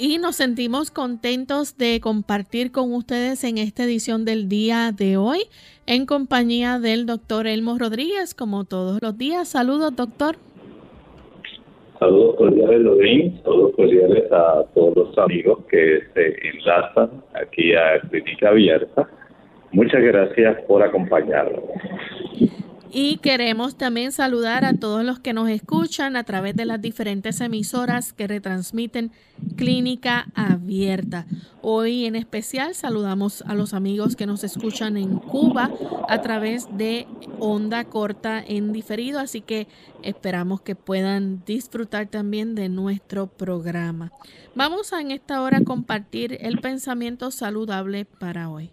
Y 0.00 0.18
nos 0.18 0.36
sentimos 0.36 0.92
contentos 0.92 1.76
de 1.76 2.00
compartir 2.00 2.70
con 2.70 2.94
ustedes 2.94 3.42
en 3.42 3.58
esta 3.58 3.82
edición 3.82 4.24
del 4.24 4.48
día 4.48 4.92
de 4.96 5.16
hoy 5.16 5.40
en 5.86 6.06
compañía 6.06 6.78
del 6.78 7.04
doctor 7.04 7.48
Elmo 7.48 7.76
Rodríguez, 7.80 8.32
como 8.32 8.64
todos 8.64 9.02
los 9.02 9.18
días. 9.18 9.48
Saludos, 9.48 9.96
doctor. 9.96 10.36
Saludos 11.98 12.36
cordiales, 12.36 12.80
Lorraine. 12.80 13.40
Saludos 13.42 13.72
cordiales 13.74 14.30
a 14.30 14.62
todos 14.72 14.96
los 14.96 15.18
amigos 15.18 15.64
que 15.68 16.02
se 16.14 16.48
enlazan 16.48 17.10
aquí 17.34 17.74
a 17.74 17.98
Clínica 18.08 18.50
Abierta. 18.50 19.10
Muchas 19.72 20.00
gracias 20.00 20.62
por 20.68 20.80
acompañarnos. 20.80 21.64
Y 22.90 23.18
queremos 23.18 23.76
también 23.76 24.12
saludar 24.12 24.64
a 24.64 24.72
todos 24.72 25.04
los 25.04 25.18
que 25.18 25.34
nos 25.34 25.50
escuchan 25.50 26.16
a 26.16 26.24
través 26.24 26.56
de 26.56 26.64
las 26.64 26.80
diferentes 26.80 27.40
emisoras 27.42 28.14
que 28.14 28.26
retransmiten 28.26 29.12
Clínica 29.56 30.26
Abierta. 30.34 31.26
Hoy 31.60 32.06
en 32.06 32.16
especial 32.16 32.74
saludamos 32.74 33.42
a 33.42 33.54
los 33.54 33.74
amigos 33.74 34.16
que 34.16 34.24
nos 34.24 34.42
escuchan 34.42 34.96
en 34.96 35.18
Cuba 35.18 35.70
a 36.08 36.22
través 36.22 36.66
de 36.78 37.06
onda 37.38 37.84
corta 37.84 38.42
en 38.46 38.72
diferido, 38.72 39.20
así 39.20 39.42
que 39.42 39.66
esperamos 40.02 40.62
que 40.62 40.74
puedan 40.74 41.44
disfrutar 41.44 42.06
también 42.06 42.54
de 42.54 42.70
nuestro 42.70 43.26
programa. 43.26 44.12
Vamos 44.54 44.94
a 44.94 45.02
en 45.02 45.10
esta 45.10 45.42
hora 45.42 45.60
compartir 45.62 46.38
el 46.40 46.58
pensamiento 46.58 47.30
saludable 47.30 48.06
para 48.06 48.48
hoy. 48.48 48.70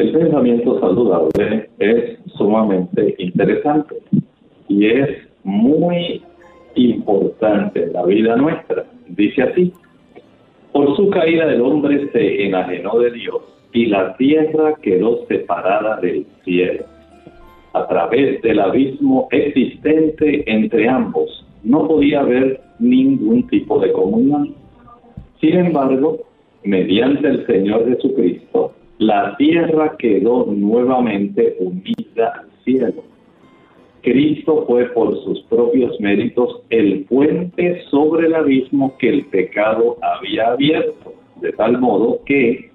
El 0.00 0.12
pensamiento 0.12 0.80
saludable 0.80 1.68
es 1.78 2.19
sumamente 2.40 3.14
interesante 3.18 3.96
y 4.68 4.86
es 4.86 5.08
muy 5.44 6.22
importante 6.74 7.84
en 7.84 7.92
la 7.92 8.04
vida 8.04 8.34
nuestra. 8.36 8.86
Dice 9.08 9.42
así, 9.42 9.72
por 10.72 10.96
su 10.96 11.10
caída 11.10 11.52
el 11.52 11.60
hombre 11.60 12.08
se 12.12 12.46
enajenó 12.46 12.98
de 12.98 13.10
Dios 13.10 13.42
y 13.74 13.86
la 13.86 14.16
tierra 14.16 14.74
quedó 14.80 15.26
separada 15.26 16.00
del 16.00 16.26
cielo. 16.44 16.84
A 17.74 17.86
través 17.86 18.40
del 18.40 18.58
abismo 18.58 19.28
existente 19.30 20.42
entre 20.50 20.88
ambos 20.88 21.46
no 21.62 21.86
podía 21.86 22.20
haber 22.20 22.60
ningún 22.78 23.46
tipo 23.48 23.78
de 23.80 23.92
comunión. 23.92 24.54
Sin 25.40 25.56
embargo, 25.56 26.20
mediante 26.64 27.28
el 27.28 27.46
Señor 27.46 27.86
Jesucristo, 27.86 28.72
la 29.00 29.34
tierra 29.38 29.96
quedó 29.96 30.44
nuevamente 30.44 31.56
unida 31.58 32.34
al 32.38 32.50
cielo. 32.64 33.02
Cristo 34.02 34.66
fue 34.66 34.90
por 34.90 35.18
sus 35.24 35.40
propios 35.44 35.98
méritos 36.00 36.60
el 36.68 37.06
puente 37.06 37.80
sobre 37.90 38.26
el 38.26 38.34
abismo 38.34 38.94
que 38.98 39.08
el 39.08 39.24
pecado 39.26 39.96
había 40.02 40.48
abierto, 40.48 41.14
de 41.40 41.50
tal 41.52 41.80
modo 41.80 42.20
que, 42.26 42.70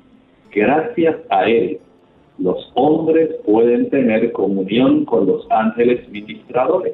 gracias 0.51 1.15
a 1.29 1.47
él, 1.47 1.77
los 2.39 2.71
hombres 2.73 3.29
pueden 3.45 3.91
tener 3.91 4.31
comunión 4.31 5.05
con 5.05 5.27
los 5.27 5.45
ángeles 5.51 6.09
ministradores. 6.09 6.93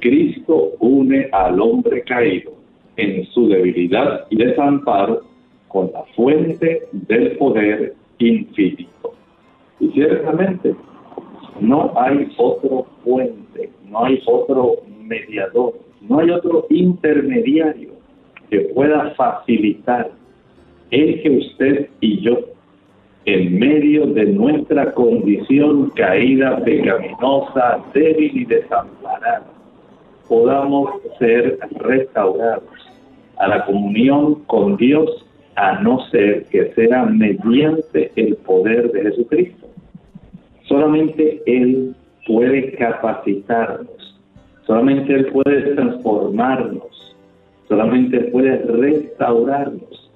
Cristo 0.00 0.72
une 0.80 1.28
al 1.30 1.60
hombre 1.60 2.02
caído 2.02 2.50
en 2.96 3.26
su 3.26 3.46
debilidad 3.46 4.26
y 4.28 4.36
desamparo 4.36 5.22
con 5.68 5.92
la 5.92 6.02
fuente 6.16 6.82
del 6.90 7.36
poder 7.36 7.94
infinito. 8.26 9.14
Y 9.80 9.88
ciertamente 9.90 10.74
no 11.60 11.92
hay 11.96 12.32
otro 12.36 12.86
puente, 13.04 13.70
no 13.88 14.04
hay 14.04 14.22
otro 14.26 14.76
mediador, 15.00 15.74
no 16.00 16.18
hay 16.18 16.30
otro 16.30 16.66
intermediario 16.70 17.90
que 18.50 18.60
pueda 18.74 19.10
facilitar 19.16 20.10
el 20.90 21.22
que 21.22 21.30
usted 21.30 21.88
y 22.00 22.20
yo, 22.20 22.38
en 23.24 23.58
medio 23.58 24.06
de 24.06 24.26
nuestra 24.26 24.92
condición 24.92 25.90
caída, 25.90 26.62
pecaminosa, 26.62 27.82
débil 27.94 28.36
y 28.36 28.44
desamparada, 28.44 29.46
podamos 30.28 30.90
ser 31.18 31.58
restaurados 31.76 32.64
a 33.38 33.48
la 33.48 33.64
comunión 33.64 34.44
con 34.44 34.76
Dios 34.76 35.24
a 35.56 35.80
no 35.80 36.00
ser 36.10 36.44
que 36.46 36.72
sea 36.74 37.04
mediante 37.04 38.10
el 38.16 38.36
poder 38.36 38.90
de 38.92 39.02
Jesucristo. 39.02 39.68
Solamente 40.64 41.42
Él 41.46 41.94
puede 42.26 42.72
capacitarnos, 42.72 44.20
solamente 44.66 45.14
Él 45.14 45.26
puede 45.26 45.74
transformarnos, 45.74 47.16
solamente 47.68 48.18
puede 48.24 48.56
restaurarnos 48.58 50.10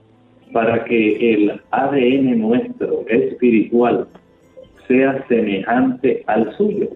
para 0.52 0.84
que 0.84 1.34
el 1.34 1.60
ADN 1.70 2.40
nuestro 2.40 3.04
espiritual 3.08 4.08
sea 4.86 5.24
semejante 5.28 6.24
al 6.26 6.56
suyo. 6.56 6.88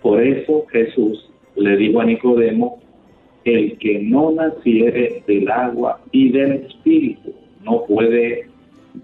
Por 0.00 0.22
eso 0.22 0.64
Jesús 0.70 1.28
le 1.56 1.76
dijo 1.76 2.00
a 2.00 2.04
Nicodemo, 2.04 2.78
el 3.44 3.76
que 3.78 4.00
no 4.00 4.32
naciere 4.32 5.22
del 5.26 5.50
agua 5.50 6.00
y 6.12 6.30
del 6.30 6.52
espíritu 6.52 7.32
no 7.66 7.84
puede 7.86 8.48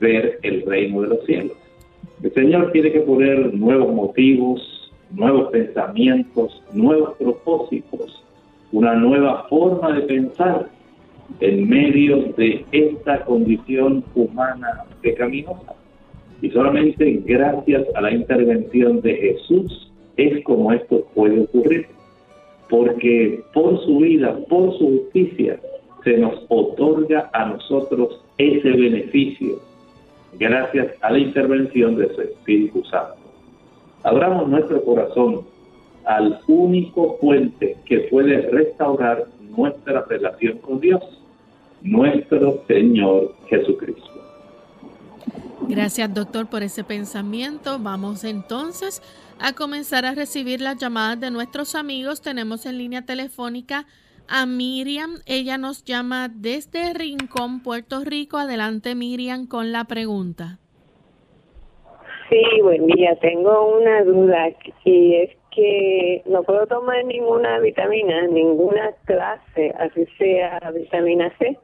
ver 0.01 0.39
el 0.43 0.63
reino 0.63 1.03
de 1.03 1.09
los 1.09 1.25
cielos. 1.27 1.57
El 2.23 2.33
Señor 2.33 2.71
tiene 2.73 2.93
que 2.93 3.01
poner 3.01 3.53
nuevos 3.53 3.93
motivos, 3.93 4.91
nuevos 5.11 5.51
pensamientos, 5.51 6.63
nuevos 6.73 7.17
propósitos, 7.19 8.25
una 8.71 8.95
nueva 8.95 9.47
forma 9.49 9.93
de 9.93 10.03
pensar 10.03 10.69
en 11.41 11.69
medio 11.69 12.33
de 12.37 12.65
esta 12.73 13.25
condición 13.25 14.05
humana 14.15 14.85
pecaminosa. 15.03 15.75
Y 16.41 16.51
solamente 16.51 17.23
gracias 17.25 17.85
a 17.95 18.01
la 18.01 18.13
intervención 18.13 19.01
de 19.01 19.15
Jesús 19.17 19.93
es 20.17 20.43
como 20.45 20.73
esto 20.73 21.07
puede 21.15 21.41
ocurrir. 21.41 21.87
Porque 22.69 23.43
por 23.53 23.85
su 23.85 23.99
vida, 23.99 24.37
por 24.49 24.77
su 24.79 24.89
justicia, 24.89 25.61
se 26.05 26.19
nos 26.19 26.35
otorga 26.49 27.31
a 27.33 27.47
nosotros 27.47 28.21
ese 28.39 28.71
beneficio 28.71 29.61
gracias 30.39 30.93
a 31.03 31.11
la 31.11 31.19
intervención 31.19 31.97
de 31.97 32.15
su 32.15 32.23
Espíritu 32.23 32.85
Santo. 32.85 33.17
Abramos 34.03 34.49
nuestro 34.49 34.83
corazón 34.85 35.43
al 36.05 36.41
único 36.49 37.19
puente 37.19 37.77
que 37.85 38.01
puede 38.11 38.51
restaurar 38.51 39.27
nuestra 39.57 40.05
relación 40.09 40.59
con 40.59 40.81
Dios, 40.81 41.03
nuestro 41.83 42.65
Señor 42.67 43.35
Jesucristo. 43.49 44.11
Gracias, 45.69 46.13
doctor, 46.13 46.49
por 46.49 46.63
ese 46.63 46.83
pensamiento. 46.83 47.79
Vamos 47.79 48.25
entonces 48.25 49.01
a 49.39 49.53
comenzar 49.53 50.05
a 50.05 50.15
recibir 50.15 50.61
las 50.61 50.77
llamadas 50.79 51.21
de 51.21 51.31
nuestros 51.31 51.77
amigos. 51.77 52.21
Tenemos 52.21 52.67
en 52.67 52.79
línea 52.79 53.03
telefónica 53.03 53.87
a 54.33 54.47
Miriam. 54.47 55.17
Ella 55.27 55.59
nos 55.59 55.85
llama 55.85 56.31
desde 56.35 56.95
Rincón, 56.95 57.63
Puerto 57.63 58.03
Rico. 58.03 58.39
Adelante, 58.39 58.95
Miriam, 58.95 59.47
con 59.47 59.73
la 59.73 59.85
pregunta. 59.85 60.59
Sí, 62.31 62.43
buen 62.63 62.87
día. 62.87 63.15
Tengo 63.21 63.77
una 63.77 64.03
duda 64.05 64.49
y 64.85 65.17
es 65.17 65.31
que 65.55 66.23
no 66.25 66.43
puedo 66.45 66.67
tomar 66.67 67.05
ninguna 67.05 67.59
vitamina, 67.59 68.27
ninguna 68.29 68.93
clase, 69.05 69.75
así 69.79 70.07
sea 70.17 70.59
vitamina 70.75 71.31
C, 71.39 71.59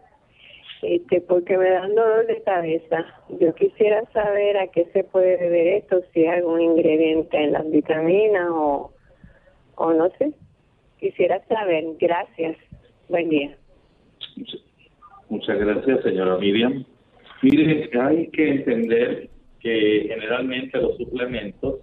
este, 0.82 1.22
porque 1.22 1.56
me 1.56 1.70
dan 1.70 1.94
dolor 1.94 2.26
de 2.26 2.42
cabeza. 2.42 3.06
Yo 3.40 3.54
quisiera 3.54 4.02
saber 4.12 4.58
a 4.58 4.66
qué 4.66 4.84
se 4.92 5.04
puede 5.04 5.38
deber 5.38 5.68
esto, 5.68 6.02
si 6.12 6.20
hay 6.20 6.40
algún 6.40 6.60
ingrediente 6.60 7.42
en 7.42 7.52
las 7.52 7.68
vitaminas 7.70 8.48
o, 8.50 8.92
o 9.76 9.92
no 9.94 10.10
sé. 10.18 10.34
Quisiera 10.98 11.40
saber. 11.46 11.84
Gracias. 12.00 12.56
Buen 13.08 13.28
día. 13.28 13.56
Muchas 15.28 15.58
gracias, 15.58 16.02
señora 16.02 16.38
Miriam. 16.38 16.84
Mire, 17.42 17.90
hay 18.00 18.28
que 18.28 18.50
entender 18.50 19.28
que 19.60 20.06
generalmente 20.08 20.80
los 20.80 20.96
suplementos, 20.96 21.80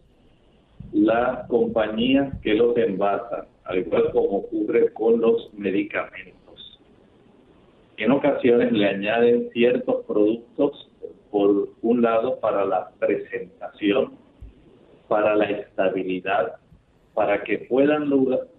las 0.91 1.47
compañías 1.47 2.33
que 2.41 2.55
los 2.55 2.75
envasan, 2.77 3.45
al 3.63 3.79
igual 3.79 4.11
como 4.11 4.37
ocurre 4.37 4.91
con 4.93 5.21
los 5.21 5.53
medicamentos, 5.53 6.35
en 7.97 8.11
ocasiones 8.11 8.71
le 8.73 8.87
añaden 8.87 9.49
ciertos 9.53 10.05
productos, 10.05 10.91
por 11.31 11.69
un 11.81 12.01
lado, 12.01 12.39
para 12.39 12.65
la 12.65 12.91
presentación, 12.99 14.13
para 15.07 15.35
la 15.35 15.45
estabilidad, 15.45 16.55
para 17.15 17.43
que 17.43 17.59
puedan 17.59 18.09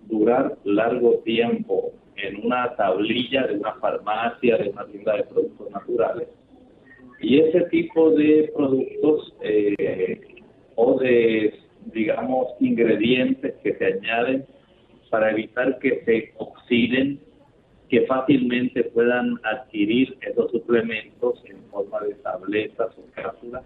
durar 0.09 0.57
largo 0.65 1.19
tiempo 1.25 1.93
en 2.17 2.45
una 2.45 2.75
tablilla 2.75 3.47
de 3.47 3.59
una 3.59 3.75
farmacia, 3.75 4.57
de 4.57 4.71
una 4.71 4.87
tienda 4.87 5.17
de 5.17 5.25
productos 5.25 5.71
naturales. 5.71 6.29
Y 7.21 7.39
ese 7.39 7.61
tipo 7.67 8.11
de 8.13 8.51
productos 8.57 9.35
eh, 9.43 10.21
o 10.75 10.99
de, 10.99 11.55
digamos, 11.93 12.49
ingredientes 12.61 13.55
que 13.63 13.75
se 13.75 13.85
añaden 13.85 14.47
para 15.11 15.31
evitar 15.31 15.79
que 15.79 16.03
se 16.05 16.33
oxiden, 16.39 17.21
que 17.91 18.07
fácilmente 18.07 18.85
puedan 18.85 19.39
adquirir 19.45 20.17
esos 20.23 20.51
suplementos 20.51 21.43
en 21.45 21.63
forma 21.71 22.01
de 22.01 22.15
tabletas 22.15 22.89
o 22.99 23.03
cápsulas, 23.15 23.63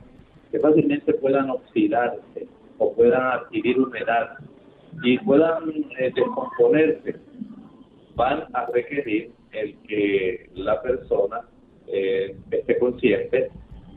que 0.51 0.59
fácilmente 0.59 1.15
puedan 1.15 1.49
oxidarse 1.51 2.49
o 2.79 2.93
puedan 2.93 3.23
adquirir 3.23 3.79
humedad 3.79 4.37
y 5.03 5.19
puedan 5.19 5.71
eh, 5.99 6.13
descomponerse, 6.15 7.17
van 8.15 8.45
a 8.53 8.67
requerir 8.67 9.31
el 9.53 9.77
que 9.89 10.51
la 10.55 10.81
persona 10.83 11.43
eh, 11.87 12.37
esté 12.51 12.79
consciente 12.79 13.51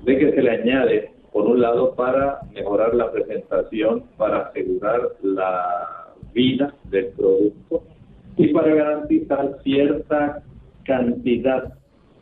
de 0.03 0.17
que 0.17 0.31
se 0.31 0.41
le 0.41 0.51
añade, 0.51 1.11
por 1.31 1.45
un 1.45 1.61
lado, 1.61 1.95
para 1.95 2.39
mejorar 2.53 2.93
la 2.93 3.11
presentación, 3.11 4.03
para 4.17 4.47
asegurar 4.47 5.01
la 5.21 6.13
vida 6.33 6.73
del 6.85 7.07
producto 7.09 7.83
y 8.37 8.47
para 8.47 8.73
garantizar 8.73 9.57
cierta 9.63 10.43
cantidad 10.85 11.73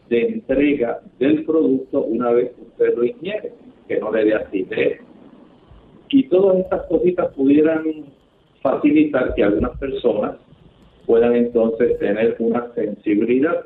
de 0.09 0.21
entrega 0.27 1.00
del 1.19 1.45
producto 1.45 2.01
una 2.01 2.31
vez 2.31 2.51
que 2.53 2.62
usted 2.63 2.97
lo 2.97 3.06
ingiere, 3.06 3.53
que 3.88 4.00
no 4.00 4.12
le 4.12 4.25
dé 4.25 4.35
acidez. 4.35 5.00
Y 6.09 6.27
todas 6.27 6.57
estas 6.60 6.86
cositas 6.88 7.34
pudieran 7.34 7.84
facilitar 8.62 9.34
que 9.36 9.44
algunas 9.44 9.77
personas 9.77 10.38
puedan 11.06 11.36
entonces 11.36 11.98
tener 12.00 12.36
una 12.39 12.72
sensibilidad. 12.74 13.65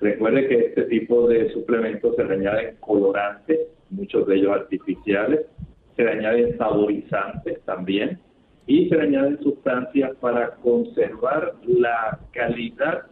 Recuerde 0.00 0.48
que 0.48 0.58
este 0.66 0.82
tipo 0.84 1.28
de 1.28 1.50
suplementos 1.52 2.16
se 2.16 2.24
le 2.24 2.34
añaden 2.34 2.76
colorantes, 2.80 3.60
muchos 3.90 4.26
de 4.26 4.36
ellos 4.36 4.52
artificiales, 4.52 5.46
se 5.96 6.04
le 6.04 6.12
añaden 6.12 6.56
saborizantes 6.56 7.60
también 7.62 8.18
y 8.66 8.88
se 8.88 8.96
le 8.96 9.02
añaden 9.02 9.42
sustancias 9.42 10.12
para 10.20 10.52
conservar 10.56 11.54
la 11.66 12.18
calidad 12.32 13.02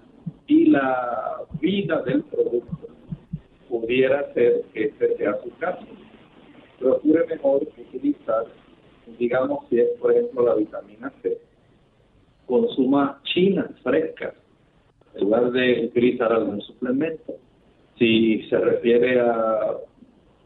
y 0.47 0.67
la 0.67 1.43
vida 1.61 2.03
del 2.03 2.23
producto. 2.23 2.89
Pudiera 3.69 4.33
ser 4.33 4.63
que 4.73 4.85
este 4.85 5.17
sea 5.17 5.37
su 5.43 5.55
caso. 5.59 5.85
Procure 6.79 7.27
mejor 7.27 7.63
utilizar 7.77 8.45
digamos 9.19 9.69
si 9.69 9.81
es 9.81 9.89
por 10.01 10.13
ejemplo 10.13 10.47
la 10.47 10.55
vitamina 10.55 11.13
C, 11.23 11.39
consuma 12.47 13.21
chinas 13.25 13.71
frescas 13.83 14.35
en 15.15 15.25
lugar 15.25 15.51
de 15.53 15.87
utilizar 15.87 16.33
algún 16.33 16.61
suplemento. 16.63 17.35
Si 17.99 18.43
se 18.49 18.59
refiere 18.59 19.21
a 19.21 19.77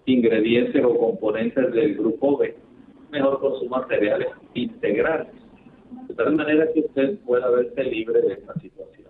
ingredientes 0.07 0.83
o 0.85 0.99
componentes 0.99 1.73
del 1.73 1.95
grupo 1.97 2.39
B, 2.39 2.57
mejor 3.11 3.41
consuma 3.41 3.87
cereales 3.89 4.29
integrales, 4.55 5.33
de 6.09 6.15
tal 6.15 6.35
manera 6.35 6.67
que 6.73 6.81
usted 6.81 7.19
pueda 7.21 7.49
verse 7.51 7.85
libre 7.85 8.23
de 8.23 8.33
esta 8.35 8.55
situación. 8.55 9.09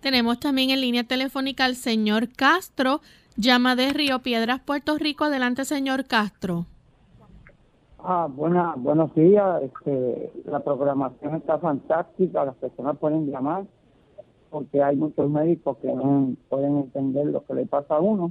Tenemos 0.00 0.38
también 0.40 0.70
en 0.70 0.80
línea 0.80 1.04
telefónica 1.04 1.64
al 1.64 1.76
señor 1.76 2.28
Castro, 2.36 3.00
llama 3.36 3.76
de 3.76 3.92
Río 3.92 4.20
Piedras, 4.20 4.60
Puerto 4.60 4.98
Rico. 4.98 5.24
Adelante, 5.24 5.64
señor 5.64 6.06
Castro. 6.06 6.66
Ah, 8.08 8.28
buena, 8.32 8.72
buenos 8.76 9.12
días. 9.16 9.64
Este, 9.64 10.30
la 10.44 10.60
programación 10.60 11.34
está 11.34 11.58
fantástica. 11.58 12.44
Las 12.44 12.54
personas 12.54 12.96
pueden 12.98 13.28
llamar 13.28 13.64
porque 14.48 14.80
hay 14.80 14.94
muchos 14.94 15.28
médicos 15.28 15.78
que 15.78 15.92
no 15.92 16.36
pueden 16.48 16.76
entender 16.76 17.26
lo 17.26 17.44
que 17.44 17.54
le 17.54 17.66
pasa 17.66 17.96
a 17.96 18.00
uno. 18.00 18.30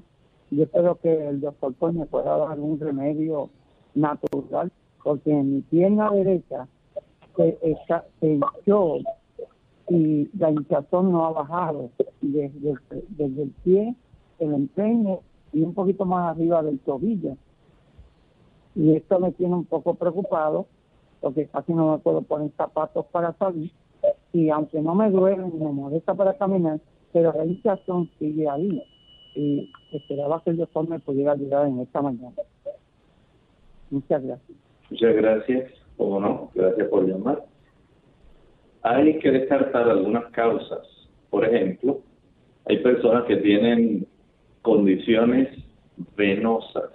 Yo 0.50 0.64
espero 0.64 0.96
que 0.96 1.28
el 1.28 1.42
doctor 1.42 1.74
pues 1.78 1.94
me 1.94 2.06
pueda 2.06 2.38
dar 2.38 2.58
un 2.58 2.80
remedio 2.80 3.50
natural 3.96 4.72
porque 5.04 5.32
en 5.32 5.56
mi 5.56 5.62
pierna 5.64 6.10
derecha 6.10 6.70
se, 7.36 7.60
se 8.22 8.28
hinchó 8.28 9.00
y 9.90 10.30
la 10.38 10.52
hinchazón 10.52 11.12
no 11.12 11.26
ha 11.26 11.32
bajado 11.32 11.90
desde, 12.22 12.76
desde 13.10 13.44
el 13.44 13.50
pie, 13.66 13.94
el 14.40 14.54
empeño 14.54 15.20
y 15.52 15.64
un 15.64 15.74
poquito 15.74 16.06
más 16.06 16.32
arriba 16.32 16.64
del 16.64 16.80
tobillo 16.80 17.36
y 18.76 18.96
esto 18.96 19.20
me 19.20 19.32
tiene 19.32 19.56
un 19.56 19.66
poco 19.66 19.96
preocupado 19.96 20.68
porque 21.22 21.48
casi 21.48 21.74
no 21.74 21.94
me 21.94 21.98
puedo 22.00 22.22
poner 22.22 22.52
zapatos 22.58 23.06
para 23.08 23.34
salir 23.34 23.72
y 24.34 24.50
aunque 24.50 24.82
no 24.82 24.96
me 24.96 25.10
duele 25.10 25.44
me 25.46 25.72
molesta 25.72 26.14
para 26.14 26.38
caminar, 26.38 26.80
pero 27.14 27.34
la 27.34 27.46
hinchazón 27.46 28.10
sigue 28.20 28.50
ahí. 28.50 28.84
y 29.36 29.72
esperaba 29.92 30.42
que 30.44 30.52
el 30.52 30.58
doctor 30.58 30.88
me 30.88 31.00
pudiera 31.00 31.34
ayudar 31.34 31.68
en 31.68 31.80
esta 31.80 32.02
mañana. 32.02 32.36
Muchas 33.90 34.24
gracias. 34.24 34.58
Muchas 34.90 35.16
gracias, 35.16 35.72
como 35.98 36.20
no, 36.20 36.52
gracias 36.54 36.88
por 36.90 37.08
llamar. 37.08 37.44
Hay 38.84 39.18
que 39.20 39.32
descartar 39.32 39.90
algunas 39.90 40.26
causas. 40.32 40.86
Por 41.30 41.46
ejemplo, 41.46 42.00
hay 42.66 42.78
personas 42.84 43.26
que 43.26 43.38
tienen 43.38 44.06
condiciones 44.62 45.50
venosas. 46.16 46.95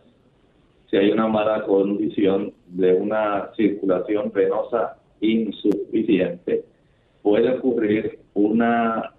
Si 0.91 0.97
hay 0.97 1.13
una 1.13 1.29
mala 1.29 1.63
condición 1.65 2.53
de 2.67 2.95
una 2.95 3.53
circulación 3.55 4.33
venosa 4.33 4.97
insuficiente, 5.21 6.65
puede 7.23 7.57
ocurrir 7.57 8.19
una 8.35 9.13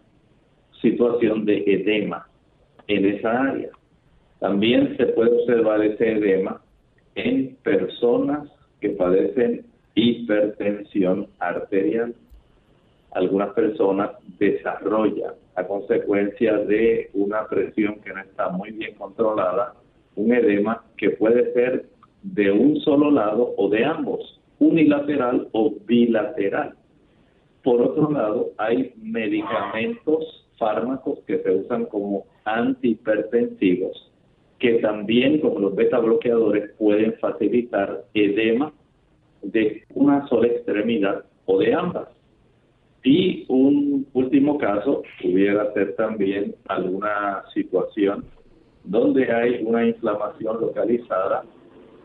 situación 0.82 1.46
de 1.46 1.64
edema 1.66 2.28
en 2.88 3.06
esa 3.06 3.44
área. 3.44 3.70
También 4.40 4.98
se 4.98 5.06
puede 5.08 5.32
observar 5.32 5.82
ese 5.82 6.12
edema 6.12 6.62
en 7.16 7.56
personas 7.64 8.50
que 8.82 8.90
padecen 8.90 9.66
hipertensión 9.96 11.28
arterial. 11.40 12.14
Algunas 13.12 13.54
personas 13.54 14.12
desarrollan 14.40 15.36
a 15.56 15.64
consecuencia 15.66 16.58
de 16.58 17.10
una 17.14 17.48
presión 17.48 18.00
que 18.02 18.14
no 18.14 18.22
está 18.22 18.50
muy 18.50 18.72
bien 18.72 18.96
controlada, 18.96 19.76
un 20.16 20.34
edema 20.34 20.84
que 20.98 21.12
puede 21.12 21.54
ser 21.54 21.86
de 22.24 22.52
un 22.52 22.80
solo 22.82 23.12
lado 23.12 23.54
o 23.58 23.70
de 23.70 23.84
ambos, 23.86 24.40
unilateral 24.60 25.48
o 25.54 25.74
bilateral. 25.86 26.76
Por 27.64 27.82
otro 27.82 28.12
lado, 28.12 28.52
hay 28.58 28.94
medicamentos, 29.02 30.48
fármacos 30.58 31.20
que 31.26 31.40
se 31.40 31.52
usan 31.52 31.86
como 31.86 32.26
antihipertensivos, 32.46 34.12
que 34.60 34.74
también, 34.76 35.40
como 35.40 35.60
los 35.60 35.76
beta 35.76 35.98
bloqueadores, 35.98 36.72
pueden 36.78 37.14
facilitar 37.14 38.04
edema 38.14 38.72
de 39.42 39.84
una 39.96 40.28
sola 40.28 40.48
extremidad 40.48 41.26
o 41.46 41.58
de 41.58 41.74
ambas. 41.74 42.10
Y 43.04 43.46
un 43.48 44.06
último 44.14 44.60
caso 44.60 45.02
pudiera 45.20 45.74
ser 45.74 45.96
también 45.96 46.54
alguna 46.68 47.44
situación 47.54 48.24
donde 48.84 49.32
hay 49.32 49.64
una 49.64 49.86
inflamación 49.86 50.62
localizada 50.62 51.44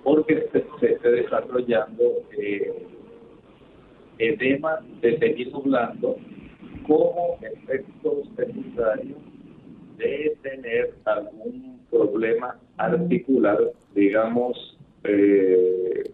porque 0.02 0.48
se, 0.52 0.92
esté 0.92 1.10
desarrollando 1.10 2.04
eh, 2.38 2.86
edema 4.18 4.78
de 5.00 5.12
tejido 5.12 5.60
blando 5.62 6.16
como 6.86 7.38
efecto 7.42 8.22
secundario 8.36 9.16
de 9.98 10.36
tener 10.42 10.94
algún 11.04 11.80
problema 11.90 12.56
articular, 12.76 13.58
digamos, 13.94 14.78
eh, 15.04 16.04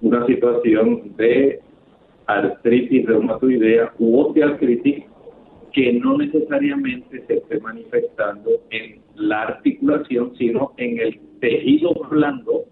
una 0.00 0.26
situación 0.26 1.14
de 1.16 1.60
artritis 2.26 3.06
reumatoidea 3.06 3.92
u 3.98 4.20
osteoartritis 4.20 5.04
que 5.74 5.92
no 5.92 6.16
necesariamente 6.16 7.24
se 7.26 7.34
esté 7.34 7.60
manifestando 7.60 8.50
en 8.70 9.02
la 9.16 9.42
articulación, 9.42 10.32
sino 10.38 10.72
en 10.76 11.00
el 11.00 11.20
tejido 11.40 11.92
blando 12.08 12.64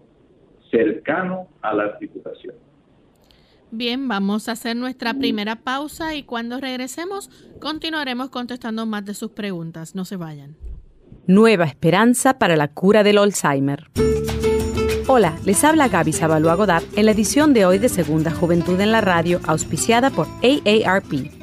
cercano 0.71 1.47
a 1.61 1.73
la 1.73 1.83
articulación. 1.83 2.55
Bien, 3.71 4.07
vamos 4.07 4.47
a 4.47 4.53
hacer 4.53 4.75
nuestra 4.75 5.13
primera 5.15 5.57
pausa 5.57 6.15
y 6.15 6.23
cuando 6.23 6.59
regresemos 6.59 7.29
continuaremos 7.59 8.29
contestando 8.29 8.85
más 8.85 9.03
de 9.03 9.13
sus 9.13 9.31
preguntas. 9.31 9.95
No 9.95 10.05
se 10.05 10.15
vayan. 10.15 10.55
Nueva 11.27 11.65
esperanza 11.65 12.39
para 12.39 12.55
la 12.55 12.69
cura 12.69 13.03
del 13.03 13.17
Alzheimer. 13.17 13.87
Hola, 15.07 15.37
les 15.45 15.63
habla 15.63 15.89
Gaby 15.89 16.13
Sabalua 16.13 16.55
Godard 16.55 16.83
en 16.95 17.05
la 17.05 17.11
edición 17.11 17.53
de 17.53 17.65
hoy 17.65 17.79
de 17.79 17.89
Segunda 17.89 18.31
Juventud 18.31 18.79
en 18.79 18.91
la 18.91 19.01
Radio, 19.01 19.41
auspiciada 19.45 20.09
por 20.09 20.27
AARP. 20.41 21.42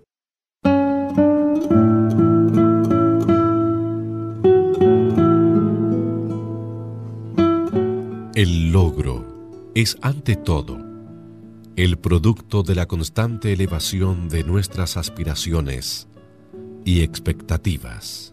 El 8.34 8.72
logro 8.72 9.70
es 9.74 9.96
ante 10.02 10.36
todo 10.36 10.78
el 11.76 11.98
producto 11.98 12.62
de 12.62 12.74
la 12.74 12.86
constante 12.86 13.52
elevación 13.52 14.28
de 14.28 14.44
nuestras 14.44 14.96
aspiraciones 14.96 16.08
y 16.86 17.02
expectativas. 17.02 18.32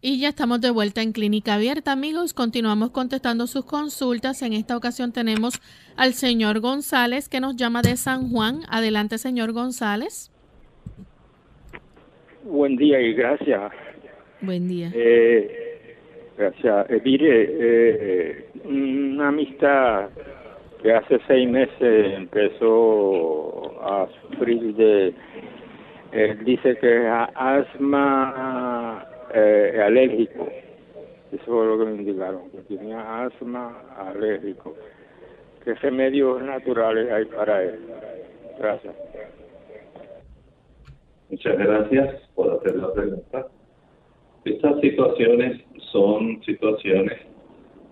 Y 0.00 0.20
ya 0.20 0.28
estamos 0.28 0.60
de 0.60 0.70
vuelta 0.70 1.02
en 1.02 1.10
Clínica 1.10 1.54
Abierta, 1.54 1.90
amigos. 1.90 2.32
Continuamos 2.32 2.90
contestando 2.90 3.48
sus 3.48 3.64
consultas. 3.64 4.42
En 4.42 4.52
esta 4.52 4.76
ocasión 4.76 5.12
tenemos 5.12 5.60
al 5.96 6.12
señor 6.12 6.60
González 6.60 7.28
que 7.28 7.40
nos 7.40 7.56
llama 7.56 7.82
de 7.82 7.96
San 7.96 8.30
Juan. 8.30 8.60
Adelante, 8.70 9.18
señor 9.18 9.52
González. 9.52 10.30
Buen 12.44 12.76
día 12.76 13.00
y 13.00 13.12
gracias. 13.12 13.72
Buen 14.40 14.68
día. 14.68 14.92
Eh, 14.94 15.96
gracias. 16.36 16.90
Eh, 16.90 17.02
mire, 17.04 17.48
eh, 17.58 18.50
una 18.66 19.28
amistad 19.28 20.10
que 20.80 20.92
hace 20.92 21.18
seis 21.26 21.50
meses 21.50 22.14
empezó 22.16 23.82
a 23.82 24.06
sufrir 24.22 24.76
de, 24.76 25.12
él 26.12 26.44
dice 26.44 26.76
que 26.76 27.08
asma 27.34 29.04
eh, 29.34 29.80
alérgico. 29.82 30.48
Eso 31.32 31.44
fue 31.44 31.66
lo 31.66 31.78
que 31.78 31.84
me 31.84 31.96
indicaron, 31.96 32.50
que 32.50 32.58
tenía 32.74 33.24
asma 33.24 33.82
alérgico. 33.96 34.74
¿Qué 35.64 35.74
remedios 35.74 36.42
naturales 36.42 37.10
hay 37.12 37.24
para 37.26 37.62
él? 37.62 37.80
Gracias. 38.58 38.94
Muchas 41.28 41.58
gracias 41.58 42.22
por 42.34 42.54
hacer 42.54 42.76
la 42.76 42.92
pregunta. 42.92 43.46
Estas 44.44 44.80
situaciones 44.80 45.60
son 45.92 46.42
situaciones 46.44 47.18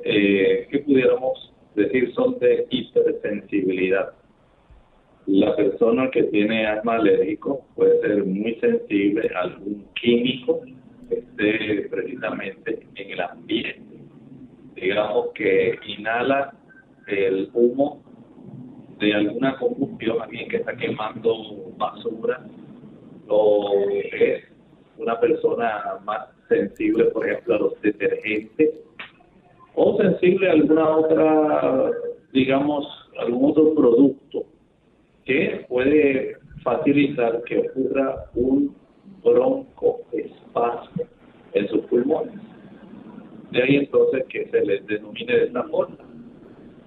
eh, 0.05 0.67
que 0.71 0.79
pudiéramos 0.79 1.53
decir 1.75 2.15
son 2.15 2.39
de 2.39 2.67
hipersensibilidad. 2.71 4.13
La 5.27 5.55
persona 5.57 6.11
que 6.11 6.23
tiene 6.25 6.67
asma 6.67 6.97
alérgico 6.97 7.67
puede 7.75 8.01
ser 8.01 8.25
muy 8.25 8.55
sensible 8.55 9.29
a 9.35 9.41
algún 9.41 9.85
químico 10.01 10.63
esté 11.11 11.89
precisamente 11.91 12.87
en 12.95 13.11
el 13.11 13.21
ambiente. 13.21 13.97
Digamos 14.75 15.29
que 15.35 15.79
inhala 15.87 16.55
el 17.07 17.51
humo 17.53 18.03
de 18.99 19.15
alguna 19.15 19.57
combustión, 19.57 20.21
alguien 20.23 20.49
que 20.49 20.57
está 20.57 20.77
quemando 20.77 21.73
basura, 21.77 22.45
o 23.29 23.89
es 24.13 24.45
una 24.99 25.19
persona 25.21 25.99
más 26.05 26.29
sensible, 26.49 27.05
por 27.07 27.29
ejemplo, 27.29 27.55
a 27.55 27.59
los 27.59 27.81
detergentes, 27.83 28.71
o 29.75 29.97
sensible 29.99 30.49
a 30.49 30.53
alguna 30.53 30.89
otra, 30.97 31.91
digamos, 32.33 32.87
algún 33.19 33.51
otro 33.51 33.75
producto 33.75 34.45
que 35.25 35.67
puede 35.69 36.37
facilitar 36.63 37.43
que 37.45 37.59
ocurra 37.59 38.31
un 38.35 38.75
broncoespasmo 40.57 41.05
en 41.53 41.69
sus 41.69 41.81
pulmones. 41.87 42.35
De 43.51 43.63
ahí 43.63 43.77
entonces 43.77 44.25
que 44.29 44.49
se 44.51 44.65
les 44.65 44.87
denomine 44.87 45.33
de 45.33 45.45
esta 45.45 45.63
forma. 45.65 45.97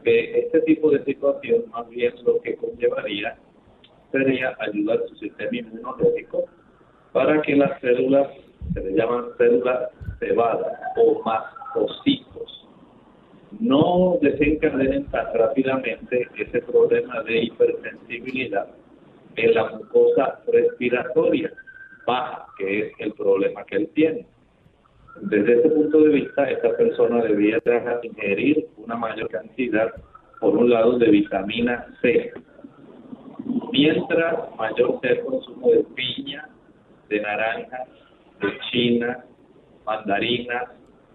Que 0.03 0.39
este 0.39 0.62
tipo 0.62 0.91
de 0.91 1.03
situación 1.03 1.63
más 1.71 1.88
bien 1.89 2.13
lo 2.25 2.39
que 2.41 2.55
conllevaría 2.55 3.38
sería 4.12 4.55
ayudar 4.60 4.99
a 5.03 5.08
su 5.08 5.15
sistema 5.15 5.49
inmunológico 5.51 6.45
para 7.12 7.41
que 7.41 7.55
las 7.55 7.79
células, 7.82 8.27
se 8.73 8.82
le 8.82 8.93
llaman 8.93 9.25
células 9.38 9.89
cebadas 10.19 10.79
o 10.97 11.21
mastocitos, 11.23 12.67
no 13.60 14.17
desencadenen 14.21 15.05
tan 15.08 15.34
rápidamente 15.34 16.27
ese 16.38 16.62
problema 16.62 17.21
de 17.23 17.43
hipersensibilidad 17.43 18.67
en 19.36 19.53
la 19.53 19.69
mucosa 19.71 20.39
respiratoria 20.51 21.51
baja, 22.05 22.47
que 22.57 22.88
es 22.88 22.93
el 22.99 23.13
problema 23.13 23.63
que 23.65 23.77
él 23.77 23.89
tiene. 23.93 24.25
Desde 25.21 25.57
este 25.57 25.69
punto 25.69 26.01
de 26.01 26.09
vista, 26.09 26.49
esta 26.49 26.75
persona 26.77 27.21
debía 27.23 27.59
ingerir 28.03 28.67
una 28.77 28.95
mayor 28.95 29.29
cantidad, 29.29 29.91
por 30.39 30.55
un 30.55 30.69
lado, 30.69 30.97
de 30.97 31.09
vitamina 31.09 31.85
C, 32.01 32.31
mientras 33.71 34.55
mayor 34.55 34.99
sea 35.01 35.12
el 35.12 35.21
consumo 35.21 35.69
de 35.71 35.83
piña, 35.95 36.47
de 37.09 37.21
naranja, 37.21 37.85
de 38.41 38.59
china, 38.71 39.25
mandarinas, 39.85 40.69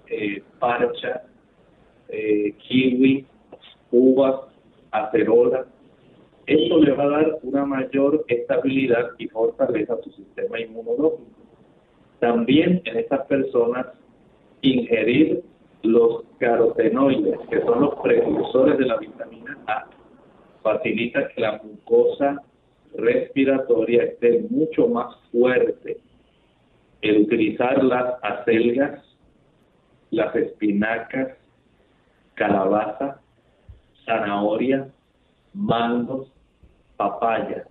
eh, 0.08 0.42
parcha, 0.58 1.22
eh, 2.08 2.54
kiwi, 2.58 3.26
uvas, 3.90 4.40
acerola. 4.90 5.66
Esto 6.46 6.78
le 6.78 6.92
va 6.92 7.04
a 7.04 7.08
dar 7.08 7.38
una 7.42 7.64
mayor 7.64 8.24
estabilidad 8.28 9.10
y 9.18 9.28
fortaleza 9.28 9.94
a 9.94 10.02
su 10.02 10.10
sistema 10.10 10.60
inmunológico. 10.60 11.24
También 12.20 12.82
en 12.84 12.98
estas 12.98 13.26
personas 13.26 13.86
ingerir 14.60 15.42
los 15.82 16.24
carotenoides, 16.38 17.38
que 17.50 17.60
son 17.62 17.82
los 17.82 17.94
precursores 17.96 18.78
de 18.78 18.86
la 18.86 18.96
vitamina 18.96 19.58
A, 19.66 19.86
facilita 20.62 21.28
que 21.28 21.40
la 21.40 21.60
mucosa 21.62 22.42
respiratoria 22.96 24.04
esté 24.04 24.44
mucho 24.50 24.88
más 24.88 25.16
fuerte. 25.30 25.98
El 27.02 27.22
utilizar 27.22 27.82
las 27.84 28.14
acelgas, 28.22 29.02
las 30.10 30.34
espinacas, 30.36 31.36
calabaza, 32.34 33.20
zanahoria, 34.06 34.88
mangos, 35.52 36.33
papaya, 36.96 37.64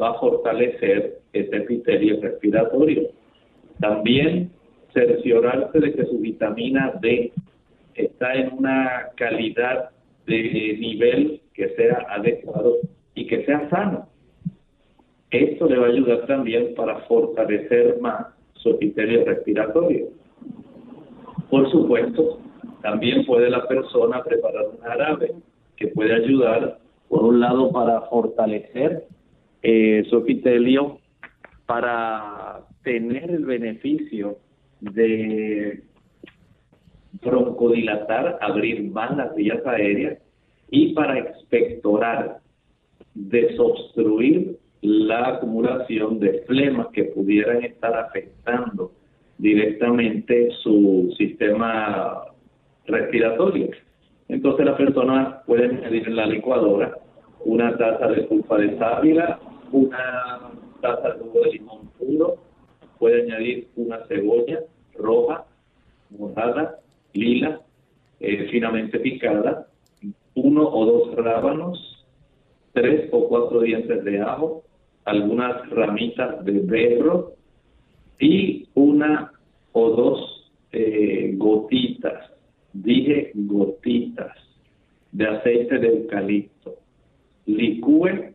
va 0.00 0.10
a 0.10 0.18
fortalecer 0.18 1.18
ese 1.32 1.56
epitelio 1.56 2.20
respiratorio. 2.20 3.08
También 3.80 4.50
cerciorarse 4.92 5.80
de 5.80 5.92
que 5.94 6.06
su 6.06 6.18
vitamina 6.18 6.92
D 7.00 7.32
está 7.94 8.34
en 8.34 8.52
una 8.58 9.08
calidad 9.16 9.90
de 10.26 10.76
nivel 10.78 11.40
que 11.54 11.68
sea 11.70 12.06
adecuado 12.10 12.76
y 13.14 13.26
que 13.26 13.44
sea 13.44 13.68
sano. 13.70 14.08
Esto 15.30 15.66
le 15.66 15.78
va 15.78 15.86
a 15.86 15.90
ayudar 15.90 16.26
también 16.26 16.74
para 16.74 17.00
fortalecer 17.06 17.98
más 18.00 18.26
su 18.54 18.70
epitelio 18.70 19.24
respiratorio. 19.24 20.08
Por 21.50 21.70
supuesto, 21.70 22.38
también 22.82 23.24
puede 23.24 23.48
la 23.50 23.66
persona 23.66 24.22
preparar 24.22 24.66
un 24.68 24.78
jarabe 24.78 25.32
que 25.76 25.88
puede 25.88 26.14
ayudar, 26.14 26.78
por 27.12 27.24
un 27.24 27.40
lado, 27.40 27.70
para 27.72 28.00
fortalecer 28.08 29.04
eh, 29.62 30.02
su 30.08 30.16
epitelio, 30.16 30.98
para 31.66 32.62
tener 32.82 33.30
el 33.30 33.44
beneficio 33.44 34.38
de 34.80 35.82
broncodilatar, 37.22 38.38
abrir 38.40 38.90
más 38.90 39.14
las 39.14 39.34
vías 39.34 39.60
aéreas 39.66 40.20
y 40.70 40.94
para 40.94 41.18
expectorar, 41.18 42.38
desobstruir 43.12 44.56
la 44.80 45.34
acumulación 45.34 46.18
de 46.18 46.44
flemas 46.46 46.86
que 46.94 47.04
pudieran 47.04 47.62
estar 47.62 47.94
afectando 47.94 48.90
directamente 49.36 50.48
su 50.62 51.14
sistema 51.18 52.22
respiratorio. 52.86 53.68
Entonces 54.28 54.64
la 54.64 54.78
persona 54.78 55.42
puede 55.44 55.66
añadir 55.66 56.08
en 56.08 56.16
la 56.16 56.24
licuadora 56.24 57.01
una 57.44 57.76
taza 57.76 58.08
de 58.08 58.22
pulpa 58.22 58.58
de 58.58 58.78
sábila, 58.78 59.38
una 59.72 60.52
taza 60.80 61.14
de 61.14 61.52
limón 61.52 61.88
puro, 61.98 62.36
puede 62.98 63.22
añadir 63.22 63.68
una 63.76 63.98
cebolla 64.06 64.60
roja, 64.94 65.44
morada, 66.10 66.78
lila, 67.14 67.60
eh, 68.20 68.48
finamente 68.50 69.00
picada, 69.00 69.66
uno 70.34 70.68
o 70.68 70.86
dos 70.86 71.14
rábanos, 71.16 72.04
tres 72.72 73.08
o 73.12 73.28
cuatro 73.28 73.60
dientes 73.60 74.04
de 74.04 74.20
ajo, 74.20 74.62
algunas 75.04 75.68
ramitas 75.70 76.44
de 76.44 76.60
berro 76.60 77.32
y 78.18 78.68
una 78.74 79.32
o 79.72 79.90
dos 79.90 80.52
eh, 80.72 81.34
gotitas, 81.36 82.30
dije 82.72 83.32
gotitas, 83.34 84.36
de 85.10 85.26
aceite 85.26 85.78
de 85.78 85.88
eucalipto. 85.88 86.81
Licúe, 87.46 88.34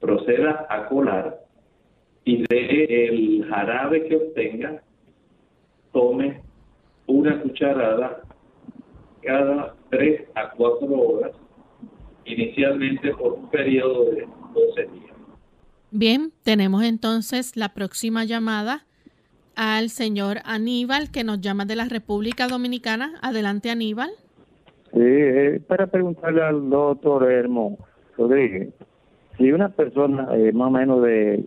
proceda 0.00 0.66
a 0.68 0.88
colar 0.88 1.42
y 2.24 2.44
de 2.48 3.06
el 3.08 3.44
jarabe 3.48 4.08
que 4.08 4.16
obtenga, 4.16 4.82
tome 5.92 6.40
una 7.06 7.40
cucharada 7.42 8.22
cada 9.22 9.74
3 9.90 10.28
a 10.34 10.50
4 10.50 10.86
horas, 10.86 11.32
inicialmente 12.24 13.12
por 13.14 13.34
un 13.34 13.50
periodo 13.50 14.06
de 14.06 14.26
12 14.54 14.82
días. 14.82 15.16
Bien, 15.90 16.32
tenemos 16.42 16.82
entonces 16.84 17.56
la 17.56 17.74
próxima 17.74 18.24
llamada 18.24 18.86
al 19.54 19.90
señor 19.90 20.38
Aníbal, 20.44 21.10
que 21.10 21.24
nos 21.24 21.40
llama 21.40 21.64
de 21.64 21.76
la 21.76 21.84
República 21.84 22.48
Dominicana. 22.48 23.12
Adelante, 23.20 23.70
Aníbal. 23.70 24.10
Sí, 24.92 25.00
eh, 25.00 25.60
para 25.66 25.86
preguntarle 25.86 26.42
al 26.42 26.70
doctor 26.70 27.30
Hermo 27.30 27.78
Rodríguez, 28.16 28.68
si 29.36 29.52
una 29.52 29.68
persona 29.70 30.28
eh, 30.34 30.52
más 30.52 30.68
o 30.68 30.70
menos 30.70 31.02
de 31.02 31.44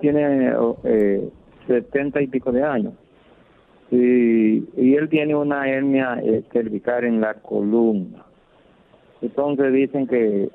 tiene 0.00 0.52
eh, 0.84 1.28
70 1.66 2.22
y 2.22 2.26
pico 2.26 2.52
de 2.52 2.62
años 2.62 2.92
y, 3.90 4.64
y 4.76 4.94
él 4.94 5.08
tiene 5.08 5.34
una 5.34 5.68
hernia 5.68 6.20
eh, 6.22 6.42
cervical 6.52 7.04
en 7.04 7.20
la 7.20 7.34
columna, 7.34 8.24
entonces 9.22 9.72
dicen 9.72 10.06
que 10.06 10.50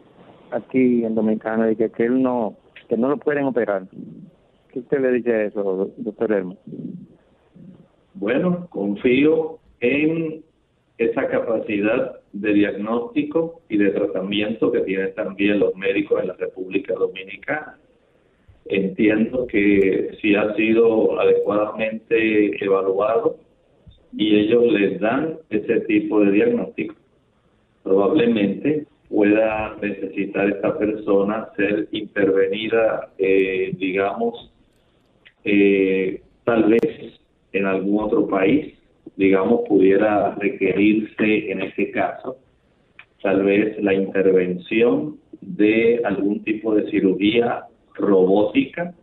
aquí 0.52 1.04
en 1.04 1.16
Dominicana 1.16 1.74
que, 1.76 1.90
que 1.90 2.04
él 2.04 2.22
no 2.22 2.56
que 2.88 2.98
no 2.98 3.08
lo 3.08 3.18
pueden 3.18 3.46
operar. 3.46 3.84
¿Qué 4.72 4.80
usted 4.80 5.00
le 5.00 5.12
dice 5.14 5.34
a 5.34 5.44
eso, 5.44 5.92
doctor 5.98 6.32
Hermo? 6.32 6.58
Bueno, 8.16 8.68
confío 8.70 9.60
en 9.80 10.44
esa 11.00 11.28
capacidad 11.28 12.20
de 12.34 12.54
diagnóstico 12.54 13.62
y 13.70 13.78
de 13.78 13.92
tratamiento 13.92 14.70
que 14.70 14.82
tienen 14.82 15.16
también 15.16 15.60
los 15.60 15.74
médicos 15.76 16.22
en 16.22 16.28
la 16.28 16.34
República 16.34 16.94
Dominicana. 16.94 17.78
Entiendo 18.66 19.48
que 19.48 20.18
si 20.22 20.36
ha 20.36 20.54
sido 20.56 21.20
adecuadamente 21.20 22.64
evaluado 22.64 23.38
y 24.12 24.40
ellos 24.40 24.72
les 24.74 25.00
dan 25.00 25.38
ese 25.50 25.80
tipo 25.82 26.20
de 26.20 26.32
diagnóstico, 26.34 26.96
probablemente 27.82 28.86
pueda 29.08 29.78
necesitar 29.82 30.50
esta 30.50 30.78
persona 30.78 31.48
ser 31.56 31.88
intervenida, 31.92 33.10
eh, 33.18 33.74
digamos, 33.78 34.52
eh, 35.46 36.22
tal 36.44 36.66
vez 36.66 37.20
en 37.54 37.66
algún 37.66 38.04
otro 38.04 38.28
país, 38.28 38.79
digamos, 39.20 39.68
pudiera 39.68 40.34
requerirse 40.36 41.52
en 41.52 41.62
este 41.62 41.92
caso, 41.92 42.38
tal 43.22 43.44
vez 43.44 43.78
la 43.84 43.94
intervención 43.94 45.18
de 45.42 46.00
algún 46.06 46.42
tipo 46.46 46.74
de 46.74 46.90
cirugía 46.90 47.66
robótica 47.96 48.94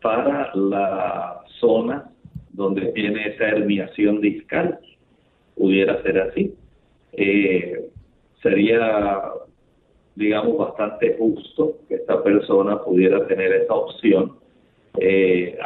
para 0.00 0.50
la 0.54 1.42
zona 1.58 2.10
donde 2.54 2.86
tiene 2.92 3.28
esa 3.28 3.48
herniación 3.48 4.22
discal. 4.22 4.78
Pudiera 5.54 6.02
ser 6.04 6.20
así. 6.20 6.54
Eh, 7.12 7.84
sería, 8.42 9.20
digamos, 10.14 10.56
bastante 10.56 11.16
justo 11.18 11.76
que 11.86 11.96
esta 11.96 12.22
persona 12.22 12.82
pudiera 12.82 13.26
tener 13.26 13.52
esa 13.52 13.74
opción 13.74 14.38
eh, 14.98 15.58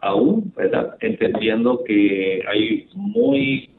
aún, 0.00 0.52
¿verdad? 0.56 0.96
entendiendo 1.00 1.82
que 1.84 2.42
hay 2.48 2.88
muy 2.94 3.70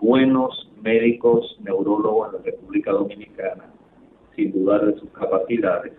buenos 0.00 0.70
médicos 0.82 1.56
neurólogos 1.64 2.28
en 2.28 2.38
la 2.38 2.44
República 2.44 2.92
Dominicana, 2.92 3.64
sin 4.34 4.52
dudar 4.52 4.86
de 4.86 4.98
sus 5.00 5.10
capacidades. 5.10 5.92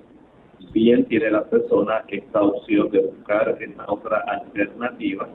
Bien 0.72 1.06
tiene 1.06 1.32
la 1.32 1.44
persona 1.46 2.04
esta 2.08 2.42
opción 2.42 2.90
de 2.92 3.00
buscar 3.00 3.58
esta 3.60 3.86
otra 3.88 4.20
alternativa 4.28 5.28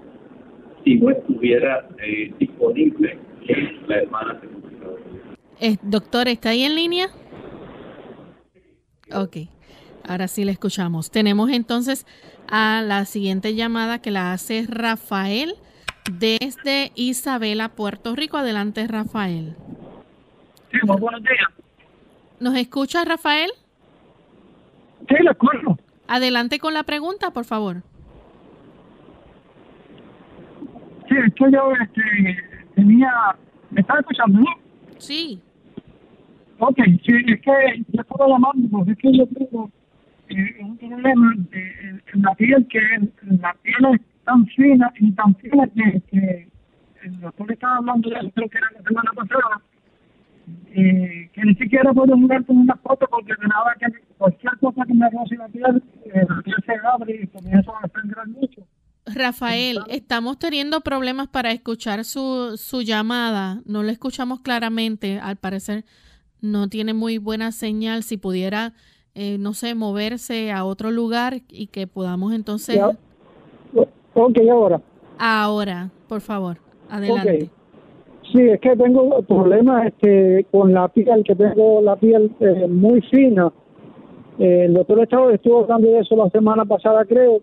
si 0.85 0.97
no 0.97 1.11
estuviera 1.11 1.89
eh, 2.05 2.33
disponible 2.39 3.19
la 3.87 3.97
hermana 3.97 4.35
República 4.35 4.63
eh, 5.61 5.77
doctor, 5.83 6.27
¿está 6.27 6.51
ahí 6.51 6.65
en 6.65 6.75
línea? 6.75 7.07
Ok, 9.15 9.37
ahora 10.07 10.29
sí 10.29 10.45
le 10.45 10.53
escuchamos. 10.53 11.11
Tenemos 11.11 11.51
entonces 11.51 12.07
a 12.51 12.83
la 12.83 13.05
siguiente 13.05 13.55
llamada 13.55 14.01
que 14.01 14.11
la 14.11 14.33
hace 14.33 14.67
Rafael 14.69 15.55
desde 16.11 16.93
Isabela, 16.95 17.71
Puerto 17.71 18.15
Rico. 18.15 18.37
Adelante, 18.37 18.87
Rafael. 18.87 19.57
Sí, 20.71 20.79
muy 20.85 21.01
buenos 21.01 21.23
días. 21.23 21.49
¿Nos 22.41 22.57
escucha, 22.57 23.05
Rafael? 23.05 23.51
Sí, 25.09 25.15
le 25.21 25.31
escucho. 25.31 25.79
Adelante 26.09 26.59
con 26.59 26.75
la 26.75 26.83
pregunta, 26.83 27.31
por 27.31 27.45
favor. 27.45 27.83
Sí, 31.09 31.15
es 31.27 31.35
que 31.35 31.45
yo 31.53 31.73
este, 31.81 32.37
tenía... 32.75 33.13
¿Me 33.71 33.81
estás 33.81 34.01
escuchando, 34.01 34.41
no? 34.41 34.47
Sí. 34.99 35.41
Ok, 36.59 36.77
sí, 37.05 37.13
es 37.27 37.41
que 37.41 37.85
yo 37.89 38.03
estaba 38.03 38.29
llamando 38.29 38.69
porque 38.71 38.93
es 38.93 38.99
que 38.99 39.17
yo 39.17 39.27
tengo 39.27 39.71
eh, 40.37 40.57
un 40.61 40.77
problema 40.79 41.35
en 41.53 42.23
la 42.23 42.35
piel 42.35 42.67
que 42.69 42.81
la 43.41 43.55
piel 43.63 43.95
es 43.95 44.01
tan 44.25 44.47
fina 44.47 44.93
y 44.99 45.13
tan 45.13 45.35
fina 45.37 45.67
que, 45.69 46.03
que 46.11 46.49
el 47.05 47.21
doctor 47.21 47.53
estaba 47.53 47.77
hablando 47.77 48.09
de 48.11 48.17
eso, 48.17 48.31
creo 48.35 48.49
que 48.49 48.59
era 48.59 48.71
la 48.77 48.83
semana 48.83 49.11
pasada, 49.15 49.61
eh, 50.75 51.31
que 51.33 51.43
ni 51.43 51.55
siquiera 51.55 51.93
puedo 51.93 52.17
jugar 52.17 52.45
con 52.47 52.57
una 52.59 52.77
foto 52.77 53.07
porque 53.11 53.33
de 53.41 53.49
nada 53.49 53.75
que 53.79 53.87
cualquier 54.19 54.59
cosa 54.59 54.85
que 54.87 54.95
me 54.95 55.09
roce 55.11 55.37
la 55.37 55.49
piel, 55.49 55.83
eh, 56.05 56.27
la 56.29 56.43
piel 56.43 56.57
se 56.65 56.73
abre 56.87 57.21
y 57.23 57.27
comienza 57.29 57.73
a 57.83 57.89
sangrar 57.89 58.29
mucho. 58.29 58.63
Rafael, 59.05 59.81
estamos 59.89 60.39
teniendo 60.39 60.81
problemas 60.81 61.29
para 61.29 61.51
escuchar 61.51 62.05
su, 62.05 62.57
su 62.57 62.83
llamada. 62.83 63.61
No 63.67 63.83
le 63.83 63.93
escuchamos 63.93 64.41
claramente. 64.41 65.19
Al 65.19 65.37
parecer 65.37 65.85
no 66.41 66.69
tiene 66.69 66.95
muy 66.95 67.19
buena 67.19 67.51
señal. 67.51 68.05
Si 68.05 68.17
pudiera 68.17 68.75
eh, 69.15 69.37
no 69.39 69.53
sé, 69.53 69.75
moverse 69.75 70.53
a 70.53 70.65
otro 70.65 70.91
lugar 70.91 71.43
y 71.49 71.67
que 71.67 71.87
podamos 71.87 72.33
entonces... 72.33 72.81
Ok, 74.15 74.39
ahora. 74.51 74.81
Ahora, 75.19 75.91
por 76.09 76.21
favor, 76.21 76.59
adelante. 76.91 77.51
Sí, 78.31 78.41
es 78.41 78.61
que 78.61 78.77
tengo 78.77 79.23
problemas 79.23 79.87
este, 79.87 80.47
con 80.51 80.73
la 80.73 80.89
piel, 80.89 81.23
que 81.25 81.35
tengo 81.35 81.81
la 81.83 81.97
piel 81.97 82.31
eh, 82.41 82.67
muy 82.69 83.01
fina. 83.03 83.53
Eh, 84.39 84.65
el 84.67 84.75
doctor 84.75 85.01
Estado 85.01 85.31
estuvo 85.31 85.63
hablando 85.63 85.89
de 85.89 86.01
eso 86.01 86.17
la 86.17 86.31
semana 86.31 86.65
pasada, 86.65 87.05
creo, 87.05 87.41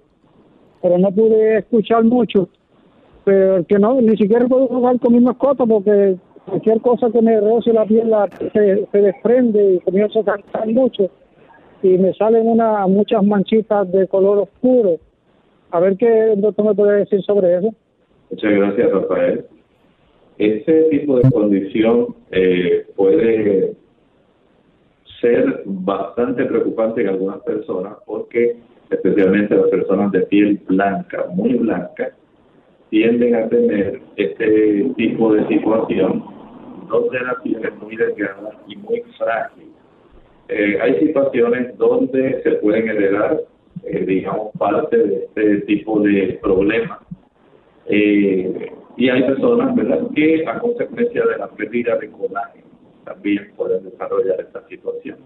pero 0.82 0.98
no 0.98 1.12
pude 1.12 1.60
escuchar 1.60 2.04
mucho. 2.04 2.50
Pero 3.24 3.66
que 3.66 3.78
no, 3.78 4.02
ni 4.02 4.16
siquiera 4.18 4.48
puedo 4.48 4.68
jugar 4.68 5.00
con 5.00 5.14
mi 5.14 5.20
mascota 5.20 5.66
porque 5.66 6.18
cualquier 6.46 6.82
cosa 6.82 7.12
que 7.12 7.22
me 7.22 7.40
roce 7.40 7.74
la 7.74 7.86
piel 7.86 8.10
la, 8.10 8.28
se, 8.54 8.88
se 8.92 8.98
desprende 8.98 9.76
y 9.76 9.80
comienza 9.80 10.20
a 10.20 10.24
cantar 10.24 10.68
mucho 10.68 11.10
y 11.82 11.98
me 11.98 12.14
salen 12.14 12.48
una, 12.48 12.86
muchas 12.88 13.24
manchitas 13.24 13.92
de 13.92 14.08
color 14.08 14.40
oscuro. 14.40 14.98
A 15.72 15.80
ver 15.80 15.98
qué 15.98 16.34
el 16.34 16.42
doctor 16.42 16.66
me 16.66 16.76
puede 16.76 17.00
decir 17.00 17.22
sobre 17.24 17.58
eso. 17.58 17.74
Muchas 18.32 18.52
gracias, 18.52 18.92
Rafael. 18.92 19.46
Ese 20.38 20.84
tipo 20.90 21.20
de 21.20 21.30
condición 21.32 22.16
eh, 22.32 22.86
puede 22.96 23.74
ser 25.20 25.64
bastante 25.66 26.46
preocupante 26.46 27.02
en 27.02 27.10
algunas 27.10 27.40
personas 27.42 27.98
porque 28.06 28.56
especialmente 28.90 29.56
las 29.56 29.68
personas 29.68 30.12
de 30.12 30.22
piel 30.22 30.60
blanca, 30.68 31.26
muy 31.34 31.56
blanca, 31.56 32.12
tienden 32.90 33.36
a 33.36 33.50
tener 33.50 34.02
este 34.16 34.92
tipo 34.96 35.34
de 35.34 35.48
situación 35.48 36.24
donde 36.90 37.20
la 37.20 37.36
piel 37.44 37.64
es 37.64 37.76
muy 37.82 37.96
delgada 37.96 38.52
y 38.68 38.76
muy 38.78 39.04
frágil 39.18 39.69
eh, 40.50 40.78
hay 40.82 41.00
situaciones 41.00 41.78
donde 41.78 42.42
se 42.42 42.52
pueden 42.54 42.90
heredar, 42.90 43.40
eh, 43.84 44.04
digamos, 44.06 44.50
parte 44.58 44.98
de 44.98 45.26
este 45.26 45.58
tipo 45.62 46.00
de 46.00 46.40
problemas. 46.42 46.98
Eh, 47.86 48.72
y 48.98 49.10
hay 49.10 49.22
personas, 49.24 49.76
¿verdad?, 49.76 50.08
que 50.16 50.44
a 50.48 50.58
consecuencia 50.60 51.24
de 51.24 51.38
la 51.38 51.48
pérdida 51.50 51.98
de 51.98 52.10
colágeno 52.10 52.66
también 53.06 53.52
pueden 53.56 53.84
desarrollar 53.86 54.42
esta 54.42 54.68
situación. 54.68 55.18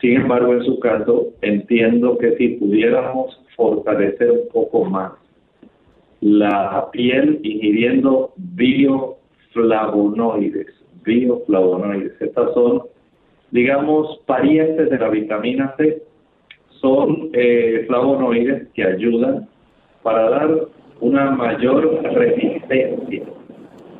Sin 0.00 0.14
embargo, 0.16 0.54
en 0.54 0.62
su 0.62 0.78
caso, 0.78 1.32
entiendo 1.42 2.16
que 2.18 2.36
si 2.36 2.50
pudiéramos 2.50 3.42
fortalecer 3.56 4.30
un 4.30 4.46
poco 4.52 4.84
más 4.84 5.14
la 6.20 6.88
piel 6.92 7.40
ingiriendo 7.42 8.32
bioflavonoides, 8.36 10.68
bioflavonoides, 11.04 12.12
estas 12.20 12.54
son 12.54 12.82
digamos, 13.50 14.18
parientes 14.26 14.90
de 14.90 14.98
la 14.98 15.08
vitamina 15.08 15.74
C. 15.76 16.02
Son 16.80 17.30
eh, 17.32 17.84
flavonoides 17.86 18.68
que 18.74 18.84
ayudan 18.84 19.48
para 20.02 20.30
dar 20.30 20.68
una 21.00 21.30
mayor 21.30 22.02
resistencia 22.02 23.24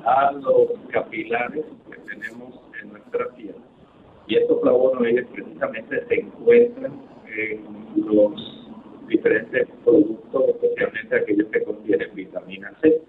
a 0.04 0.32
los 0.32 0.68
capilares 0.90 1.64
que 1.90 1.98
tenemos 2.10 2.54
en 2.80 2.90
nuestra 2.90 3.28
piel. 3.36 3.54
Y 4.26 4.36
estos 4.36 4.60
flavonoides 4.60 5.26
precisamente 5.28 6.06
se 6.06 6.20
encuentran 6.20 6.92
en 7.36 7.64
los 8.06 8.68
diferentes 9.08 9.68
productos, 9.84 10.44
especialmente 10.48 11.16
aquellos 11.16 11.48
que 11.48 11.62
contienen 11.64 12.14
vitamina 12.14 12.72
C. 12.80 13.02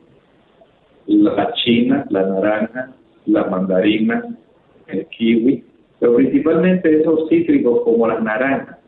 la 1.08 1.54
china, 1.54 2.06
la 2.10 2.24
naranja, 2.24 2.94
la 3.26 3.46
mandarina, 3.46 4.38
el 4.88 5.06
kiwi, 5.08 5.64
pero 6.02 6.16
principalmente 6.16 7.00
esos 7.00 7.30
cítricos 7.30 7.82
como 7.84 8.08
las 8.08 8.24
naranjas 8.24 8.80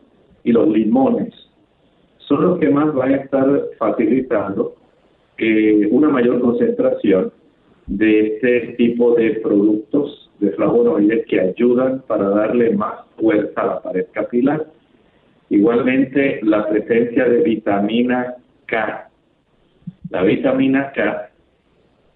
y 0.43 0.51
los 0.51 0.67
limones 0.67 1.31
son 2.17 2.41
los 2.41 2.59
que 2.59 2.71
más 2.71 2.91
van 2.91 3.13
a 3.13 3.17
estar 3.17 3.47
facilitando 3.77 4.75
eh, 5.37 5.87
una 5.91 6.09
mayor 6.09 6.41
concentración 6.41 7.31
de 7.85 8.33
este 8.35 8.59
tipo 8.77 9.13
de 9.13 9.35
productos 9.43 10.31
de 10.39 10.53
flavonoides 10.53 11.27
que 11.27 11.39
ayudan 11.39 12.01
para 12.07 12.29
darle 12.29 12.71
más 12.75 13.05
fuerza 13.19 13.61
a 13.61 13.65
la 13.67 13.81
pared 13.83 14.07
capilar. 14.11 14.65
Igualmente, 15.49 16.39
la 16.41 16.67
presencia 16.67 17.25
de 17.25 17.43
vitamina 17.43 18.37
K. 18.65 19.09
La 20.09 20.23
vitamina 20.23 20.91
K 20.93 21.29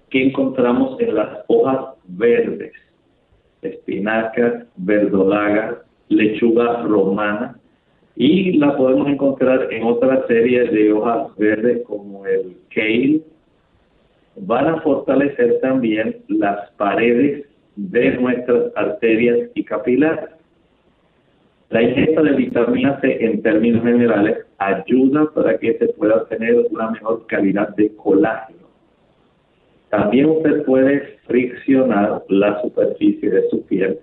que 0.09 0.23
encontramos 0.23 0.99
en 0.99 1.13
las 1.13 1.43
hojas 1.47 1.95
verdes, 2.07 2.71
espinacas, 3.61 4.65
verdolaga, 4.75 5.83
lechuga 6.09 6.83
romana, 6.83 7.57
y 8.15 8.53
la 8.53 8.75
podemos 8.75 9.07
encontrar 9.07 9.71
en 9.71 9.83
otra 9.83 10.25
serie 10.27 10.63
de 10.63 10.91
hojas 10.91 11.35
verdes 11.37 11.83
como 11.85 12.25
el 12.25 12.57
kale. 12.73 13.21
Van 14.37 14.67
a 14.67 14.81
fortalecer 14.81 15.59
también 15.61 16.17
las 16.27 16.71
paredes 16.71 17.45
de 17.75 18.11
nuestras 18.17 18.71
arterias 18.75 19.49
y 19.53 19.63
capilares. 19.63 20.29
La 21.69 21.83
ingesta 21.83 22.21
de 22.21 22.31
vitamina 22.31 22.99
C 23.01 23.23
en 23.23 23.41
términos 23.41 23.83
generales 23.83 24.37
ayuda 24.57 25.29
para 25.35 25.57
que 25.57 25.77
se 25.77 25.87
pueda 25.89 26.25
tener 26.25 26.65
una 26.71 26.91
mejor 26.91 27.25
calidad 27.27 27.75
de 27.75 27.93
colágeno. 27.95 28.66
También 29.89 30.25
usted 30.27 30.65
puede 30.65 31.17
friccionar 31.27 32.23
la 32.29 32.61
superficie 32.61 33.29
de 33.29 33.49
su 33.49 33.65
piel 33.65 33.99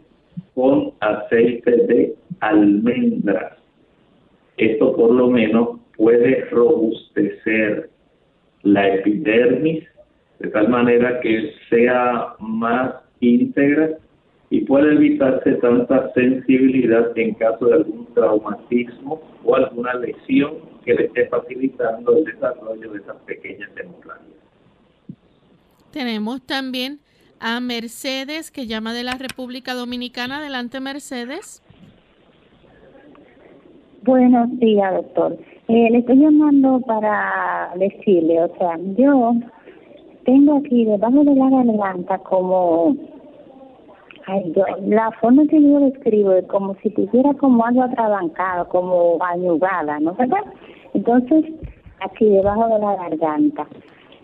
con 0.54 0.92
aceite 1.00 1.70
de 1.70 2.14
almendras. 2.40 3.58
Esto 4.56 4.94
por 4.96 5.12
lo 5.12 5.28
menos 5.28 5.80
puede 5.96 6.44
robustecer 6.46 7.90
la 8.62 8.94
epidermis 8.94 9.84
de 10.38 10.48
tal 10.50 10.68
manera 10.68 11.20
que 11.20 11.52
sea 11.68 12.34
más 12.38 12.94
íntegra 13.20 13.90
y 14.50 14.60
puede 14.64 14.94
evitarse 14.94 15.54
tanta 15.54 16.12
sensibilidad 16.12 17.16
en 17.16 17.34
caso 17.34 17.66
de 17.66 17.74
algún 17.74 18.06
traumatismo 18.14 19.20
o 19.44 19.56
alguna 19.56 19.94
lesión 19.94 20.54
que 20.84 20.94
le 20.94 21.04
esté 21.06 21.26
facilitando 21.26 22.16
el 22.16 22.24
desarrollo 22.24 22.92
de 22.92 22.98
esas 22.98 23.16
pequeñas 23.22 23.70
hemorragias. 23.76 24.44
Tenemos 25.94 26.42
también 26.42 26.98
a 27.38 27.60
Mercedes 27.60 28.50
que 28.50 28.66
llama 28.66 28.92
de 28.92 29.04
la 29.04 29.12
República 29.12 29.74
Dominicana. 29.74 30.38
Adelante, 30.38 30.80
Mercedes. 30.80 31.62
Buenos 34.02 34.58
días, 34.58 34.92
doctor. 34.92 35.38
Eh, 35.68 35.88
le 35.92 35.98
estoy 35.98 36.16
llamando 36.16 36.80
para 36.80 37.70
decirle, 37.76 38.42
o 38.42 38.48
sea, 38.58 38.76
yo 38.96 39.34
tengo 40.24 40.56
aquí 40.56 40.84
debajo 40.84 41.22
de 41.22 41.36
la 41.36 41.48
garganta 41.48 42.18
como 42.18 42.96
Ay, 44.26 44.52
yo, 44.56 44.64
la 44.88 45.12
forma 45.20 45.46
que 45.46 45.62
yo 45.62 45.78
lo 45.78 45.86
escribo 45.86 46.32
es 46.32 46.46
como 46.46 46.74
si 46.82 46.90
tuviera 46.90 47.34
como 47.34 47.64
algo 47.64 47.84
atrabancado, 47.84 48.68
como 48.68 49.18
añugada, 49.22 50.00
¿no 50.00 50.12
verdad? 50.14 50.42
Entonces, 50.92 51.44
aquí 52.00 52.24
debajo 52.24 52.66
de 52.66 52.78
la 52.80 52.96
garganta. 52.96 53.68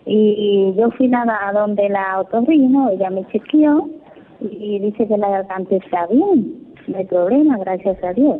Y 0.05 0.73
yo 0.75 0.89
fui 0.91 1.11
a, 1.13 1.47
a 1.47 1.53
donde 1.53 1.87
la 1.89 2.19
otorrino, 2.21 2.89
ella 2.89 3.09
me 3.09 3.25
chequeó 3.27 3.87
y 4.39 4.79
dice 4.79 5.07
que 5.07 5.17
la 5.17 5.29
garganta 5.29 5.75
está 5.75 6.07
bien, 6.07 6.57
no 6.87 6.97
hay 6.97 7.05
problema, 7.05 7.57
gracias 7.59 8.03
a 8.03 8.13
Dios. 8.13 8.39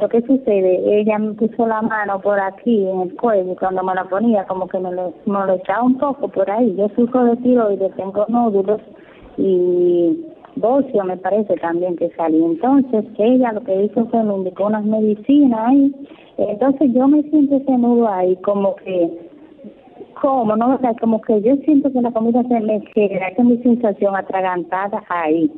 Lo 0.00 0.08
que 0.08 0.22
sucede, 0.22 1.00
ella 1.00 1.18
me 1.18 1.34
puso 1.34 1.66
la 1.66 1.82
mano 1.82 2.20
por 2.20 2.40
aquí 2.40 2.86
en 2.86 3.00
el 3.00 3.16
cuello 3.16 3.52
y 3.52 3.56
cuando 3.56 3.82
me 3.82 3.94
la 3.94 4.04
ponía 4.04 4.44
como 4.44 4.66
que 4.66 4.78
me 4.78 4.90
lo, 4.92 5.12
echaba 5.54 5.82
un 5.82 5.98
poco 5.98 6.28
por 6.28 6.50
ahí. 6.50 6.74
Yo 6.76 6.88
sufro 6.96 7.24
de 7.24 7.36
tiroides, 7.38 7.94
tengo 7.96 8.24
nódulos 8.28 8.80
y 9.36 10.24
bocio 10.56 11.04
me 11.04 11.18
parece 11.18 11.54
también 11.56 11.96
que 11.96 12.08
salió. 12.16 12.46
Entonces 12.46 13.04
ella 13.18 13.52
lo 13.52 13.62
que 13.62 13.84
hizo 13.84 14.06
fue 14.06 14.22
me 14.22 14.36
indicó 14.36 14.66
unas 14.66 14.84
medicinas 14.84 15.60
ahí. 15.66 15.94
Entonces 16.38 16.92
yo 16.94 17.06
me 17.06 17.22
siento 17.24 17.56
ese 17.56 17.76
nudo 17.76 18.08
ahí 18.08 18.36
como 18.36 18.76
que, 18.76 19.29
como, 20.20 20.56
¿no? 20.56 20.74
O 20.74 20.96
como 21.00 21.20
que 21.20 21.40
yo 21.42 21.56
siento 21.64 21.92
que 21.92 22.00
la 22.00 22.12
comida 22.12 22.42
se 22.44 22.60
me 22.60 22.80
queda, 22.94 23.30
que 23.34 23.42
mi 23.42 23.58
sensación 23.58 24.14
atragantada 24.16 25.02
ahí. 25.08 25.50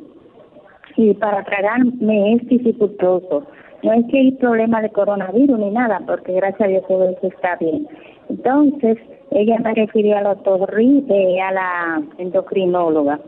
Y 0.95 1.13
para 1.15 1.43
tragar 1.43 1.83
me 1.99 2.33
es 2.33 2.47
dificultoso. 2.47 3.43
No 3.83 3.93
es 3.93 4.05
que 4.07 4.19
hay 4.19 4.31
problema 4.33 4.81
de 4.81 4.89
coronavirus 4.89 5.59
ni 5.59 5.69
nada, 5.71 6.01
porque 6.05 6.33
gracias 6.33 6.61
a 6.61 6.67
Dios 6.67 6.83
todo 6.87 7.09
eso 7.09 7.27
está 7.27 7.57
bien. 7.57 7.87
Entonces, 8.29 8.97
ella 9.31 9.57
me 9.59 9.73
refirió 9.73 10.17
a 10.17 10.21
la, 10.21 10.37
eh, 10.77 11.41
a 11.41 11.51
la 11.51 12.01
endocrinóloga 12.17 13.19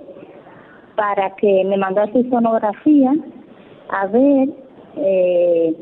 para 0.96 1.36
que 1.36 1.64
me 1.66 1.78
mandase 1.78 2.30
sonografía 2.30 3.14
a 3.90 4.08
ver 4.08 4.50
eh, 4.98 5.74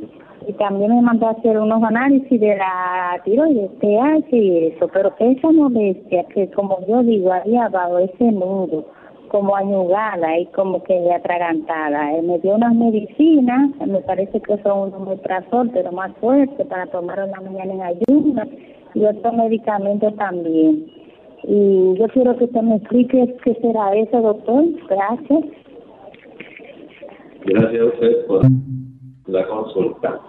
y 0.47 0.53
también 0.53 0.95
me 0.95 1.01
mandó 1.01 1.27
a 1.27 1.31
hacer 1.31 1.57
unos 1.57 1.83
análisis 1.83 2.39
de 2.39 2.55
la 2.55 3.19
tiroides, 3.23 3.71
TH 3.79 4.35
y 4.35 4.65
eso, 4.67 4.87
pero 4.93 5.13
esa 5.19 5.51
molestia 5.51 6.23
que 6.25 6.49
como 6.51 6.79
yo 6.87 7.03
digo 7.03 7.31
había 7.31 7.69
dado 7.69 7.99
ese 7.99 8.31
nudo, 8.31 8.85
como 9.29 9.55
añugada 9.55 10.37
y 10.37 10.45
como 10.47 10.83
que 10.83 11.11
atragantada, 11.11 12.13
eh, 12.13 12.21
me 12.21 12.37
dio 12.39 12.55
unas 12.55 12.75
medicinas, 12.75 13.71
me 13.85 14.01
parece 14.01 14.39
que 14.41 14.57
son 14.61 14.89
un 14.89 14.93
omeprazol, 14.93 15.71
pero 15.71 15.91
más 15.91 16.11
fuerte 16.17 16.65
para 16.65 16.85
tomar 16.87 17.19
en 17.19 17.31
la 17.31 17.41
mañana 17.41 17.73
en 17.73 17.81
ayunas 17.81 18.47
y 18.93 19.05
otros 19.05 19.33
medicamentos 19.33 20.15
también 20.17 20.85
y 21.43 21.95
yo 21.97 22.07
quiero 22.09 22.37
que 22.37 22.45
usted 22.45 22.61
me 22.61 22.77
explique 22.77 23.35
qué 23.43 23.53
será 23.55 23.93
eso, 23.95 24.21
doctor. 24.21 24.63
Gracias. 24.89 25.43
Gracias 27.45 27.81
a 27.81 27.85
usted 27.85 28.25
por 28.27 28.41
la 29.27 29.47
consulta. 29.47 30.21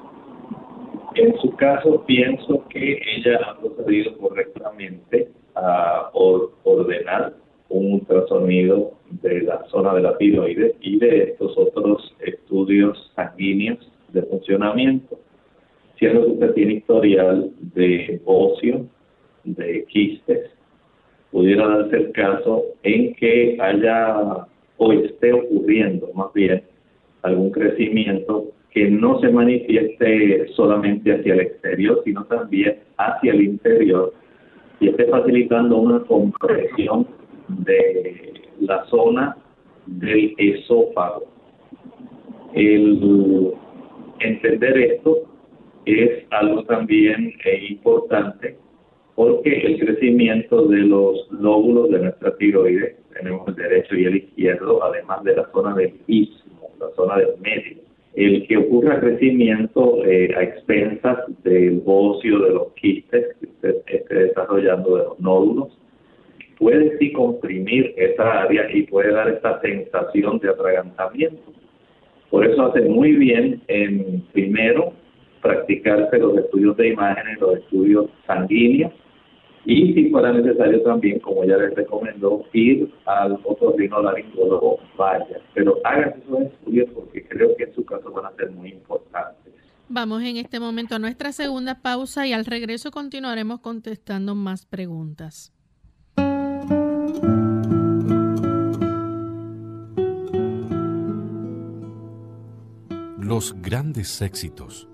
En 1.14 1.38
su 1.38 1.54
caso, 1.54 2.04
pienso 2.06 2.64
que 2.68 3.00
ella 3.16 3.38
ha 3.46 3.58
procedido 3.60 4.16
correctamente 4.18 5.28
a 5.54 6.10
ordenar 6.12 7.34
un 7.68 7.92
ultrasonido 7.94 8.94
de 9.22 9.42
la 9.42 9.64
zona 9.66 9.94
de 9.94 10.02
la 10.02 10.18
tiroides 10.18 10.74
y 10.80 10.98
de 10.98 11.22
estos 11.22 11.56
otros 11.56 12.14
estudios 12.18 13.12
sanguíneos 13.14 13.78
de 14.12 14.22
funcionamiento. 14.22 15.18
Siendo 15.98 16.24
que 16.24 16.32
usted 16.32 16.54
tiene 16.54 16.74
historial 16.74 17.50
de 17.60 18.20
ocio, 18.24 18.86
de 19.44 19.84
quistes, 19.84 20.50
pudiera 21.30 21.68
darse 21.68 21.96
el 21.96 22.12
caso 22.12 22.64
en 22.82 23.14
que 23.14 23.56
haya 23.60 24.46
o 24.78 24.92
esté 24.92 25.32
ocurriendo 25.32 26.10
más 26.14 26.32
bien 26.32 26.64
algún 27.22 27.50
crecimiento 27.52 28.53
que 28.74 28.90
no 28.90 29.20
se 29.20 29.30
manifieste 29.30 30.48
solamente 30.54 31.14
hacia 31.14 31.34
el 31.34 31.40
exterior, 31.40 32.02
sino 32.04 32.24
también 32.24 32.80
hacia 32.98 33.32
el 33.32 33.42
interior 33.42 34.12
y 34.80 34.88
esté 34.88 35.06
facilitando 35.06 35.76
una 35.76 36.00
compresión 36.00 37.06
de 37.48 38.32
la 38.60 38.84
zona 38.86 39.36
del 39.86 40.34
esófago. 40.38 41.24
El 42.52 43.52
entender 44.18 44.76
esto 44.78 45.18
es 45.86 46.24
algo 46.30 46.64
también 46.64 47.32
eh, 47.44 47.66
importante 47.70 48.56
porque 49.14 49.50
el 49.50 49.78
crecimiento 49.78 50.66
de 50.66 50.78
los 50.78 51.30
lóbulos 51.30 51.90
de 51.90 52.00
nuestra 52.00 52.36
tiroides, 52.36 52.96
tenemos 53.12 53.46
el 53.46 53.54
derecho 53.54 53.94
y 53.94 54.06
el 54.06 54.16
izquierdo, 54.16 54.82
además 54.82 55.22
de 55.22 55.36
la 55.36 55.48
zona 55.52 55.74
del 55.76 55.94
istmo, 56.08 56.70
la 56.80 56.88
zona 56.96 57.18
del 57.18 57.38
medio. 57.40 57.83
El 58.14 58.46
que 58.46 58.56
ocurra 58.56 59.00
crecimiento 59.00 60.04
eh, 60.04 60.32
a 60.36 60.42
expensas 60.42 61.18
del 61.42 61.80
bocio, 61.80 62.38
de 62.40 62.50
los 62.50 62.72
quistes 62.74 63.36
que 63.40 63.46
usted 63.46 63.76
esté 63.86 64.14
desarrollando, 64.14 64.96
de 64.96 65.04
los 65.04 65.20
nódulos, 65.20 65.78
puede 66.58 66.96
sí 66.98 67.12
comprimir 67.12 67.92
esa 67.96 68.42
área 68.42 68.70
y 68.72 68.82
puede 68.82 69.12
dar 69.12 69.28
esta 69.28 69.60
sensación 69.60 70.38
de 70.38 70.50
atragantamiento. 70.50 71.42
Por 72.30 72.46
eso 72.46 72.66
hace 72.66 72.82
muy 72.82 73.12
bien 73.12 73.62
en 73.68 74.22
primero 74.32 74.92
practicarse 75.42 76.18
los 76.18 76.38
estudios 76.38 76.76
de 76.76 76.88
imágenes, 76.88 77.40
los 77.40 77.58
estudios 77.58 78.06
sanguíneos, 78.26 78.92
y 79.66 79.94
si 79.94 80.10
fuera 80.10 80.32
necesario 80.32 80.82
también, 80.82 81.18
como 81.20 81.44
ya 81.44 81.56
les 81.56 81.74
recomendó, 81.74 82.44
ir 82.52 82.92
al 83.06 83.40
otorrinolaringólogo, 83.44 84.78
vaya. 84.98 85.40
Pero 85.54 85.78
hagan 85.84 86.22
esos 86.22 86.40
estudios 86.42 86.90
porque 86.94 87.26
creo 87.26 87.56
que 87.56 87.64
en 87.64 87.74
su 87.74 87.84
caso 87.84 88.10
van 88.12 88.26
a 88.26 88.36
ser 88.36 88.50
muy 88.50 88.70
importantes. 88.70 89.54
Vamos 89.88 90.22
en 90.22 90.36
este 90.36 90.60
momento 90.60 90.94
a 90.94 90.98
nuestra 90.98 91.32
segunda 91.32 91.80
pausa 91.80 92.26
y 92.26 92.32
al 92.32 92.44
regreso 92.44 92.90
continuaremos 92.90 93.60
contestando 93.60 94.34
más 94.34 94.66
preguntas. 94.66 95.52
Los 103.18 103.54
grandes 103.62 104.20
éxitos 104.20 104.88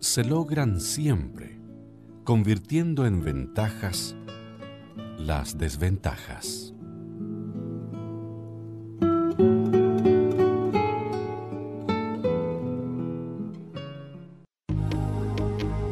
se 0.00 0.24
logran 0.24 0.80
siempre 0.80 1.61
convirtiendo 2.24 3.04
en 3.04 3.24
ventajas 3.24 4.14
las 5.18 5.58
desventajas. 5.58 6.72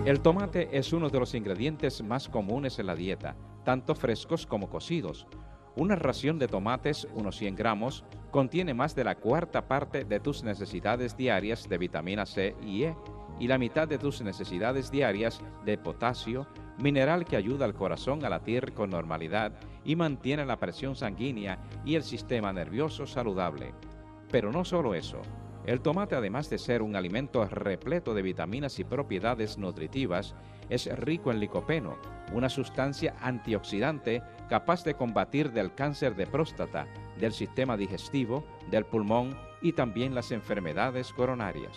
El 0.04 0.20
tomate 0.20 0.68
es 0.72 0.92
uno 0.92 1.08
de 1.08 1.18
los 1.18 1.34
ingredientes 1.34 2.02
más 2.02 2.28
comunes 2.28 2.78
en 2.78 2.86
la 2.86 2.94
dieta, 2.94 3.36
tanto 3.64 3.94
frescos 3.94 4.46
como 4.46 4.70
cocidos. 4.70 5.26
Una 5.76 5.96
ración 5.96 6.38
de 6.38 6.48
tomates, 6.48 7.08
unos 7.14 7.36
100 7.36 7.56
gramos, 7.56 8.04
contiene 8.30 8.74
más 8.74 8.94
de 8.94 9.04
la 9.04 9.16
cuarta 9.16 9.66
parte 9.66 10.04
de 10.04 10.20
tus 10.20 10.44
necesidades 10.44 11.16
diarias 11.16 11.68
de 11.68 11.78
vitamina 11.78 12.26
C 12.26 12.54
y 12.62 12.84
E 12.84 12.96
y 13.40 13.48
la 13.48 13.58
mitad 13.58 13.88
de 13.88 13.98
tus 13.98 14.22
necesidades 14.22 14.90
diarias 14.90 15.40
de 15.64 15.78
potasio, 15.78 16.46
mineral 16.78 17.24
que 17.24 17.36
ayuda 17.36 17.64
al 17.64 17.74
corazón 17.74 18.24
a 18.24 18.28
latir 18.28 18.72
con 18.72 18.90
normalidad 18.90 19.52
y 19.84 19.96
mantiene 19.96 20.44
la 20.44 20.58
presión 20.58 20.94
sanguínea 20.94 21.58
y 21.84 21.94
el 21.94 22.02
sistema 22.02 22.52
nervioso 22.52 23.06
saludable. 23.06 23.74
Pero 24.30 24.52
no 24.52 24.64
solo 24.64 24.94
eso, 24.94 25.22
el 25.66 25.80
tomate 25.80 26.14
además 26.14 26.48
de 26.50 26.58
ser 26.58 26.82
un 26.82 26.96
alimento 26.96 27.44
repleto 27.46 28.14
de 28.14 28.22
vitaminas 28.22 28.78
y 28.78 28.84
propiedades 28.84 29.58
nutritivas, 29.58 30.34
es 30.68 30.86
rico 30.98 31.30
en 31.30 31.40
licopeno, 31.40 31.96
una 32.32 32.48
sustancia 32.48 33.14
antioxidante 33.20 34.22
capaz 34.48 34.84
de 34.84 34.94
combatir 34.94 35.50
del 35.52 35.74
cáncer 35.74 36.14
de 36.14 36.26
próstata, 36.26 36.86
del 37.18 37.32
sistema 37.32 37.76
digestivo, 37.76 38.44
del 38.70 38.84
pulmón 38.84 39.36
y 39.62 39.72
también 39.72 40.14
las 40.14 40.30
enfermedades 40.30 41.12
coronarias. 41.12 41.76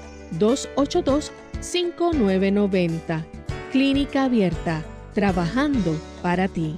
282-5990. 0.37 3.25
Clínica 3.71 4.25
Abierta, 4.25 4.85
trabajando 5.13 5.99
para 6.21 6.47
ti. 6.47 6.77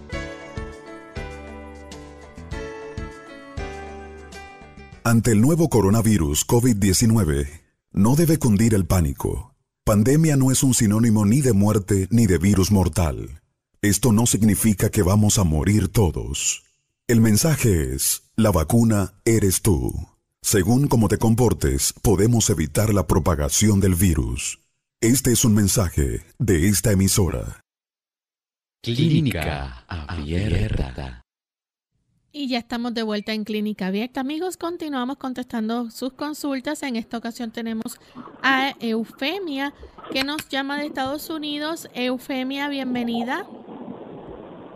Ante 5.06 5.32
el 5.32 5.42
nuevo 5.42 5.70
coronavirus 5.70 6.48
COVID-19, 6.48 7.48
no 7.92 8.16
debe 8.16 8.40
cundir 8.40 8.74
el 8.74 8.86
pánico. 8.86 9.54
Pandemia 9.84 10.38
no 10.38 10.50
es 10.50 10.64
un 10.64 10.74
sinónimo 10.74 11.26
ni 11.26 11.42
de 11.42 11.52
muerte 11.52 12.08
ni 12.10 12.26
de 12.26 12.38
virus 12.38 12.72
mortal. 12.72 13.42
Esto 13.82 14.14
no 14.14 14.26
significa 14.26 14.90
que 14.90 15.04
vamos 15.04 15.40
a 15.40 15.44
morir 15.44 15.90
todos. 15.90 16.64
El 17.06 17.20
mensaje 17.20 17.94
es, 17.94 18.32
la 18.38 18.52
vacuna 18.52 19.16
eres 19.26 19.62
tú. 19.62 19.94
Según 20.46 20.90
cómo 20.90 21.08
te 21.08 21.18
comportes, 21.18 21.94
podemos 22.04 22.50
evitar 22.50 22.94
la 22.94 23.08
propagación 23.08 23.80
del 23.80 23.96
virus. 23.96 24.60
Este 25.02 25.32
es 25.32 25.46
un 25.46 25.56
mensaje 25.56 26.20
de 26.38 26.68
esta 26.68 26.92
emisora. 26.92 27.62
Clínica 28.84 29.86
Abierta. 29.88 31.22
Y 32.34 32.50
ya 32.50 32.58
estamos 32.58 32.94
de 32.94 33.04
vuelta 33.04 33.32
en 33.32 33.46
Clínica 33.46 33.88
Abierta. 33.88 34.20
Amigos, 34.20 34.58
continuamos 34.58 35.16
contestando 35.16 35.90
sus 35.90 36.12
consultas. 36.12 36.84
En 36.84 36.98
esta 36.98 37.18
ocasión 37.18 37.52
tenemos 37.52 37.98
a 38.42 38.74
Eufemia, 38.82 39.74
que 40.12 40.26
nos 40.26 40.50
llama 40.50 40.78
de 40.78 40.88
Estados 40.88 41.30
Unidos. 41.30 41.90
Eufemia, 41.94 42.68
bienvenida. 42.68 43.48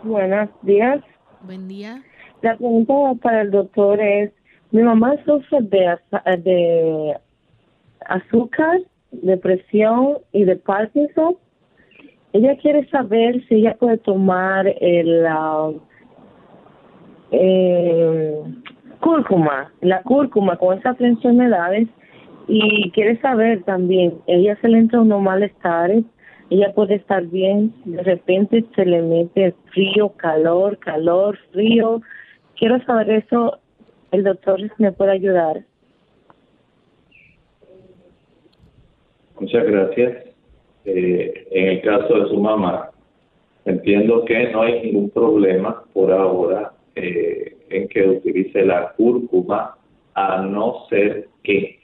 Buenos 0.02 0.48
días. 0.62 1.04
Buen 1.42 1.68
día. 1.68 2.02
La 2.40 2.56
pregunta 2.56 2.94
para 3.20 3.42
el 3.42 3.50
doctor 3.50 4.00
es, 4.00 4.32
mi 4.70 4.82
mamá 4.82 5.14
sufre 5.24 5.60
de, 5.62 5.96
de 6.42 7.16
azúcar, 8.06 8.80
depresión 9.12 10.18
y 10.32 10.44
de 10.44 10.56
Parkinson. 10.56 11.36
Ella 12.32 12.56
quiere 12.56 12.88
saber 12.90 13.42
si 13.48 13.56
ella 13.56 13.76
puede 13.78 13.96
tomar 13.98 14.66
el 14.66 15.26
eh, 17.30 18.42
cúrcuma, 19.00 19.72
la 19.80 20.02
cúrcuma 20.02 20.56
con 20.56 20.78
esas 20.78 21.00
enfermedades 21.00 21.88
y 22.46 22.90
quiere 22.92 23.20
saber 23.20 23.62
también, 23.64 24.14
ella 24.26 24.56
se 24.60 24.68
le 24.68 24.78
entra 24.78 25.00
unos 25.00 25.22
malestares, 25.22 26.04
ella 26.50 26.72
puede 26.74 26.94
estar 26.94 27.24
bien, 27.26 27.74
de 27.84 28.02
repente 28.02 28.64
se 28.74 28.86
le 28.86 29.02
mete 29.02 29.54
frío, 29.72 30.10
calor, 30.16 30.78
calor, 30.78 31.38
frío. 31.52 32.00
Quiero 32.56 32.82
saber 32.84 33.10
eso 33.10 33.58
el 34.12 34.24
doctor 34.24 34.60
me 34.78 34.92
puede 34.92 35.12
ayudar. 35.12 35.64
Muchas 39.38 39.64
gracias. 39.64 40.24
Eh, 40.84 41.46
en 41.50 41.68
el 41.68 41.82
caso 41.82 42.20
de 42.20 42.28
su 42.28 42.40
mamá, 42.40 42.90
entiendo 43.64 44.24
que 44.24 44.50
no 44.50 44.62
hay 44.62 44.82
ningún 44.82 45.10
problema 45.10 45.84
por 45.92 46.10
ahora 46.10 46.72
eh, 46.94 47.56
en 47.68 47.88
que 47.88 48.08
utilice 48.08 48.64
la 48.64 48.92
cúrcuma, 48.96 49.76
a 50.14 50.42
no 50.42 50.86
ser 50.88 51.28
que 51.44 51.78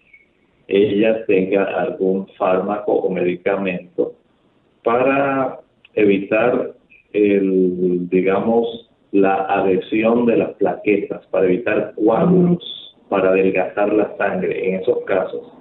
ella 0.67 1.25
tenga 1.27 1.65
algún 1.65 2.27
fármaco 2.39 2.93
o 2.93 3.11
medicamento 3.11 4.15
para 4.83 5.61
evitar 5.95 6.75
el, 7.13 8.09
digamos, 8.09 8.91
la 9.15 9.45
adhesión 9.45 10.27
de 10.27 10.37
las 10.37 10.55
plaquetas 10.55 11.25
para 11.29 11.47
evitar 11.47 11.95
coágulos, 11.95 12.97
para 13.09 13.29
adelgazar 13.29 13.93
la 13.93 14.13
sangre. 14.17 14.69
En 14.69 14.81
esos 14.81 15.05
casos 15.05 15.53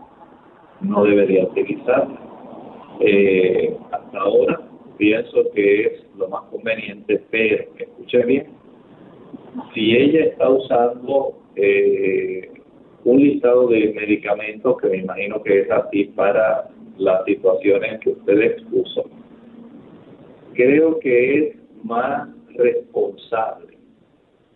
no 0.82 1.04
debería 1.04 1.44
utilizar. 1.44 2.08
Eh, 3.00 3.78
hasta 3.92 4.18
ahora 4.18 4.60
pienso 4.98 5.52
que 5.54 5.86
es 5.86 6.06
lo 6.18 6.30
más 6.30 6.42
conveniente, 6.50 7.22
pero 7.30 7.64
escuche 7.78 8.26
bien, 8.26 8.48
si 9.76 9.98
ella 9.98 10.26
está 10.26 10.50
usando 10.50 11.38
eh, 11.56 12.50
un 13.04 13.20
listado 13.20 13.68
de 13.68 13.94
medicamentos 13.94 14.82
que 14.82 14.88
me 14.88 14.98
imagino 14.98 15.44
que 15.44 15.62
es 15.62 15.70
así 15.70 16.06
para 16.06 16.70
las 16.98 17.24
situaciones 17.26 18.00
que 18.00 18.10
usted 18.10 18.42
expuso, 18.42 19.04
creo 20.56 20.98
que 21.00 21.38
es 21.38 21.56
más 21.84 22.30
responsable 22.58 23.78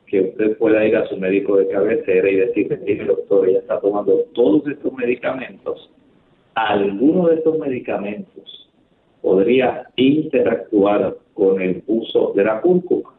que 0.08 0.22
usted 0.22 0.58
pueda 0.58 0.86
ir 0.86 0.96
a 0.96 1.08
su 1.08 1.18
médico 1.18 1.58
de 1.58 1.68
cabecera 1.68 2.30
y 2.30 2.36
decirle, 2.36 2.78
mire 2.86 3.06
doctor, 3.06 3.48
ella 3.48 3.60
está 3.60 3.80
tomando 3.80 4.24
todos 4.34 4.66
estos 4.68 4.94
medicamentos, 4.94 5.90
alguno 6.56 7.28
de 7.28 7.36
estos 7.36 7.60
medicamentos 7.60 8.70
podría 9.22 9.90
interactuar 9.98 11.18
con 11.34 11.62
el 11.62 11.84
uso 11.88 12.32
de 12.36 12.44
la 12.46 12.62
cúrcuma 12.62 13.14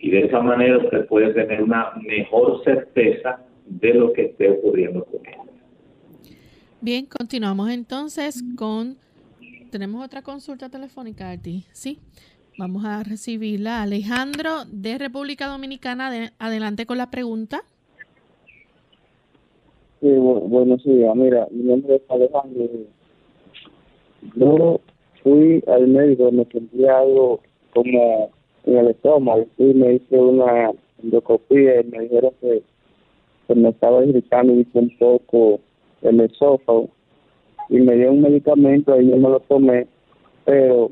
y 0.00 0.10
de 0.10 0.26
esa 0.26 0.40
manera 0.40 0.78
usted 0.78 1.06
puede 1.06 1.34
tener 1.34 1.62
una 1.62 1.92
mejor 2.06 2.62
certeza 2.64 3.40
de 3.66 3.94
lo 3.94 4.12
que 4.12 4.26
esté 4.26 4.50
ocurriendo 4.50 5.04
con 5.04 5.26
ella. 5.26 5.38
Bien, 6.80 7.06
continuamos 7.06 7.70
entonces 7.70 8.42
con... 8.56 8.96
Tenemos 9.70 10.04
otra 10.04 10.22
consulta 10.22 10.70
telefónica, 10.70 11.36
ti 11.36 11.66
¿sí? 11.72 11.98
Vamos 12.58 12.84
a 12.84 13.04
recibirla. 13.04 13.82
Alejandro 13.82 14.64
de 14.66 14.98
República 14.98 15.46
Dominicana, 15.46 16.32
adelante 16.40 16.86
con 16.86 16.98
la 16.98 17.08
pregunta. 17.08 17.62
Sí, 20.00 20.08
bueno, 20.08 20.76
sí, 20.78 20.90
Mira, 21.14 21.46
mi 21.52 21.62
nombre 21.62 21.94
es 21.94 22.02
Alejandro. 22.08 22.68
Yo 24.34 24.80
fui 25.22 25.62
al 25.68 25.86
médico, 25.86 26.32
me 26.32 26.44
sentía 26.46 26.98
algo 26.98 27.40
como 27.72 28.32
en 28.64 28.76
el 28.76 28.88
estómago 28.88 29.46
y 29.56 29.74
me 29.74 29.94
hice 29.94 30.18
una 30.18 30.72
endoscopia 31.00 31.80
y 31.80 31.84
me 31.84 32.00
dijeron 32.00 32.32
que, 32.40 32.64
me 33.54 33.68
estaba 33.68 34.04
irritando 34.04 34.52
un 34.52 34.98
poco 34.98 35.60
el 36.02 36.20
esófago 36.22 36.88
y 37.68 37.76
me 37.76 37.94
dio 37.94 38.10
un 38.10 38.22
medicamento 38.22 39.00
y 39.00 39.08
yo 39.08 39.16
me 39.16 39.28
lo 39.28 39.38
tomé, 39.40 39.86
pero 40.44 40.90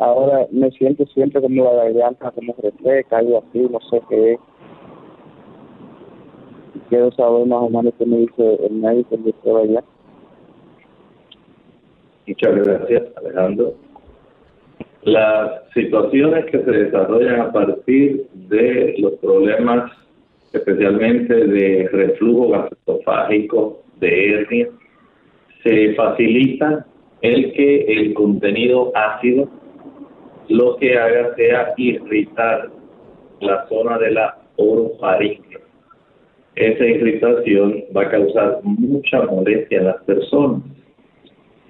Ahora 0.00 0.46
me 0.50 0.70
siento 0.70 1.04
siempre 1.08 1.42
como 1.42 1.62
la 1.62 1.84
garganta 1.84 2.30
como 2.30 2.54
reseca, 2.62 3.18
algo 3.18 3.44
así, 3.46 3.58
no 3.70 3.78
sé 3.90 4.00
qué 4.08 4.32
es. 4.32 4.40
quiero 6.88 7.12
saber 7.12 7.46
más 7.46 7.60
o 7.60 7.68
menos 7.68 7.92
qué 7.98 8.06
me 8.06 8.16
dice 8.16 8.58
el 8.64 8.72
médico, 8.76 9.14
el 9.14 9.24
doctor 9.24 9.60
allá. 9.60 9.84
Muchas 12.26 12.54
gracias, 12.54 13.02
Alejandro. 13.18 13.74
Las 15.02 15.70
situaciones 15.74 16.46
que 16.46 16.64
se 16.64 16.70
desarrollan 16.70 17.40
a 17.42 17.52
partir 17.52 18.26
de 18.32 18.94
los 18.98 19.12
problemas, 19.16 19.92
especialmente 20.54 21.34
de 21.46 21.88
reflujo 21.92 22.48
gastroesofágico, 22.48 23.82
de 23.98 24.32
hernia, 24.32 24.68
se 25.62 25.94
facilita 25.94 26.86
el 27.20 27.52
que 27.52 27.84
el 27.84 28.14
contenido 28.14 28.92
ácido 28.94 29.59
lo 30.50 30.76
que 30.76 30.98
haga 30.98 31.34
sea 31.36 31.74
irritar 31.76 32.70
la 33.40 33.68
zona 33.68 33.98
de 33.98 34.10
la 34.10 34.38
orofaringe. 34.56 35.58
Esa 36.56 36.84
irritación 36.84 37.84
va 37.96 38.02
a 38.02 38.10
causar 38.10 38.60
mucha 38.64 39.22
molestia 39.22 39.78
en 39.78 39.84
las 39.86 40.02
personas. 40.02 40.62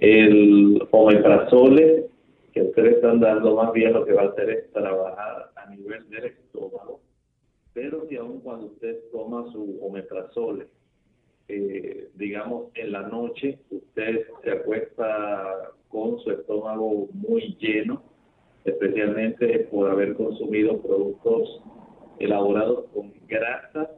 El 0.01 0.83
omeprazole 0.91 2.07
que 2.53 2.63
ustedes 2.63 2.97
están 2.97 3.21
dando 3.21 3.55
más 3.55 3.73
bien 3.73 3.93
lo 3.93 4.05
que 4.05 4.15
va 4.15 4.23
a 4.23 4.29
hacer 4.29 4.51
es 4.51 4.73
trabajar 4.73 5.51
a 5.55 5.71
nivel 5.71 6.09
del 6.09 6.25
estómago, 6.25 7.01
pero 7.75 8.07
si 8.09 8.17
aún 8.17 8.41
cuando 8.41 8.67
usted 8.67 8.99
toma 9.13 9.45
su 9.53 9.79
omeprazole, 9.83 10.67
eh, 11.49 12.09
digamos 12.15 12.69
en 12.75 12.93
la 12.93 13.03
noche, 13.03 13.59
usted 13.71 14.27
se 14.43 14.51
acuesta 14.51 15.71
con 15.89 16.19
su 16.21 16.31
estómago 16.31 17.09
muy 17.13 17.57
lleno, 17.61 18.03
especialmente 18.65 19.69
por 19.71 19.91
haber 19.91 20.15
consumido 20.15 20.81
productos 20.81 21.63
elaborados 22.19 22.85
con 22.95 23.13
grasas 23.27 23.89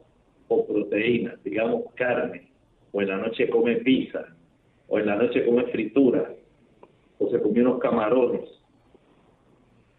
o 0.47 0.65
proteínas, 0.65 1.43
digamos 1.43 1.85
carne, 1.95 2.49
o 2.91 3.01
en 3.01 3.07
la 3.09 3.17
noche 3.17 3.49
come 3.49 3.75
pizza, 3.77 4.25
o 4.87 4.99
en 4.99 5.07
la 5.07 5.15
noche 5.15 5.45
come 5.45 5.65
fritura, 5.65 6.33
o 7.19 7.29
se 7.29 7.39
comió 7.41 7.63
unos 7.63 7.79
camarones, 7.79 8.49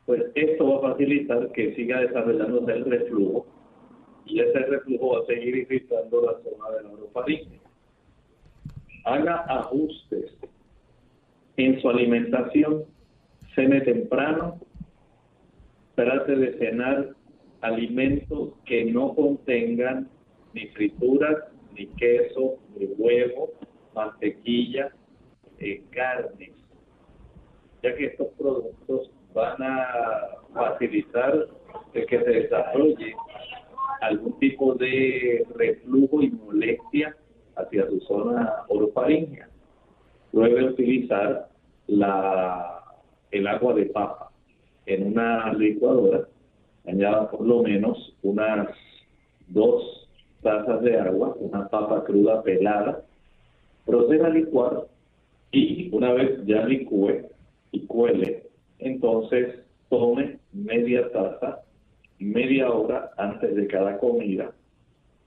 pues 0.07 0.23
esto 0.35 0.69
va 0.69 0.77
a 0.77 0.93
facilitar 0.93 1.51
que 1.53 1.75
siga 1.75 2.01
desarrollándose 2.01 2.73
el 2.73 2.85
reflujo 2.85 3.47
y 4.27 4.41
ese 4.41 4.59
reflujo 4.59 5.15
va 5.15 5.21
a 5.21 5.27
seguir 5.27 5.57
irritando 5.57 6.23
la 6.23 6.33
zona 6.43 6.77
de 6.77 6.83
la. 6.83 7.61
Haga 9.05 9.45
ajustes 9.49 10.35
en 11.57 11.81
su 11.81 11.89
alimentación, 11.89 12.85
cene 13.55 13.81
temprano, 13.83 14.61
trate 15.95 16.35
de 16.37 16.59
cenar 16.59 17.15
alimentos 17.61 18.53
que 18.65 18.85
no 18.85 19.15
contengan 19.15 20.09
ni 20.53 20.67
frituras, 20.69 21.37
ni 21.75 21.87
queso, 21.97 22.59
ni 22.77 22.87
huevo, 22.99 23.51
mantequilla, 23.95 24.93
eh, 25.59 25.83
carnes, 25.91 26.53
ya 27.83 27.95
que 27.97 28.07
estos 28.07 28.29
productos 28.39 29.11
van 29.33 29.63
a 29.63 29.87
facilitar 30.53 31.47
el 31.95 32.07
que 32.07 32.19
se 32.19 32.31
desarrolle 32.31 33.15
algún 34.01 34.39
tipo 34.39 34.75
de 34.75 35.47
reflujo 35.55 36.23
y 36.23 36.31
molestia 36.31 37.17
hacia 37.57 37.87
su 37.87 38.01
zona 38.01 38.53
orofaringea. 38.69 39.49
Luego 40.33 40.67
utilizar 40.67 41.49
la, 41.87 42.84
el 43.35 43.49
agua 43.49 43.75
de 43.75 43.87
papa 43.87 44.31
en 44.87 45.09
una 45.09 45.53
licuadora, 45.55 46.29
añada 46.87 47.31
por 47.31 47.45
lo 47.47 47.63
menos 47.63 48.15
unas 48.23 48.69
dos 49.49 50.09
tazas 50.43 50.83
de 50.83 50.99
agua, 50.99 51.35
una 51.41 51.69
papa 51.69 52.05
cruda 52.05 52.43
pelada, 52.43 53.03
proceda 53.85 54.29
a 54.29 54.31
licuar 54.31 54.85
y 55.51 55.89
una 55.93 56.13
vez 56.13 56.47
ya 56.47 56.65
licúe 56.65 57.23
y 57.73 57.87
cuele, 57.87 58.45
entonces 58.79 59.61
tome 59.89 60.39
media 60.53 61.11
taza, 61.11 61.63
media 62.21 62.71
hora 62.71 63.11
antes 63.17 63.57
de 63.57 63.67
cada 63.67 63.99
comida 63.99 64.53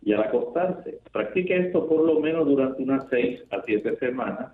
y 0.02 0.14
al 0.14 0.24
acostarse. 0.24 1.00
Practique 1.12 1.58
esto 1.58 1.88
por 1.88 2.06
lo 2.06 2.22
menos 2.22 2.48
durante 2.48 2.84
unas 2.84 3.06
seis 3.10 3.42
a 3.52 3.62
siete 3.66 3.98
semanas 3.98 4.54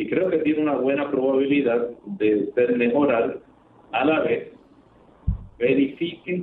y 0.00 0.08
creo 0.08 0.30
que 0.30 0.38
tiene 0.38 0.62
una 0.62 0.76
buena 0.76 1.10
probabilidad 1.10 1.90
de 2.06 2.44
usted 2.44 2.74
mejorar 2.76 3.38
a 3.92 4.04
la 4.06 4.20
vez. 4.20 4.48
Verifique 5.58 6.42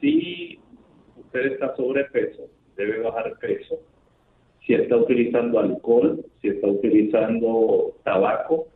si 0.00 0.58
usted 1.18 1.52
está 1.52 1.76
sobrepeso, 1.76 2.48
debe 2.74 3.00
bajar 3.00 3.34
peso, 3.38 3.78
si 4.66 4.72
está 4.72 4.96
utilizando 4.96 5.58
alcohol, 5.58 6.24
si 6.40 6.48
está 6.48 6.68
utilizando 6.68 7.96
tabaco, 8.02 8.68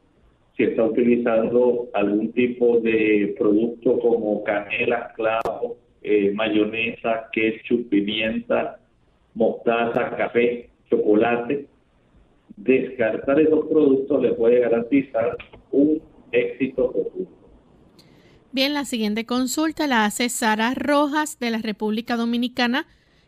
si 0.55 0.65
está 0.65 0.85
utilizando 0.85 1.89
algún 1.95 2.31
tipo 2.33 2.79
de 2.81 3.35
producto 3.39 4.01
como 4.01 4.45
canela, 4.45 5.15
clavo, 5.17 5.79
eh, 6.03 6.31
mayonesa, 6.35 7.31
ketchup, 7.33 7.89
pimienta, 7.89 8.81
mostaza, 9.33 10.15
café, 10.15 10.69
chocolate, 10.91 11.70
descartar 12.57 13.41
esos 13.41 13.67
productos 13.67 14.23
le 14.23 14.33
puede 14.35 14.61
garantizar 14.61 15.37
un 15.71 16.01
éxito 16.33 16.93
futuro. 16.93 17.29
Bien, 18.53 18.75
la 18.75 18.85
siguiente 18.85 19.27
consulta 19.27 19.87
la 19.87 20.05
hace 20.05 20.29
Sara 20.29 20.75
Rojas 20.75 21.39
de 21.39 21.51
la 21.51 21.59
República 21.59 22.17
Dominicana. 22.17 22.87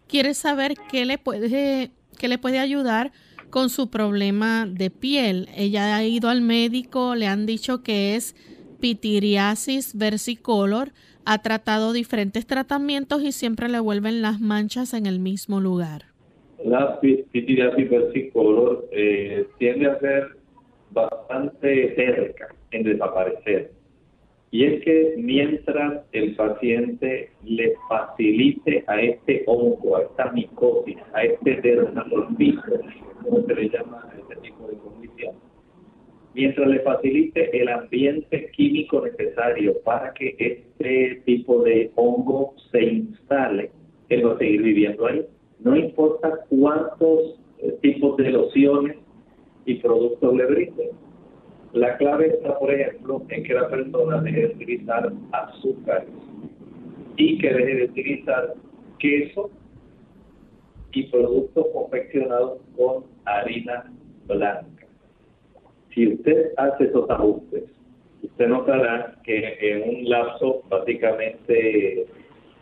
Quiere 0.09 0.35
saber 0.35 0.75
qué 0.91 1.05
le 1.05 1.17
puede, 1.17 1.93
qué 2.19 2.29
le 2.29 2.39
puede 2.39 2.59
ayudar 2.59 3.13
con 3.51 3.71
su 3.71 3.89
problema 3.89 4.67
de 4.67 4.91
piel. 4.91 5.49
Ella 5.55 5.95
ha 5.95 6.05
ido 6.05 6.29
al 6.29 6.41
médico, 6.41 7.15
le 7.15 7.29
han 7.29 7.47
dicho 7.47 7.83
que 7.83 8.17
es 8.17 8.35
pitiriasis 8.81 9.97
versicolor, 9.97 10.93
ha 11.25 11.39
tratado 11.39 11.93
diferentes 11.93 12.47
tratamientos 12.47 13.23
y 13.23 13.31
siempre 13.31 13.69
le 13.69 13.79
vuelven 13.79 14.23
las 14.23 14.41
manchas 14.41 14.93
en 14.93 15.07
el 15.07 15.21
mismo 15.21 15.61
lugar. 15.61 16.12
La 16.65 17.01
pitiriasis 17.01 17.91
versicolor 17.91 18.89
eh, 18.93 19.47
tiende 19.59 19.87
a 19.87 19.99
ser 19.99 20.29
bastante 20.93 21.95
cerca 21.95 22.49
en 22.71 22.85
desaparecer. 22.85 23.71
Y 24.51 24.65
es 24.65 24.85
que 24.85 25.15
mientras 25.17 26.05
el 26.13 26.37
paciente 26.37 27.31
le 27.43 27.75
facilite 27.89 28.85
a 28.87 29.01
este 29.01 29.45
hongo, 29.47 29.97
a 29.97 30.03
esta 30.03 30.31
micosis, 30.33 30.99
a 31.15 31.25
este 31.25 31.61
dermatolfiso, 31.63 32.81
como 33.23 33.47
se 33.47 33.55
le 33.55 33.71
llama 33.71 34.07
a 34.13 34.19
este 34.19 34.37
tipo 34.37 34.69
de 34.69 34.77
condición, 34.77 35.35
mientras 36.35 36.69
le 36.69 36.81
facilite 36.81 37.61
el 37.61 37.69
ambiente 37.69 38.51
químico 38.51 39.01
necesario 39.01 39.81
para 39.85 40.13
que 40.13 40.37
este 40.39 41.23
tipo 41.25 41.63
de 41.63 41.91
hongo 41.95 42.55
se 42.71 42.83
instale, 42.83 43.71
él 44.11 44.27
va 44.27 44.35
a 44.35 44.39
seguir 44.39 44.63
viviendo 44.63 45.07
ahí. 45.07 45.25
No 45.65 45.77
importa 45.77 46.41
cuántos 46.49 47.39
eh, 47.59 47.77
tipos 47.81 48.17
de 48.17 48.31
lociones 48.31 48.97
y 49.65 49.75
productos 49.77 50.35
le 50.35 50.47
brinden 50.47 50.91
la 51.73 51.97
clave 51.97 52.27
está, 52.29 52.59
por 52.59 52.73
ejemplo, 52.73 53.23
en 53.31 53.45
que 53.45 53.55
la 53.55 53.69
persona 53.69 54.21
deje 54.21 54.41
de 54.41 54.55
utilizar 54.55 55.11
azúcar 55.33 56.05
y 57.17 57.39
que 57.39 57.53
deje 57.53 57.75
de 57.77 57.85
utilizar 57.85 58.55
queso 58.99 59.51
y 60.93 61.05
productos 61.05 61.67
confeccionados 61.73 62.61
con 62.77 63.05
harina 63.25 63.91
blanca. 64.27 64.87
Si 65.95 66.09
usted 66.09 66.53
hace 66.59 66.85
esos 66.85 67.09
ajustes, 67.09 67.65
usted 68.23 68.49
notará 68.49 69.17
que 69.25 69.57
en 69.61 69.97
un 69.97 70.09
lapso 70.11 70.63
básicamente 70.69 72.07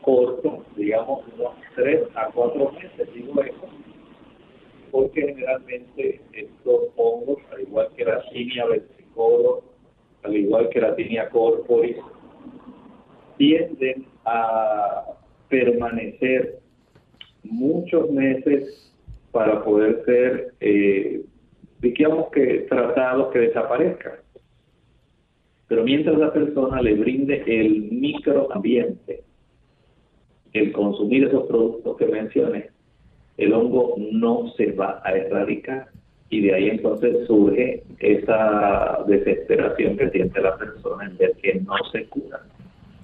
corto, 0.02 0.64
digamos 0.76 1.24
unos 1.34 1.54
3 1.76 2.02
a 2.14 2.26
4 2.32 2.72
meses, 2.72 3.14
digo 3.14 3.42
eso, 3.42 3.68
porque 4.90 5.20
generalmente 5.22 6.20
estos 6.32 6.80
hongos, 6.96 7.38
al 7.52 7.62
igual 7.62 7.88
que 7.96 8.04
la 8.04 8.22
cinia 8.30 8.64
al 10.22 10.36
igual 10.36 10.68
que 10.70 10.80
la 10.80 10.94
tinea 10.96 11.28
corporis, 11.30 11.96
tienden 13.36 14.06
a 14.24 15.04
permanecer 15.48 16.60
muchos 17.42 18.10
meses 18.10 18.94
para 19.32 19.64
poder 19.64 20.04
ser, 20.04 20.54
eh, 20.60 21.22
digamos 21.80 22.30
que 22.30 22.66
tratados 22.68 23.32
que 23.32 23.38
desaparezcan. 23.40 24.14
Pero 25.68 25.84
mientras 25.84 26.18
la 26.18 26.32
persona 26.32 26.82
le 26.82 26.94
brinde 26.94 27.44
el 27.46 27.92
microambiente, 27.92 29.22
el 30.52 30.72
consumir 30.72 31.24
esos 31.24 31.46
productos 31.46 31.96
que 31.96 32.06
mencioné, 32.06 32.70
el 33.36 33.52
hongo 33.52 33.94
no 34.12 34.52
se 34.56 34.72
va 34.72 35.00
a 35.04 35.12
erradicar 35.12 35.88
y 36.28 36.42
de 36.42 36.54
ahí 36.54 36.68
entonces 36.68 37.26
surge 37.26 37.82
esa 37.98 39.04
desesperación 39.06 39.96
que 39.96 40.10
siente 40.10 40.40
la 40.40 40.56
persona 40.56 41.06
en 41.06 41.16
ver 41.16 41.32
que 41.42 41.54
no 41.60 41.74
se 41.90 42.04
cura. 42.06 42.40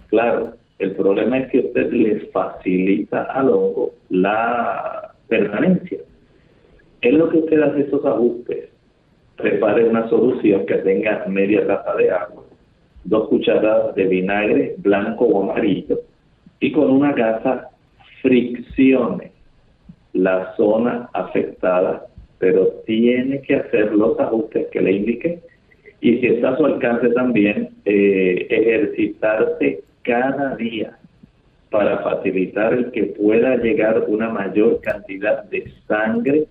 Claro, 0.08 0.54
el 0.78 0.92
problema 0.92 1.38
es 1.38 1.50
que 1.50 1.58
usted 1.60 1.90
le 1.90 2.20
facilita 2.26 3.22
al 3.24 3.48
hongo 3.48 3.92
la 4.10 5.14
permanencia. 5.28 5.98
En 7.00 7.18
lo 7.18 7.28
que 7.30 7.38
usted 7.38 7.60
hace 7.62 7.80
estos 7.80 8.04
ajustes, 8.04 8.68
prepare 9.36 9.88
una 9.88 10.08
solución 10.08 10.66
que 10.66 10.76
tenga 10.76 11.24
media 11.28 11.66
taza 11.66 11.94
de 11.96 12.10
agua, 12.10 12.44
dos 13.04 13.28
cucharadas 13.28 13.94
de 13.94 14.04
vinagre 14.04 14.74
blanco 14.78 15.24
o 15.24 15.42
amarillo 15.42 15.98
y 16.60 16.72
con 16.72 16.90
una 16.90 17.12
gasa 17.12 17.68
friccione 18.22 19.32
la 20.12 20.54
zona 20.56 21.08
afectada, 21.12 22.06
pero 22.38 22.68
tiene 22.86 23.40
que 23.42 23.56
hacer 23.56 23.92
los 23.94 24.18
ajustes 24.18 24.66
que 24.72 24.80
le 24.80 24.92
indiqué. 24.92 25.40
Y 26.00 26.18
si 26.18 26.26
está 26.26 26.50
a 26.50 26.56
su 26.56 26.66
alcance 26.66 27.08
también, 27.10 27.70
eh, 27.84 28.46
ejercitarse 28.48 29.82
cada 30.02 30.56
día 30.56 30.96
para 31.70 31.98
facilitar 31.98 32.72
el 32.72 32.90
que 32.92 33.04
pueda 33.04 33.56
llegar 33.56 34.04
una 34.06 34.30
mayor 34.30 34.80
cantidad 34.80 35.44
de 35.44 35.70
sangre 35.86 36.46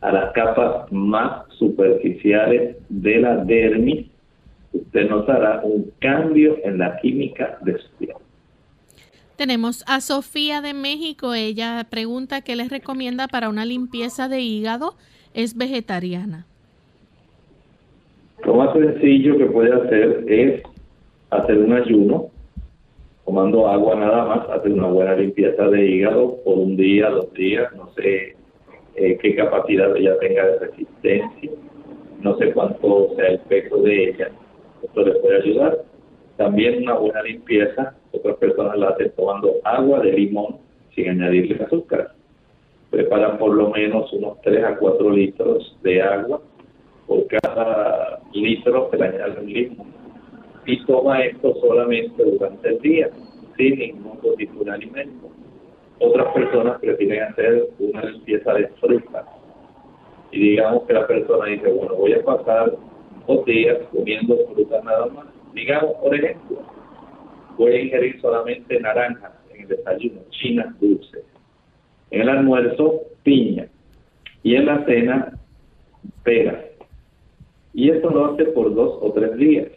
a 0.00 0.12
las 0.12 0.32
capas 0.32 0.90
más 0.92 1.46
superficiales 1.50 2.76
de 2.88 3.16
la 3.18 3.36
dermis, 3.36 4.06
usted 4.72 5.08
notará 5.08 5.60
un 5.62 5.90
cambio 6.00 6.58
en 6.64 6.78
la 6.78 6.96
química 6.98 7.58
de 7.62 7.78
su 7.78 7.88
piel. 7.98 8.16
Tenemos 9.36 9.84
a 9.88 10.00
Sofía 10.00 10.60
de 10.60 10.74
México. 10.74 11.34
Ella 11.34 11.84
pregunta 11.90 12.42
qué 12.42 12.54
les 12.54 12.70
recomienda 12.70 13.26
para 13.26 13.48
una 13.48 13.64
limpieza 13.64 14.28
de 14.28 14.40
hígado. 14.40 14.94
Es 15.34 15.56
vegetariana. 15.56 16.46
Lo 18.44 18.54
más 18.54 18.72
sencillo 18.74 19.36
que 19.36 19.46
puede 19.46 19.72
hacer 19.72 20.24
es 20.28 20.62
hacer 21.30 21.58
un 21.58 21.72
ayuno, 21.72 22.26
tomando 23.24 23.66
agua 23.66 23.96
nada 23.96 24.24
más, 24.26 24.50
hacer 24.50 24.72
una 24.72 24.86
buena 24.86 25.16
limpieza 25.16 25.66
de 25.68 25.84
hígado 25.84 26.36
por 26.44 26.58
un 26.58 26.76
día, 26.76 27.08
dos 27.10 27.32
días, 27.32 27.74
no 27.74 27.90
sé 27.94 28.36
eh, 28.96 29.18
qué 29.20 29.34
capacidad 29.34 29.96
ella 29.96 30.16
tenga 30.20 30.46
de 30.46 30.58
resistencia, 30.58 31.50
no 32.20 32.36
sé 32.36 32.52
cuánto 32.52 33.14
sea 33.16 33.28
el 33.28 33.38
peso 33.40 33.78
de 33.78 34.10
ella, 34.10 34.30
esto 34.82 35.02
le 35.02 35.12
puede 35.14 35.42
ayudar. 35.42 35.78
También 36.36 36.82
una 36.82 36.94
buena 36.94 37.22
limpieza, 37.22 37.94
otras 38.14 38.36
personas 38.36 38.78
la 38.78 38.88
hacen 38.88 39.12
tomando 39.16 39.52
agua 39.64 40.00
de 40.00 40.12
limón 40.12 40.56
sin 40.94 41.08
añadirle 41.08 41.62
azúcar. 41.64 42.12
Preparan 42.90 43.38
por 43.38 43.54
lo 43.54 43.70
menos 43.70 44.12
unos 44.12 44.40
3 44.42 44.64
a 44.64 44.76
4 44.76 45.10
litros 45.10 45.76
de 45.82 46.02
agua, 46.02 46.40
por 47.06 47.26
cada 47.26 48.20
litro 48.32 48.88
se 48.90 48.96
le 48.96 49.04
añade 49.04 49.40
un 49.40 49.52
limón. 49.52 49.86
Y 50.66 50.84
toma 50.84 51.22
esto 51.22 51.54
solamente 51.60 52.24
durante 52.24 52.68
el 52.68 52.80
día, 52.80 53.10
sin 53.56 53.78
ningún 53.78 54.18
tipo 54.36 54.64
de 54.64 54.70
alimento 54.70 55.34
otras 55.98 56.32
personas 56.34 56.80
prefieren 56.80 57.22
hacer 57.22 57.68
una 57.78 58.04
limpieza 58.04 58.52
de 58.54 58.68
fruta. 58.80 59.26
Y 60.30 60.40
digamos 60.40 60.82
que 60.84 60.92
la 60.92 61.06
persona 61.06 61.46
dice, 61.46 61.70
bueno, 61.70 61.94
voy 61.94 62.12
a 62.12 62.24
pasar 62.24 62.72
dos 63.26 63.44
días 63.44 63.78
comiendo 63.92 64.36
fruta 64.52 64.80
nada 64.82 65.06
más. 65.06 65.26
Digamos, 65.52 65.94
por 66.02 66.14
ejemplo, 66.14 66.58
voy 67.56 67.72
a 67.72 67.80
ingerir 67.82 68.20
solamente 68.20 68.80
naranjas 68.80 69.32
en 69.52 69.62
el 69.62 69.68
desayuno, 69.68 70.20
chinas 70.30 70.78
dulces. 70.80 71.24
En 72.10 72.22
el 72.22 72.28
almuerzo, 72.28 73.02
piña. 73.22 73.68
Y 74.42 74.54
en 74.54 74.66
la 74.66 74.84
cena, 74.84 75.38
peras. 76.22 76.64
Y 77.72 77.90
esto 77.90 78.10
lo 78.10 78.26
hace 78.26 78.44
por 78.46 78.74
dos 78.74 78.98
o 79.00 79.12
tres 79.12 79.36
días. 79.36 79.68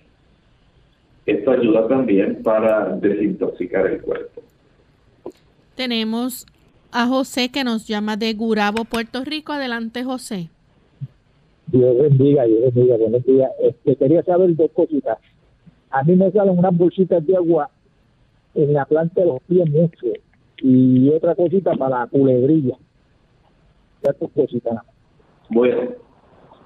Esto 1.26 1.52
ayuda 1.52 1.88
también 1.88 2.42
para 2.44 2.96
desintoxicar 2.98 3.88
el 3.88 4.02
cuerpo. 4.02 4.42
Tenemos 5.76 6.46
a 6.92 7.08
José 7.08 7.50
que 7.52 7.64
nos 7.64 7.88
llama 7.88 8.18
de 8.18 8.34
Gurabo, 8.34 8.86
Puerto 8.86 9.24
Rico. 9.24 9.54
Adelante, 9.54 10.04
José. 10.04 10.50
Dios 11.68 11.98
bendiga, 11.98 12.46
Dios 12.46 12.74
bendiga, 12.74 12.98
buenos 12.98 13.26
días. 13.26 13.52
Este, 13.62 13.96
quería 13.98 14.24
saber 14.24 14.56
dos 14.56 14.72
cositas. 14.72 15.18
A 15.98 16.04
mí 16.04 16.16
me 16.16 16.30
salen 16.30 16.60
unas 16.60 16.78
bolsitas 16.78 17.26
de 17.26 17.36
agua 17.36 17.72
en 18.54 18.72
la 18.72 18.86
planta 18.86 19.20
de 19.20 19.26
los 19.26 19.42
pies 19.48 19.68
mucho 19.68 20.06
y 20.58 21.10
otra 21.10 21.34
cosita 21.34 21.74
para 21.74 22.02
la 22.02 22.08
culebrilla. 22.08 22.76
Estas 24.04 24.30
cositas. 24.30 24.78
Bueno, 25.50 25.90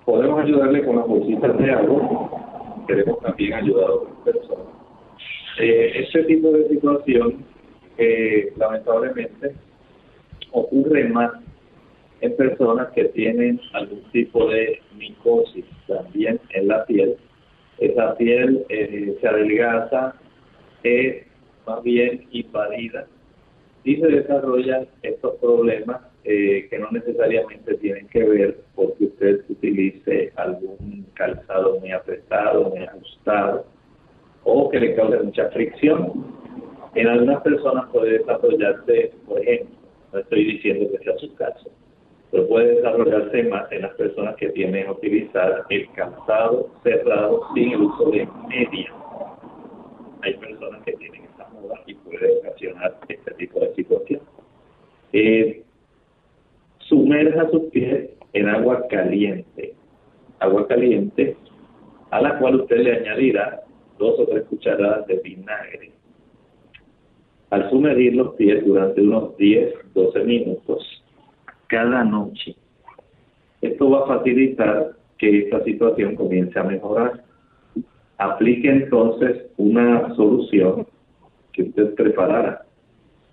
podemos 0.05 0.43
ayudarle 0.43 0.86
con 0.86 0.97
las 0.97 1.07
bolsitas 1.07 1.57
de 1.57 1.71
agua. 1.71 2.84
Queremos 2.89 3.19
también 3.21 3.53
ayudar 3.53 3.86
a 3.86 3.93
otras 3.93 4.15
personas. 4.25 4.65
Eh, 5.61 6.03
este 6.03 6.23
tipo 6.23 6.51
de 6.51 6.67
situación 6.67 7.45
que 7.95 8.51
lamentablemente 8.57 9.55
ocurre 10.51 11.07
más 11.07 11.32
en 12.19 12.36
personas 12.36 12.89
que 12.89 13.05
tienen 13.05 13.61
algún 13.71 14.01
tipo 14.11 14.49
de 14.49 14.82
micosis 14.97 15.63
también 15.88 16.38
en 16.49 16.67
la 16.67 16.86
piel. 16.86 17.15
Esa 17.82 18.15
piel 18.15 18.63
eh, 18.69 19.17
se 19.19 19.27
adelgaza, 19.27 20.13
es 20.84 21.25
más 21.65 21.82
bien 21.82 22.27
invadida. 22.32 23.07
Y 23.84 23.95
se 23.95 24.07
desarrollan 24.07 24.88
estos 25.01 25.36
problemas 25.38 25.99
eh, 26.23 26.67
que 26.69 26.77
no 26.77 26.91
necesariamente 26.91 27.73
tienen 27.77 28.07
que 28.09 28.23
ver 28.23 28.57
porque 28.75 29.05
usted 29.05 29.41
utilice 29.49 30.32
algún 30.36 31.07
calzado 31.15 31.79
muy 31.79 31.91
apretado, 31.91 32.69
muy 32.69 32.84
ajustado 32.84 33.65
o 34.43 34.69
que 34.69 34.79
le 34.79 34.93
cause 34.93 35.17
mucha 35.23 35.49
fricción. 35.49 36.23
En 36.93 37.07
algunas 37.07 37.41
personas 37.41 37.89
puede 37.91 38.19
desarrollarse, 38.19 39.11
por 39.25 39.39
ejemplo, 39.39 39.75
no 40.13 40.19
estoy 40.19 40.43
diciendo 40.43 40.88
que 40.91 41.03
sea 41.03 41.17
su 41.17 41.34
caso, 41.34 41.71
pero 42.32 42.47
puede 42.47 42.75
desarrollarse 42.75 43.43
más 43.43 43.69
en 43.71 43.82
las 43.82 43.93
personas 43.95 44.36
que 44.38 44.49
tienen 44.49 44.86
que 44.86 44.91
utilizar 44.91 45.65
el 45.69 45.91
calzado 45.91 46.69
cerrado 46.82 47.41
sin 47.53 47.73
el 47.73 47.82
uso 47.82 48.09
de 48.11 48.27
media. 48.47 48.93
Hay 50.21 50.36
personas 50.36 50.82
que 50.84 50.93
tienen 50.93 51.25
esta 51.25 51.47
moda 51.49 51.82
y 51.86 51.93
puede 51.95 52.38
ocasionar 52.38 52.97
este 53.09 53.34
tipo 53.34 53.59
de 53.59 53.75
situación. 53.75 54.21
Eh, 55.11 55.63
sumerja 56.79 57.49
sus 57.49 57.63
pies 57.71 58.11
en 58.34 58.47
agua 58.47 58.88
caliente, 58.88 59.73
agua 60.39 60.67
caliente 60.67 61.36
a 62.11 62.21
la 62.21 62.39
cual 62.39 62.61
usted 62.61 62.77
le 62.77 62.97
añadirá 62.97 63.61
dos 63.97 64.19
o 64.19 64.25
tres 64.25 64.43
cucharadas 64.45 65.05
de 65.07 65.15
vinagre 65.17 65.91
al 67.49 67.69
sumergir 67.69 68.15
los 68.15 68.36
pies 68.36 68.65
durante 68.65 69.01
unos 69.01 69.36
10, 69.38 69.93
12 69.93 70.23
minutos 70.23 71.00
cada 71.72 72.03
noche. 72.03 72.53
Esto 73.61 73.89
va 73.89 74.03
a 74.03 74.17
facilitar 74.17 74.91
que 75.17 75.43
esta 75.43 75.63
situación 75.63 76.15
comience 76.15 76.59
a 76.59 76.63
mejorar. 76.63 77.24
Aplique 78.17 78.69
entonces 78.69 79.45
una 79.57 80.13
solución 80.15 80.86
que 81.53 81.63
usted 81.63 81.95
preparará, 81.95 82.65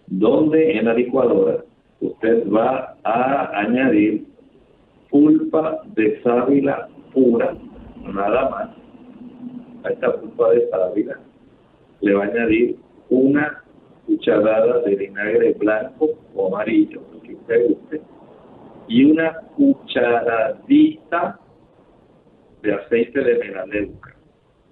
donde 0.06 0.78
en 0.78 0.84
la 0.84 0.94
licuadora 0.94 1.64
usted 2.00 2.48
va 2.48 2.96
a 3.02 3.58
añadir 3.58 4.24
pulpa 5.10 5.82
de 5.96 6.22
sábila 6.22 6.88
pura, 7.12 7.56
nada 8.04 8.50
más. 8.50 8.68
A 9.84 9.90
esta 9.90 10.14
pulpa 10.20 10.50
de 10.50 10.68
sábila 10.70 11.18
le 12.02 12.14
va 12.14 12.24
a 12.24 12.28
añadir 12.28 12.76
una 13.10 13.64
cucharada 14.06 14.80
de 14.82 14.94
vinagre 14.94 15.54
blanco 15.54 16.10
o 16.36 16.46
amarillo, 16.46 17.02
lo 17.12 17.20
que 17.22 17.34
usted 17.34 17.68
guste, 17.68 18.00
y 18.88 19.04
una 19.04 19.34
cucharadita 19.56 21.38
de 22.62 22.74
aceite 22.74 23.20
de 23.20 23.38
melaleuca, 23.38 24.16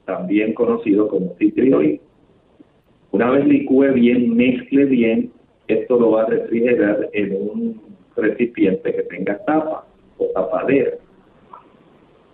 también 0.05 0.55
conocido 0.55 1.09
como 1.09 1.35
citrioide. 1.39 2.01
Una 3.13 3.31
vez 3.31 3.47
licúe 3.47 3.93
bien, 3.93 4.37
mezcle 4.37 4.85
bien, 4.87 5.33
esto 5.69 5.99
lo 5.99 6.13
va 6.13 6.23
a 6.23 6.27
refrigerar 6.27 7.09
en 7.13 7.33
un 7.35 7.83
recipiente 8.17 8.95
que 8.95 9.03
tenga 9.05 9.39
tapa 9.45 9.87
o 10.19 10.27
tapadera. 10.35 10.93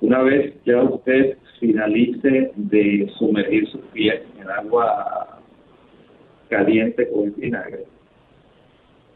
Una 0.00 0.22
vez 0.22 0.54
ya 0.64 0.82
usted 0.82 1.36
finalice 1.60 2.50
de 2.56 3.08
sumergir 3.18 3.68
sus 3.68 3.80
pies 3.92 4.22
en 4.40 4.50
agua 4.50 5.38
caliente 6.48 7.08
con 7.08 7.32
vinagre. 7.36 7.84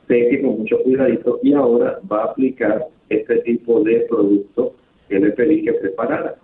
Seque 0.09 0.41
con 0.43 0.59
mucho 0.59 0.83
cuidadito 0.83 1.41
y 1.43 1.53
ahora 1.53 2.01
va 2.11 2.23
a 2.23 2.25
aplicar 2.27 2.87
este 3.09 3.39
tipo 3.39 3.81
de 3.81 4.01
producto 4.09 4.75
que 5.09 5.19
le 5.19 5.31
pedí 5.33 5.65
que 5.65 5.73
preparara. 5.75 6.37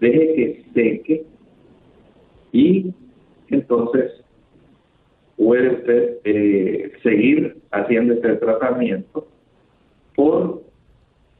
Deje 0.00 0.34
que 0.34 0.64
seque 0.74 1.24
y 2.52 2.92
entonces 3.48 4.12
puede 5.36 5.70
usted 5.70 6.18
eh, 6.24 6.92
seguir 7.02 7.56
haciendo 7.70 8.14
este 8.14 8.36
tratamiento 8.36 9.26
por 10.14 10.62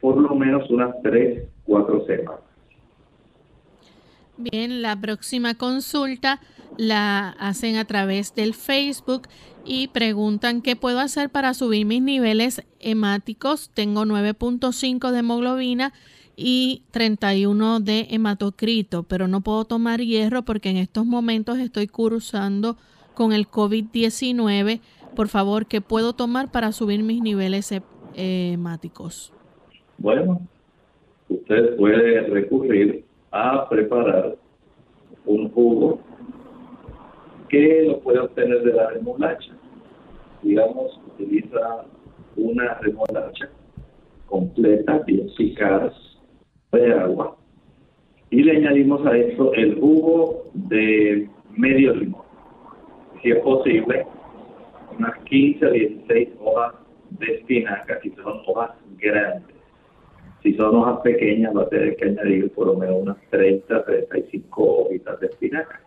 por 0.01 0.17
lo 0.17 0.35
menos 0.35 0.71
unas 0.71 0.95
tres, 1.03 1.49
cuatro 1.65 2.05
semanas. 2.07 2.48
Bien, 4.39 4.83
la 4.83 4.95
próxima 4.95 5.55
consulta 5.55 6.41
la 6.77 7.31
hacen 7.41 7.75
a 7.75 7.85
través 7.85 8.37
del 8.37 8.55
Facebook 8.55 9.23
y 9.65 9.89
preguntan 9.89 10.63
qué 10.63 10.77
puedo 10.77 11.01
hacer 11.01 11.29
para 11.29 11.55
subir 11.55 11.85
mis 11.87 12.03
niveles 12.03 12.63
hemáticos. 12.79 13.69
Tengo 13.75 14.05
9.5 14.05 15.11
de 15.11 15.19
hemoglobina 15.19 15.93
y 16.37 16.85
31 16.93 17.81
de 17.81 18.07
hematocrito, 18.11 19.03
pero 19.03 19.27
no 19.27 19.41
puedo 19.41 19.65
tomar 19.65 20.01
hierro 20.01 20.45
porque 20.45 20.71
en 20.71 20.77
estos 20.77 21.05
momentos 21.05 21.59
estoy 21.59 21.89
cursando 21.89 22.77
con 23.15 23.33
el 23.33 23.49
COVID-19. 23.49 24.81
Por 25.17 25.27
favor, 25.27 25.67
¿qué 25.67 25.81
puedo 25.81 26.13
tomar 26.13 26.53
para 26.53 26.71
subir 26.71 27.03
mis 27.03 27.21
niveles 27.21 27.75
hemáticos? 28.15 29.33
Bueno, 29.99 30.41
usted 31.29 31.77
puede 31.77 32.21
recurrir 32.21 33.08
a 33.31 33.69
preparar 33.69 34.37
un 35.27 35.51
jugo 35.51 36.01
que 37.49 37.85
lo 37.87 38.01
puede 38.01 38.21
obtener 38.21 38.63
de 38.63 38.73
la 38.73 38.91
remolacha. 38.91 39.53
Digamos, 40.43 41.01
utiliza 41.15 41.85
una 42.37 42.75
remolacha 42.75 43.49
completa, 44.27 44.99
bien 45.07 45.29
picada, 45.37 45.93
de 46.73 46.93
agua, 46.93 47.37
y 48.31 48.43
le 48.43 48.59
añadimos 48.59 49.05
a 49.07 49.17
esto 49.17 49.55
el 49.55 49.81
jugo 49.81 50.45
de 50.53 51.29
medio 51.57 51.95
limón. 51.95 52.23
Si 53.23 53.31
es 53.31 53.39
posible, 53.39 54.07
unas 54.97 55.19
15 55.25 55.67
o 55.67 55.71
16 55.71 56.29
hojas 56.41 56.75
de 57.11 57.27
espinaca, 57.37 57.99
si 58.03 58.11
son 58.11 58.43
hojas 58.47 58.71
grandes. 58.99 59.58
Si 60.43 60.55
son 60.55 60.77
hojas 60.77 61.01
pequeñas, 61.03 61.57
va 61.57 61.63
a 61.63 61.69
tener 61.69 61.97
que 61.97 62.05
añadir 62.05 62.51
por 62.51 62.69
lo 62.69 62.77
menos 62.77 62.97
unas 63.03 63.17
30, 63.31 63.85
35 63.85 64.63
hojitas 64.63 65.21
de 65.21 65.27
espinaca. 65.27 65.81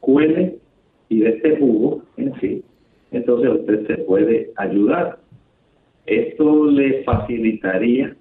Cuele 0.00 0.58
y 1.08 1.20
de 1.20 1.30
este 1.30 1.56
jugo 1.58 2.02
en 2.16 2.34
sí, 2.40 2.62
entonces 3.10 3.50
usted 3.50 3.86
se 3.86 3.94
puede 4.04 4.52
ayudar. 4.56 5.18
Esto 6.06 6.66
le 6.66 7.04
facilitaría 7.04 8.16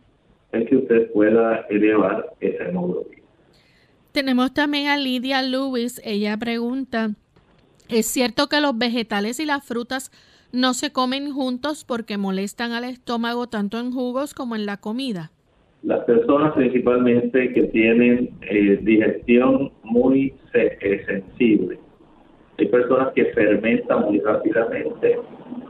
el 0.52 0.66
que 0.68 0.78
usted 0.78 1.12
pueda 1.12 1.66
elevar 1.70 2.34
esa 2.40 2.66
hemoglobina. 2.66 3.24
Tenemos 4.12 4.54
también 4.54 4.88
a 4.88 4.98
Lidia 4.98 5.42
Lewis. 5.42 6.02
Ella 6.04 6.36
pregunta, 6.38 7.12
¿es 7.88 8.08
cierto 8.08 8.48
que 8.48 8.62
los 8.62 8.78
vegetales 8.78 9.40
y 9.40 9.46
las 9.46 9.64
frutas 9.64 10.12
no 10.52 10.74
se 10.74 10.92
comen 10.92 11.32
juntos 11.32 11.84
porque 11.86 12.18
molestan 12.18 12.72
al 12.72 12.86
estómago 12.86 13.48
tanto 13.48 13.80
en 13.80 13.92
jugos 13.92 14.34
como 14.34 14.56
en 14.56 14.66
la 14.66 14.78
comida? 14.78 15.32
Las 15.84 16.04
personas 16.06 16.54
principalmente 16.54 17.54
que 17.54 17.64
tienen 17.64 18.30
eh, 18.42 18.80
digestión 18.82 19.72
muy 19.84 20.34
eh, 20.54 21.04
sensible 21.06 21.80
hay 22.60 22.68
personas 22.68 23.14
que 23.14 23.26
fermentan 23.26 24.06
muy 24.06 24.20
rápidamente. 24.20 25.18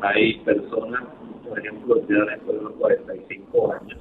Hay 0.01 0.39
personas, 0.39 1.03
por 1.47 1.59
ejemplo, 1.59 2.01
ya 2.07 2.25
después 2.31 2.57
de 2.57 2.63
los 2.63 2.73
45 2.73 3.73
años, 3.73 3.99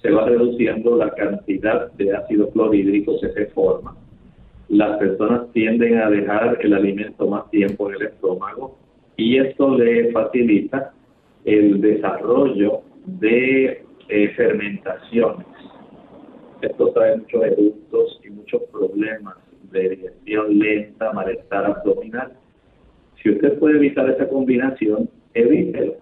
se 0.00 0.10
va 0.10 0.26
reduciendo 0.26 0.96
la 0.96 1.10
cantidad 1.14 1.90
de 1.92 2.14
ácido 2.14 2.48
clorhídrico 2.50 3.18
que 3.20 3.30
se 3.30 3.46
forma. 3.46 3.96
Las 4.68 4.98
personas 4.98 5.50
tienden 5.52 5.98
a 5.98 6.10
dejar 6.10 6.58
el 6.60 6.74
alimento 6.74 7.26
más 7.26 7.50
tiempo 7.50 7.88
en 7.88 7.96
el 7.96 8.02
estómago 8.08 8.76
y 9.16 9.38
esto 9.38 9.76
le 9.76 10.12
facilita 10.12 10.92
el 11.44 11.80
desarrollo 11.80 12.82
de 13.06 13.84
eh, 14.08 14.28
fermentaciones. 14.36 15.46
Esto 16.62 16.92
trae 16.92 17.16
muchos 17.16 17.44
eructos 17.44 18.20
y 18.24 18.30
muchos 18.30 18.62
problemas 18.72 19.36
de 19.70 19.90
digestión 19.90 20.58
lenta, 20.58 21.12
malestar 21.12 21.66
abdominal. 21.66 22.32
Si 23.22 23.30
usted 23.30 23.58
puede 23.58 23.76
evitar 23.76 24.08
esa 24.10 24.28
combinación, 24.28 25.10
evítelo. 25.34 25.94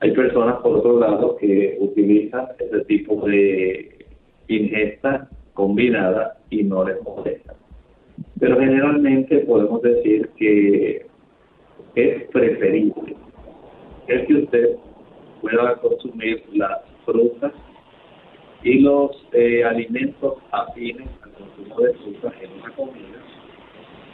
Hay 0.00 0.12
personas, 0.12 0.56
por 0.62 0.78
otro 0.78 1.00
lado, 1.00 1.36
que 1.36 1.76
utilizan 1.80 2.48
ese 2.58 2.84
tipo 2.84 3.26
de 3.26 4.06
ingesta 4.48 5.28
combinada 5.54 6.38
y 6.50 6.62
no 6.62 6.84
les 6.84 7.02
molesta. 7.02 7.54
Pero 8.38 8.58
generalmente 8.58 9.40
podemos 9.40 9.82
decir 9.82 10.28
que 10.36 11.06
es 11.94 12.22
preferible 12.30 13.16
el 14.08 14.26
que 14.26 14.34
usted 14.34 14.76
pueda 15.40 15.76
consumir 15.76 16.42
las 16.52 16.89
frutas 17.04 17.52
y 18.62 18.80
los 18.80 19.10
eh, 19.32 19.64
alimentos 19.64 20.34
afines 20.50 21.08
al 21.22 21.32
consumo 21.32 21.80
de 21.80 21.94
frutas 21.94 22.34
en 22.40 22.52
una 22.52 22.70
comida 22.74 23.18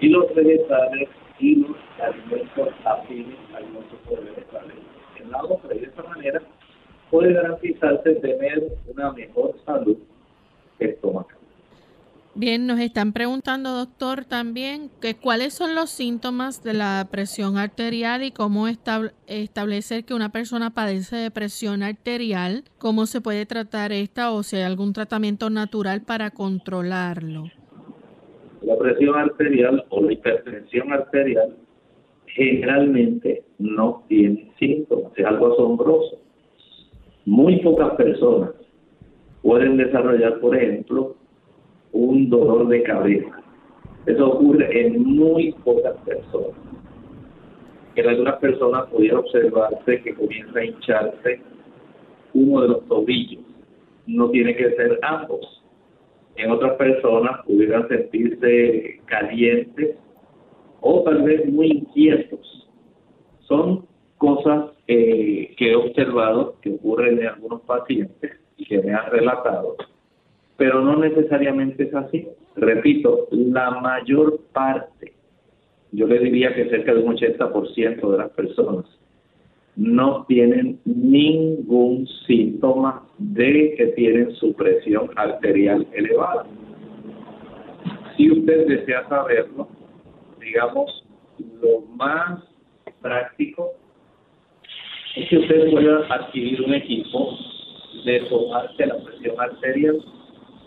y 0.01 0.09
los 0.09 0.34
vegetales 0.34 1.09
y 1.39 1.57
los 1.57 1.76
alimentos 2.01 2.68
afines 2.84 3.37
al 3.55 3.64
consumo 3.64 4.16
de 4.20 4.30
vegetales 4.30 4.76
en 5.20 5.30
la 5.30 5.43
otra. 5.45 5.74
Y 5.74 5.80
de 5.80 5.87
esta 5.87 6.03
manera 6.03 6.43
puede 7.11 7.32
garantizarse 7.32 8.14
tener 8.16 8.72
una 8.87 9.12
mejor 9.12 9.55
salud 9.64 9.99
estomacal. 10.78 11.26
Bien, 12.39 12.66
nos 12.66 12.78
están 12.80 13.14
preguntando, 13.14 13.70
doctor, 13.70 14.26
también 14.26 14.91
que 15.01 15.14
cuáles 15.14 15.55
son 15.55 15.74
los 15.74 15.89
síntomas 15.89 16.62
de 16.62 16.74
la 16.74 17.09
presión 17.11 17.57
arterial 17.57 18.22
y 18.22 18.30
cómo 18.30 18.68
establecer 18.68 20.05
que 20.05 20.12
una 20.12 20.28
persona 20.28 20.68
padece 20.68 21.16
de 21.16 21.30
presión 21.30 21.82
arterial, 21.82 22.64
cómo 22.76 23.07
se 23.07 23.22
puede 23.22 23.47
tratar 23.47 23.91
esta 23.91 24.32
o 24.32 24.43
si 24.43 24.57
hay 24.57 24.64
algún 24.64 24.93
tratamiento 24.93 25.49
natural 25.49 26.03
para 26.03 26.30
controlarlo. 26.30 27.45
La 28.61 28.76
presión 28.76 29.18
arterial 29.18 29.87
o 29.89 30.03
la 30.03 30.12
hipertensión 30.12 30.93
arterial 30.93 31.57
generalmente 32.26 33.45
no 33.59 34.05
tiene 34.09 34.53
síntomas, 34.59 35.11
es 35.16 35.24
algo 35.24 35.55
asombroso. 35.55 36.20
Muy 37.24 37.62
pocas 37.62 37.95
personas 37.95 38.51
pueden 39.41 39.78
desarrollar, 39.78 40.39
por 40.41 40.55
ejemplo, 40.55 41.16
un 41.97 42.28
dolor 42.28 42.68
de 42.68 42.82
cabeza. 42.82 43.42
Eso 44.07 44.32
ocurre 44.32 44.86
en 44.86 45.03
muy 45.03 45.53
pocas 45.64 45.97
personas. 46.05 46.57
En 47.97 48.09
algunas 48.09 48.36
personas 48.36 48.86
pudiera 48.90 49.18
observarse 49.18 50.03
que 50.03 50.14
comienza 50.14 50.59
a 50.59 50.64
hincharse 50.64 51.40
uno 52.34 52.61
de 52.62 52.68
los 52.68 52.86
tobillos. 52.86 53.42
No 54.07 54.30
tiene 54.30 54.55
que 54.55 54.70
ser 54.72 54.99
ambos. 55.03 55.62
En 56.36 56.51
otras 56.51 56.76
personas 56.76 57.40
pudieran 57.47 57.88
sentirse 57.88 59.01
calientes 59.07 59.97
o 60.82 61.03
tal 61.03 61.22
vez 61.22 61.51
muy 61.51 61.68
inquietos. 61.68 62.68
Son 63.40 63.86
cosas 64.18 64.66
eh, 64.86 65.55
que 65.57 65.72
he 65.72 65.76
observado 65.76 66.57
que 66.61 66.74
ocurren 66.74 67.18
en 67.18 67.28
algunos 67.28 67.62
pacientes 67.62 68.32
y 68.59 68.66
que 68.66 68.82
me 68.82 68.92
han 68.92 69.11
relatado 69.11 69.76
pero 70.57 70.81
no 70.81 70.97
necesariamente 70.97 71.85
es 71.85 71.95
así. 71.95 72.29
Repito, 72.57 73.29
la 73.31 73.71
mayor 73.81 74.41
parte, 74.53 75.13
yo 75.93 76.07
le 76.07 76.19
diría 76.19 76.55
que 76.55 76.71
cerca 76.71 76.95
de 76.95 77.03
un 77.03 77.17
80% 77.17 78.11
de 78.11 78.19
las 78.19 78.31
personas 78.31 78.85
no 79.77 80.25
tienen 80.27 80.81
ningún 80.87 82.09
síntoma 82.27 83.07
de 83.19 83.75
que 83.77 83.87
tienen 83.89 84.35
su 84.37 84.55
presión 84.55 85.11
arterial 85.17 85.87
elevada. 85.93 86.47
Si 88.17 88.31
usted 88.31 88.67
desea 88.67 89.07
saberlo, 89.09 89.69
digamos, 90.41 91.05
lo 91.61 91.83
más 91.95 92.43
práctico 93.03 93.73
es 95.15 95.29
que 95.29 95.39
usted 95.39 95.71
pueda 95.71 96.07
adquirir 96.09 96.63
un 96.63 96.73
equipo 96.73 97.37
de 98.07 98.21
tomarse 98.31 98.87
la 98.87 98.97
presión 99.05 99.39
arterial 99.39 100.03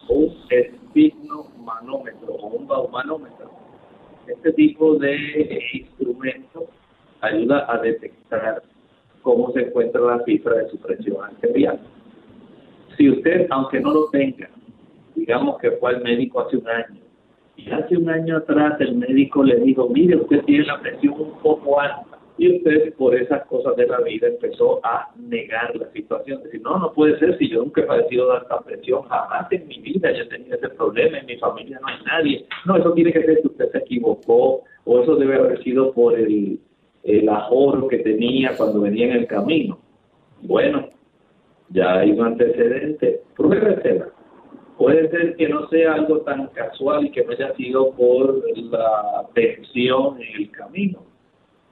un 0.09 0.35
manómetro 1.63 2.33
o 2.33 2.47
un 2.47 2.67
baumanómetro. 2.67 3.49
Este 4.27 4.53
tipo 4.53 4.95
de 4.95 5.61
instrumento 5.73 6.67
ayuda 7.21 7.65
a 7.71 7.77
detectar 7.79 8.63
cómo 9.21 9.51
se 9.51 9.61
encuentra 9.61 10.01
la 10.01 10.23
cifra 10.23 10.55
de 10.55 10.69
su 10.69 10.77
presión 10.77 11.23
arterial. 11.23 11.79
Si 12.97 13.09
usted, 13.09 13.47
aunque 13.49 13.79
no 13.79 13.91
lo 13.91 14.09
tenga, 14.09 14.49
digamos 15.15 15.57
que 15.59 15.71
fue 15.71 15.95
al 15.95 16.03
médico 16.03 16.41
hace 16.41 16.57
un 16.57 16.67
año, 16.67 16.99
y 17.55 17.69
hace 17.71 17.97
un 17.97 18.09
año 18.09 18.37
atrás 18.37 18.79
el 18.79 18.95
médico 18.95 19.43
le 19.43 19.59
dijo, 19.59 19.89
mire, 19.89 20.15
usted 20.15 20.43
tiene 20.45 20.65
la 20.65 20.79
presión 20.79 21.13
un 21.19 21.37
poco 21.39 21.79
alta, 21.79 22.08
y 22.39 22.55
usted, 22.55 22.93
por 22.93 23.13
esas 23.15 23.45
cosas 23.47 23.75
de 23.75 23.85
la 23.85 23.99
vida, 23.99 24.27
empezó 24.27 24.79
a 24.81 25.11
negar 25.17 25.75
la 25.75 25.91
situación. 25.91 26.41
Decir, 26.41 26.61
no, 26.61 26.79
no 26.79 26.93
puede 26.93 27.19
ser 27.19 27.37
si 27.37 27.49
yo 27.49 27.59
nunca 27.59 27.81
he 27.81 27.83
padecido 27.83 28.31
de 28.31 28.37
alta 28.37 28.61
presión, 28.61 29.03
jamás 29.03 29.51
en 29.51 29.67
mi 29.67 29.79
vida 29.79 30.09
yo 30.13 30.23
he 30.23 30.27
tenido 30.27 30.55
ese 30.55 30.69
problema, 30.69 31.19
en 31.19 31.25
mi 31.25 31.35
familia 31.35 31.79
no 31.81 31.87
hay 31.87 31.97
nadie. 32.05 32.45
No, 32.65 32.77
eso 32.77 32.93
tiene 32.93 33.11
que 33.11 33.23
ser 33.23 33.41
que 33.41 33.47
usted 33.47 33.71
se 33.73 33.77
equivocó, 33.79 34.63
o 34.85 35.01
eso 35.01 35.17
debe 35.17 35.35
haber 35.35 35.61
sido 35.63 35.91
por 35.91 36.17
el, 36.17 36.61
el 37.03 37.27
ahorro 37.27 37.89
que 37.89 37.97
tenía 37.97 38.55
cuando 38.55 38.81
venía 38.81 39.07
en 39.07 39.17
el 39.17 39.27
camino. 39.27 39.77
Bueno, 40.41 40.87
ya 41.67 41.99
hay 41.99 42.11
un 42.11 42.25
antecedente, 42.25 43.21
pruébesela. 43.35 44.07
Puede 44.77 45.09
ser 45.09 45.35
que 45.35 45.49
no 45.49 45.67
sea 45.67 45.95
algo 45.95 46.21
tan 46.21 46.47
casual 46.47 47.05
y 47.05 47.11
que 47.11 47.25
no 47.25 47.33
haya 47.33 47.53
sido 47.55 47.91
por 47.91 48.41
la 48.55 49.27
tensión 49.33 50.21
en 50.21 50.41
el 50.41 50.51
camino. 50.51 51.08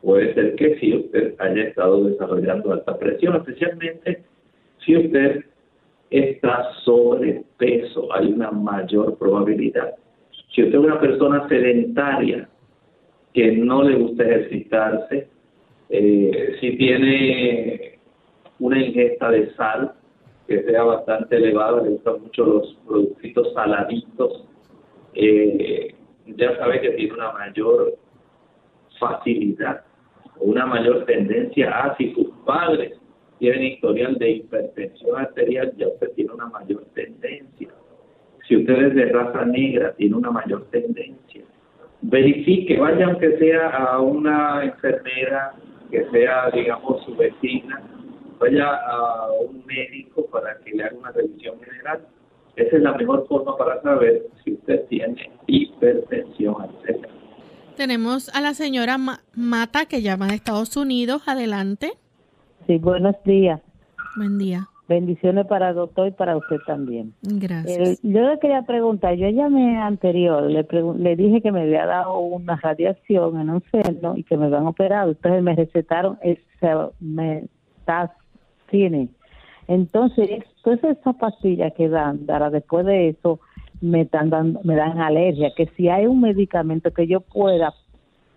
Puede 0.02 0.34
ser 0.34 0.56
que 0.56 0.78
sí 0.80 0.96
usted 0.96 1.36
haya 1.40 1.64
estado 1.64 2.04
desarrollando 2.06 2.74
alta 2.74 2.98
presión, 2.98 3.36
especialmente 3.36 4.24
si 4.86 4.96
usted 4.96 5.44
está 6.10 6.72
sobrepeso, 6.86 8.14
hay 8.14 8.32
una 8.32 8.52
mayor 8.52 9.18
probabilidad. 9.18 9.96
Si 10.54 10.64
usted 10.64 10.78
es 10.78 10.86
una 10.86 11.00
persona 11.00 11.48
sedentaria 11.50 12.48
que 13.34 13.52
no 13.52 13.84
le 13.84 13.98
gusta 13.98 14.24
ejercitarse, 14.24 15.28
eh, 15.90 16.58
si 16.60 16.78
tiene 16.78 18.00
una 18.60 18.80
ingesta 18.80 19.30
de 19.30 19.54
sal 19.56 19.94
que 20.48 20.64
sea 20.64 20.84
bastante 20.84 21.36
elevada, 21.36 21.84
le 21.84 21.90
gustan 21.90 22.22
mucho 22.22 22.46
los 22.46 22.74
productos 22.88 23.54
saladitos, 23.54 24.46
eh, 25.16 25.94
ya 26.28 26.58
sabe 26.58 26.80
que 26.82 26.92
tiene 26.92 27.14
una 27.14 27.34
mayor 27.34 27.96
facilidad 29.00 29.87
una 30.40 30.66
mayor 30.66 31.06
tendencia 31.06 31.70
a 31.72 31.98
si 31.98 32.14
sus 32.14 32.30
padres 32.46 32.94
tienen 33.40 33.64
historial 33.64 34.16
de 34.18 34.32
hipertensión 34.32 35.18
arterial, 35.20 35.74
ya 35.78 35.88
usted 35.88 36.12
tiene 36.14 36.34
una 36.34 36.48
mayor 36.48 36.84
tendencia. 36.94 37.70
Si 38.48 38.56
usted 38.56 38.88
es 38.88 38.96
de 38.96 39.06
raza 39.12 39.46
negra, 39.46 39.94
tiene 39.94 40.16
una 40.16 40.32
mayor 40.32 40.66
tendencia. 40.72 41.44
Verifique, 42.02 42.78
vaya 42.80 43.08
aunque 43.08 43.38
sea 43.38 43.70
a 43.70 44.00
una 44.00 44.64
enfermera 44.64 45.54
que 45.92 46.06
sea, 46.12 46.50
digamos, 46.52 47.04
su 47.04 47.16
vecina, 47.16 47.82
vaya 48.40 48.76
a 48.76 49.32
un 49.32 49.66
médico 49.66 50.26
para 50.28 50.58
que 50.60 50.72
le 50.72 50.84
haga 50.84 50.98
una 50.98 51.12
revisión 51.12 51.60
general. 51.62 52.08
Esa 52.56 52.78
es 52.78 52.82
la 52.82 52.94
mejor 52.94 53.28
forma 53.28 53.56
para 53.58 53.82
saber 53.82 54.26
si 54.44 54.54
usted 54.54 54.86
tiene 54.88 55.30
hipertensión 55.48 56.56
arterial. 56.62 57.17
Tenemos 57.78 58.36
a 58.36 58.42
la 58.42 58.54
señora 58.56 58.98
Mata 59.36 59.86
que 59.86 60.02
llama 60.02 60.30
de 60.30 60.34
Estados 60.34 60.76
Unidos. 60.76 61.22
Adelante. 61.28 61.92
Sí, 62.66 62.80
buenos 62.80 63.16
días. 63.24 63.62
Buen 64.16 64.40
día. 64.40 64.68
Bendiciones 64.90 65.46
para 65.46 65.70
el 65.70 65.76
doctor 65.76 66.08
y 66.08 66.12
para 66.12 66.36
usted 66.38 66.58
también. 66.66 67.14
Gracias. 67.22 68.00
yo 68.02 68.22
le 68.22 68.40
quería 68.40 68.64
preguntar, 68.64 69.14
yo 69.14 69.30
llamé 69.30 69.78
anterior, 69.78 70.50
le, 70.50 70.66
le 70.98 71.16
dije 71.16 71.42
que 71.42 71.52
me 71.52 71.62
había 71.62 71.86
dado 71.86 72.18
una 72.18 72.56
radiación 72.56 73.40
en 73.40 73.52
un 73.52 73.64
seno 73.72 74.18
y 74.18 74.24
que 74.24 74.38
me 74.38 74.46
habían 74.46 74.66
operado. 74.66 75.12
Entonces 75.12 75.44
me 75.44 75.56
recetaron 75.56 76.18
ese 76.24 76.42
metastine. 77.00 79.10
Entonces, 79.68 80.44
todas 80.64 80.84
esas 80.84 81.16
pastillas 81.18 81.74
que 81.74 81.90
dan, 81.90 82.26
dará 82.26 82.50
después 82.50 82.88
de 82.88 83.10
eso, 83.10 83.40
me, 83.82 84.02
están 84.02 84.30
dando, 84.30 84.60
me 84.64 84.76
dan 84.76 85.00
alergia. 85.00 85.52
Que 85.56 85.68
si 85.76 85.90
hay 85.90 86.08
un 86.08 86.22
medicamento 86.22 86.92
que 86.92 87.08
yo 87.08 87.22
pueda, 87.22 87.74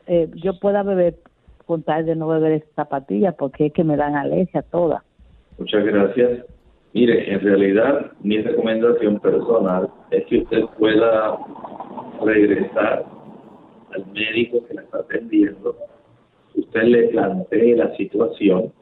eh, 0.07 0.29
yo 0.35 0.59
pueda 0.59 0.83
beber 0.83 1.17
con 1.67 1.83
tal 1.83 2.05
de 2.05 2.17
no 2.17 2.29
beber 2.29 2.53
esta 2.53 2.87
pastilla, 2.87 3.33
porque 3.33 3.67
es 3.67 3.73
que 3.73 3.85
me 3.85 3.97
dan 3.97 4.17
alergia 4.17 4.63
toda. 4.63 5.05
Muchas 5.59 5.85
gracias. 5.85 6.45
Mire, 6.93 7.33
en 7.33 7.41
realidad 7.41 8.11
mi 8.23 8.39
recomendación 8.39 9.21
personal 9.21 9.89
es 10.11 10.25
que 10.27 10.39
usted 10.39 10.65
pueda 10.77 11.39
regresar 12.25 13.05
al 13.95 14.07
médico 14.13 14.67
que 14.67 14.75
la 14.75 14.83
está 14.83 14.99
atendiendo, 14.99 15.77
usted 16.55 16.83
le 16.83 17.09
plantee 17.09 17.77
la 17.77 17.95
situación 17.97 18.73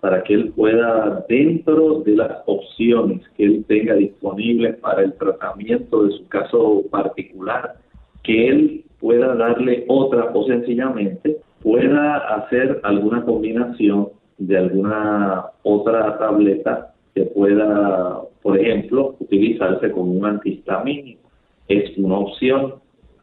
para 0.00 0.22
que 0.22 0.34
él 0.34 0.52
pueda, 0.54 1.24
dentro 1.28 2.00
de 2.00 2.16
las 2.16 2.42
opciones 2.46 3.22
que 3.36 3.44
él 3.44 3.64
tenga 3.66 3.94
disponibles 3.94 4.76
para 4.76 5.02
el 5.02 5.14
tratamiento 5.14 6.04
de 6.04 6.12
su 6.12 6.28
caso 6.28 6.82
particular, 6.90 7.76
que 8.22 8.48
él 8.48 8.84
pueda 9.00 9.34
darle 9.34 9.84
otra 9.88 10.30
o 10.34 10.44
sencillamente 10.46 11.38
pueda 11.62 12.16
hacer 12.36 12.80
alguna 12.82 13.24
combinación 13.24 14.08
de 14.38 14.58
alguna 14.58 15.46
otra 15.62 16.18
tableta 16.18 16.94
que 17.14 17.22
pueda, 17.22 18.20
por 18.42 18.58
ejemplo, 18.58 19.16
utilizarse 19.18 19.90
como 19.90 20.12
un 20.12 20.26
antihistamínico. 20.26 21.30
Es 21.68 21.96
una 21.96 22.18
opción, 22.18 22.74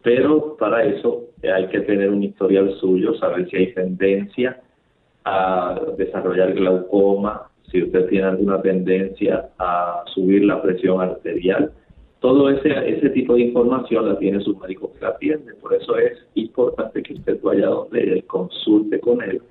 pero 0.01 0.57
para 0.57 0.83
eso 0.83 1.25
hay 1.43 1.67
que 1.67 1.81
tener 1.81 2.09
un 2.09 2.23
historial 2.23 2.73
suyo, 2.79 3.13
saber 3.15 3.47
si 3.49 3.57
hay 3.57 3.73
tendencia 3.73 4.62
a 5.25 5.79
desarrollar 5.97 6.53
glaucoma, 6.53 7.49
si 7.71 7.83
usted 7.83 8.07
tiene 8.07 8.27
alguna 8.27 8.61
tendencia 8.61 9.49
a 9.57 10.03
subir 10.13 10.45
la 10.45 10.61
presión 10.61 11.01
arterial. 11.01 11.71
Todo 12.19 12.49
ese, 12.49 12.69
ese 12.87 13.09
tipo 13.09 13.33
de 13.33 13.41
información 13.41 14.07
la 14.07 14.17
tiene 14.17 14.39
su 14.41 14.55
médico 14.57 14.91
que 14.93 15.01
la 15.01 15.09
atiende. 15.09 15.55
Por 15.55 15.73
eso 15.73 15.97
es 15.97 16.13
importante 16.35 17.01
que 17.03 17.13
usted 17.13 17.39
vaya 17.41 17.67
donde 17.67 18.01
él, 18.01 18.23
consulte 18.25 18.99
con 18.99 19.21
él 19.21 19.41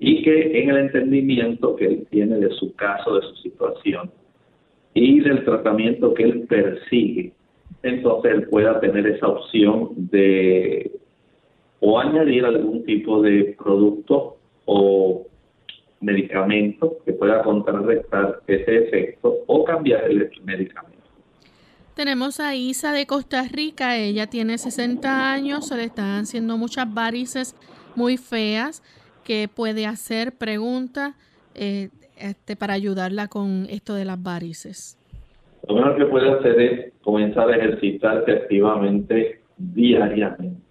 y 0.00 0.22
que 0.22 0.62
en 0.62 0.70
el 0.70 0.78
entendimiento 0.78 1.76
que 1.76 1.86
él 1.86 2.06
tiene 2.10 2.38
de 2.38 2.50
su 2.50 2.74
caso, 2.74 3.14
de 3.14 3.22
su 3.22 3.36
situación 3.36 4.10
y 4.94 5.20
del 5.20 5.44
tratamiento 5.44 6.14
que 6.14 6.24
él 6.24 6.46
persigue, 6.48 7.32
entonces 7.82 8.32
él 8.32 8.48
pueda 8.48 8.80
tener 8.80 9.06
esa 9.06 9.28
opción 9.28 9.90
de 10.10 10.90
o 11.80 11.98
añadir 11.98 12.44
algún 12.44 12.84
tipo 12.84 13.22
de 13.22 13.56
producto 13.62 14.36
o 14.72 15.26
medicamento 16.00 16.98
que 17.04 17.12
pueda 17.12 17.42
contrarrestar 17.42 18.40
ese 18.46 18.84
efecto 18.84 19.38
o 19.48 19.64
cambiar 19.64 20.04
el 20.04 20.30
medicamento. 20.44 20.96
Tenemos 21.96 22.38
a 22.38 22.54
Isa 22.54 22.92
de 22.92 23.04
Costa 23.06 23.42
Rica, 23.52 23.96
ella 23.96 24.28
tiene 24.28 24.58
60 24.58 25.32
años, 25.32 25.66
se 25.66 25.76
le 25.76 25.84
están 25.84 26.20
haciendo 26.20 26.56
muchas 26.56 26.92
varices 26.94 27.56
muy 27.96 28.16
feas 28.16 28.82
que 29.24 29.48
puede 29.52 29.86
hacer 29.86 30.32
preguntas 30.32 31.14
eh, 31.56 31.88
este, 32.16 32.54
para 32.54 32.74
ayudarla 32.74 33.26
con 33.26 33.66
esto 33.68 33.94
de 33.94 34.04
las 34.04 34.22
varices? 34.22 34.96
Lo 35.68 35.74
mejor 35.74 35.96
que 35.96 36.06
puede 36.06 36.30
hacer 36.30 36.60
es 36.60 36.92
comenzar 37.02 37.50
a 37.50 37.56
ejercitarse 37.56 38.30
activamente 38.30 39.40
diariamente. 39.58 40.69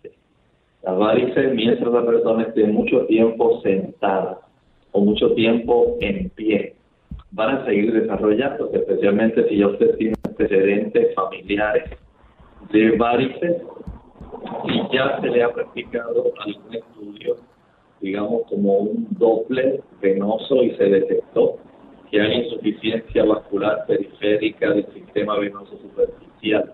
Las 0.83 0.97
varices, 0.97 1.53
mientras 1.53 1.91
la 1.91 2.05
persona 2.05 2.43
esté 2.43 2.65
mucho 2.65 3.05
tiempo 3.05 3.61
sentada 3.61 4.39
o 4.91 5.01
mucho 5.01 5.33
tiempo 5.33 5.97
en 5.99 6.29
pie, 6.29 6.75
van 7.31 7.57
a 7.57 7.65
seguir 7.65 7.93
desarrollándose, 7.93 8.77
especialmente 8.77 9.47
si 9.49 9.57
ya 9.57 9.67
usted 9.67 9.95
tiene 9.97 10.15
antecedentes 10.25 11.13
familiares 11.15 11.89
de 12.71 12.91
varices 12.97 13.61
y 14.65 14.95
ya 14.95 15.19
se 15.21 15.27
le 15.27 15.43
ha 15.43 15.49
practicado 15.53 16.31
algún 16.45 16.73
estudio 16.73 17.37
digamos, 18.01 18.43
como 18.49 18.77
un 18.77 19.07
doble 19.11 19.81
venoso 20.01 20.63
y 20.63 20.71
se 20.75 20.85
detectó 20.85 21.57
que 22.09 22.21
hay 22.21 22.45
insuficiencia 22.45 23.23
vascular 23.25 23.85
periférica 23.85 24.71
del 24.71 24.85
sistema 24.93 25.37
venoso 25.37 25.77
superficial 25.77 26.73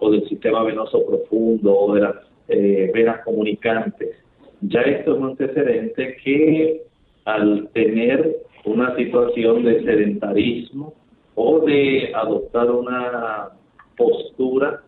o 0.00 0.10
del 0.10 0.26
sistema 0.28 0.62
venoso 0.62 1.04
profundo 1.04 1.76
o 1.76 1.94
de 1.94 2.00
las 2.02 2.16
eh, 2.48 2.90
venas 2.92 3.22
comunicantes. 3.24 4.16
Ya 4.60 4.80
esto 4.80 5.12
es 5.12 5.18
un 5.18 5.30
antecedente 5.30 6.16
que 6.24 6.82
al 7.24 7.68
tener 7.74 8.36
una 8.64 8.96
situación 8.96 9.64
de 9.64 9.84
sedentarismo 9.84 10.94
o 11.34 11.60
de 11.60 12.12
adoptar 12.14 12.70
una 12.70 13.50
postura 13.96 14.82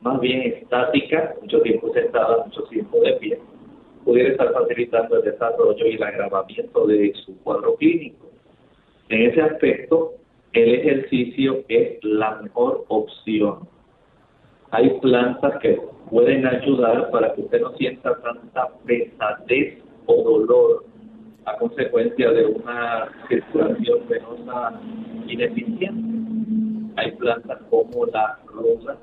más 0.00 0.20
bien 0.20 0.42
estática, 0.42 1.34
mucho 1.40 1.60
tiempo 1.62 1.92
sentada, 1.92 2.44
mucho 2.44 2.62
tiempo 2.64 3.00
de 3.00 3.12
pie, 3.14 3.38
pudiera 4.04 4.30
estar 4.30 4.52
facilitando 4.52 5.16
el 5.16 5.24
desarrollo 5.24 5.86
y 5.86 5.94
el 5.94 6.02
agravamiento 6.02 6.86
de 6.86 7.12
su 7.24 7.36
cuadro 7.42 7.74
clínico. 7.76 8.26
En 9.08 9.30
ese 9.30 9.40
aspecto, 9.40 10.12
el 10.52 10.74
ejercicio 10.74 11.64
es 11.68 12.02
la 12.04 12.40
mejor 12.42 12.84
opción. 12.88 13.68
Hay 14.70 14.90
plantas 15.00 15.58
que 15.60 15.80
pueden 16.10 16.46
ayudar 16.46 17.10
para 17.10 17.32
que 17.34 17.42
usted 17.42 17.60
no 17.60 17.72
sienta 17.76 18.16
tanta 18.20 18.68
pesadez 18.84 19.78
o 20.06 20.22
dolor 20.22 20.84
a 21.44 21.56
consecuencia 21.56 22.30
de 22.32 22.46
una 22.46 23.08
circulación 23.28 24.00
venosa 24.08 24.80
ineficiente. 25.26 26.92
Hay 26.96 27.12
plantas 27.12 27.60
como 27.70 28.06
la 28.06 28.38
rosa, 28.46 28.96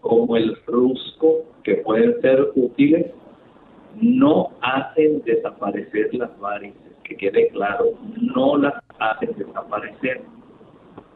como 0.00 0.36
el 0.36 0.56
rusco, 0.66 1.44
que 1.62 1.76
pueden 1.76 2.20
ser 2.20 2.50
útiles 2.54 3.06
no 3.96 4.52
hacen 4.62 5.22
desaparecer 5.24 6.14
las 6.14 6.38
varices, 6.38 6.92
que 7.04 7.16
quede 7.16 7.48
claro, 7.48 7.92
no 8.16 8.56
las 8.56 8.74
hacen 8.98 9.32
desaparecer. 9.36 10.22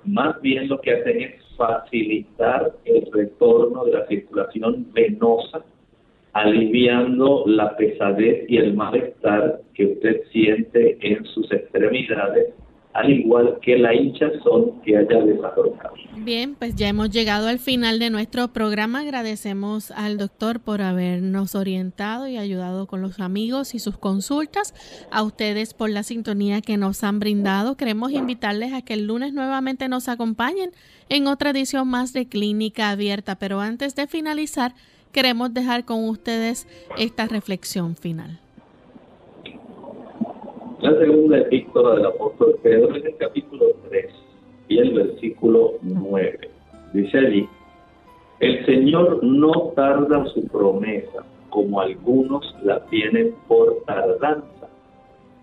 Más 0.05 0.41
bien 0.43 0.69
lo 0.69 0.81
que 0.81 0.93
hacen 0.93 1.23
es 1.23 1.44
facilitar 1.57 2.73
el 2.85 3.09
retorno 3.13 3.85
de 3.85 3.93
la 3.93 4.07
circulación 4.07 4.87
venosa, 4.93 5.65
aliviando 6.33 7.45
la 7.47 7.77
pesadez 7.77 8.45
y 8.49 8.57
el 8.57 8.75
malestar 8.75 9.61
que 9.75 9.87
usted 9.87 10.23
siente 10.33 10.99
en 11.01 11.25
sus 11.27 11.51
extremidades 11.53 12.55
al 12.95 13.11
igual 13.11 13.59
que 13.61 13.77
la 13.77 13.93
hinchazón 13.93 14.81
que 14.83 14.97
haya 14.97 15.21
desarrollado. 15.21 15.95
Bien, 16.17 16.55
pues 16.55 16.77
ya 16.77 16.89
hemos 16.89 17.11
llegado 17.11 17.49
al 17.49 17.59
final 17.59 17.99
de 17.99 18.09
nuestro 18.09 18.49
programa. 18.53 19.01
Agradecemos 19.01 19.91
al 19.91 20.17
doctor 20.17 20.61
por 20.61 20.81
habernos 20.81 21.57
orientado 21.57 22.29
y 22.29 22.37
ayudado 22.37 22.87
con 22.87 23.03
los 23.03 23.19
amigos 23.19 23.75
y 23.75 23.81
sus 23.81 23.99
consultas. 23.99 24.75
A 25.11 25.25
ustedes 25.25 25.75
por 25.75 25.91
la 25.91 26.05
sintonía 26.05 26.61
que 26.61 26.77
nos 26.77 27.03
han 27.03 27.19
brindado. 27.19 27.77
Queremos 27.77 28.13
invitarles 28.13 28.73
a 28.73 28.83
que 28.83 28.95
el 28.95 29.09
lunes 29.09 29.33
nuevamente 29.33 29.89
nos 29.89 30.09
acompañen 30.09 30.71
en 31.09 31.27
otra 31.27 31.51
edición 31.51 31.89
más 31.89 32.13
de 32.13 32.29
Clínica 32.29 32.91
Abierta. 32.91 33.35
Pero 33.35 33.61
antes 33.61 33.97
de 33.97 34.07
finalizar, 34.07 34.73
queremos 35.11 35.53
dejar 35.53 35.85
con 35.85 36.09
ustedes 36.09 36.69
esta 36.97 37.27
reflexión 37.27 37.97
final. 37.97 38.39
La 40.85 40.99
segunda 40.99 41.39
epístola 41.39 41.95
del 41.95 42.05
apóstol 42.05 42.59
Pedro 42.63 42.95
en 42.95 43.07
el 43.07 43.17
capítulo 43.17 43.69
3 43.89 44.05
y 44.69 44.79
el 44.81 44.93
versículo 44.93 45.77
9. 45.81 46.51
Dice 46.93 47.19
allí, 47.21 47.49
el 48.41 48.67
Señor 48.67 49.25
no 49.25 49.73
tarda 49.75 50.27
su 50.27 50.47
promesa, 50.47 51.25
como 51.49 51.81
algunos 51.81 52.55
la 52.63 52.85
tienen 52.91 53.35
por 53.49 53.83
tardanza, 53.87 54.69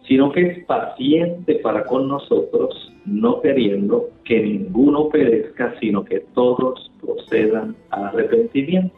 sino 0.07 0.31
que 0.31 0.41
es 0.41 0.65
paciente 0.65 1.55
para 1.55 1.85
con 1.85 2.07
nosotros, 2.07 2.93
no 3.07 3.41
queriendo 3.41 4.11
que 4.23 4.43
ninguno 4.43 5.09
perezca, 5.09 5.73
sino 5.79 6.05
que 6.05 6.19
todos 6.35 6.91
procedan 7.01 7.75
al 7.89 8.03
arrepentimiento. 8.03 8.95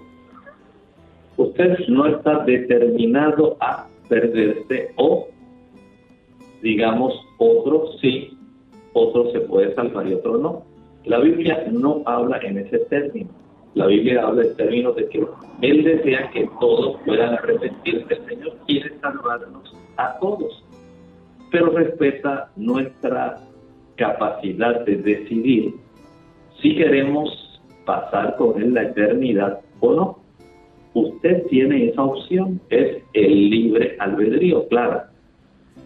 Usted 1.38 1.88
no 1.88 2.06
está 2.06 2.40
determinado 2.40 3.56
a 3.62 3.88
perderse 4.10 4.92
o 4.98 5.30
digamos, 6.64 7.14
otro 7.38 7.90
sí, 8.02 8.36
otro 8.94 9.32
se 9.32 9.42
puede 9.42 9.76
salvar 9.76 10.08
y 10.08 10.14
otro 10.14 10.38
no. 10.38 10.64
La 11.04 11.20
Biblia 11.20 11.68
no 11.72 12.02
habla 12.06 12.38
en 12.38 12.58
ese 12.58 12.80
término. 12.80 13.30
La 13.76 13.88
Biblia 13.88 14.26
habla 14.26 14.44
en 14.44 14.56
términos 14.56 14.96
de 14.96 15.10
que 15.10 15.28
Él 15.62 15.84
desea 15.84 16.30
que 16.32 16.50
todos 16.62 16.98
puedan 17.06 17.34
arrepentirse. 17.34 18.14
El 18.14 18.26
Señor 18.26 18.58
quiere 18.66 18.98
salvarnos 19.02 19.76
a 19.98 20.18
todos, 20.20 20.64
pero 21.52 21.72
respeta 21.72 22.50
nuestra 22.56 23.42
capacidad 23.98 24.86
de 24.86 24.96
decidir 24.98 25.76
si 26.62 26.78
queremos 26.78 27.62
pasar 27.86 28.38
con 28.38 28.62
Él 28.62 28.74
la 28.74 28.84
eternidad 28.84 29.60
o 29.82 29.94
no. 29.94 30.20
Usted 30.94 31.46
tiene 31.48 31.90
esa 31.90 32.04
opción, 32.04 32.62
es 32.70 33.04
el 33.14 33.50
libre 33.50 33.98
albedrío, 34.00 34.68
claro. 34.70 35.13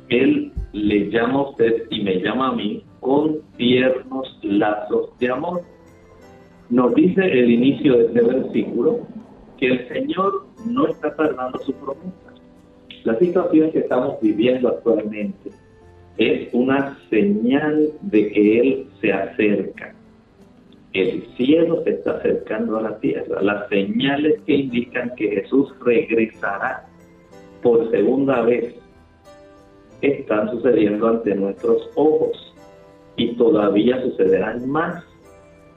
Él 0.10 0.52
le 0.74 1.10
llama 1.10 1.40
a 1.40 1.50
usted 1.50 1.84
y 1.90 2.02
me 2.02 2.22
llama 2.22 2.50
a 2.50 2.56
mí 2.56 2.84
con 3.00 3.40
tiernos 3.58 4.40
lazos 4.42 5.18
de 5.20 5.30
amor. 5.30 5.62
Nos 6.70 6.94
dice 6.96 7.22
el 7.24 7.50
inicio 7.50 7.98
de 7.98 8.06
este 8.06 8.22
versículo 8.22 9.00
que 9.58 9.68
el 9.68 9.88
Señor 9.88 10.46
no 10.66 10.88
está 10.88 11.16
tardando 11.16 11.58
su 11.60 11.74
promesa. 11.74 12.34
La 13.04 13.18
situación 13.20 13.72
que 13.72 13.80
estamos 13.80 14.20
viviendo 14.22 14.70
actualmente 14.70 15.50
es 16.18 16.50
una 16.54 16.98
señal 17.10 17.90
de 18.02 18.32
que 18.32 18.60
Él 18.60 18.88
se 19.02 19.14
acerca. 19.14 19.94
El 20.94 21.24
cielo 21.38 21.84
se 21.84 21.92
está 21.92 22.18
acercando 22.18 22.78
a 22.78 22.82
la 22.82 23.00
tierra. 23.00 23.42
Las 23.42 23.70
señales 23.70 24.42
que 24.46 24.56
indican 24.56 25.14
que 25.16 25.30
Jesús 25.30 25.74
regresará 25.86 26.88
por 27.62 27.90
segunda 27.92 28.42
vez 28.42 28.76
están 30.02 30.50
sucediendo 30.52 31.08
ante 31.08 31.36
nuestros 31.36 31.90
ojos 31.96 32.54
y 33.16 33.36
todavía 33.36 34.02
sucederán 34.02 34.70
más, 34.70 35.04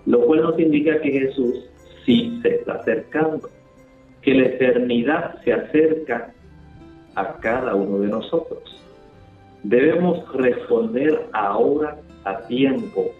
lo 0.07 0.21
cual 0.23 0.43
nos 0.43 0.59
indica 0.59 1.01
que 1.01 1.11
Jesús 1.11 1.65
sí 2.05 2.39
se 2.43 2.57
está 2.57 2.75
acercando, 2.75 3.49
que 4.23 4.35
la 4.35 4.47
eternidad 4.47 5.43
se 5.43 5.53
acerca 5.53 6.33
a 7.15 7.35
cada 7.37 7.75
uno 7.75 7.99
de 8.01 8.09
nosotros. 8.09 8.63
Debemos 9.63 10.31
responder 10.35 11.27
ahora 11.33 11.99
a 12.25 12.39
tiempo 12.47 13.11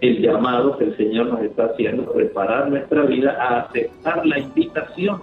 el 0.00 0.20
llamado 0.20 0.78
que 0.78 0.84
el 0.84 0.96
Señor 0.96 1.26
nos 1.26 1.42
está 1.42 1.66
haciendo, 1.66 2.10
preparar 2.12 2.70
nuestra 2.70 3.02
vida 3.02 3.36
a 3.40 3.60
aceptar 3.60 4.24
la 4.26 4.38
invitación 4.38 5.20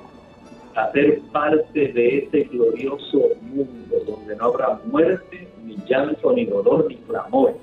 a 0.77 0.91
ser 0.91 1.19
parte 1.31 1.87
de 1.87 2.19
ese 2.19 2.43
glorioso 2.43 3.29
mundo 3.41 3.97
donde 4.05 4.35
no 4.35 4.45
habrá 4.45 4.79
muerte, 4.85 5.47
ni 5.65 5.75
llanto, 5.89 6.31
ni 6.33 6.45
dolor, 6.45 6.85
ni 6.87 6.97
clamor, 6.97 7.55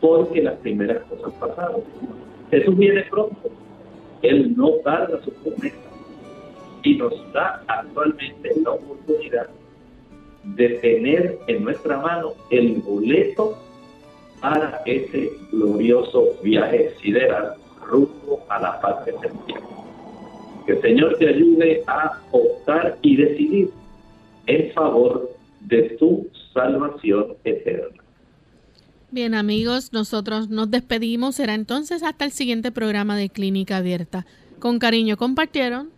porque 0.00 0.42
las 0.42 0.56
primeras 0.56 1.04
cosas 1.04 1.32
pasaron. 1.34 1.82
Jesús 2.50 2.76
viene 2.76 3.04
pronto, 3.04 3.48
Él 4.22 4.56
no 4.56 4.70
tarda 4.84 5.22
su 5.22 5.30
promesa 5.34 5.76
y 6.82 6.96
nos 6.96 7.32
da 7.32 7.62
actualmente 7.68 8.52
la 8.60 8.72
oportunidad 8.72 9.48
de 10.56 10.68
tener 10.80 11.38
en 11.46 11.62
nuestra 11.62 11.98
mano 11.98 12.32
el 12.50 12.82
boleto 12.82 13.56
para 14.40 14.82
ese 14.84 15.30
glorioso 15.52 16.30
viaje 16.42 16.92
sideral 17.00 17.54
rumbo 17.88 18.44
a 18.48 18.60
la 18.60 18.80
paz 18.80 19.04
celestial. 19.04 19.62
Que 20.66 20.72
el 20.72 20.82
Señor 20.82 21.16
te 21.18 21.28
ayude 21.28 21.82
a 21.86 22.20
optar 22.32 22.98
y 23.02 23.16
decidir 23.16 23.70
en 24.46 24.72
favor 24.72 25.30
de 25.60 25.82
tu 25.98 26.28
salvación 26.52 27.34
eterna. 27.44 28.02
Bien 29.10 29.34
amigos, 29.34 29.92
nosotros 29.92 30.48
nos 30.48 30.70
despedimos. 30.70 31.36
Será 31.36 31.54
entonces 31.54 32.02
hasta 32.02 32.24
el 32.24 32.32
siguiente 32.32 32.72
programa 32.72 33.16
de 33.16 33.28
Clínica 33.28 33.78
Abierta. 33.78 34.26
Con 34.58 34.78
cariño 34.78 35.16
compartieron 35.16 35.90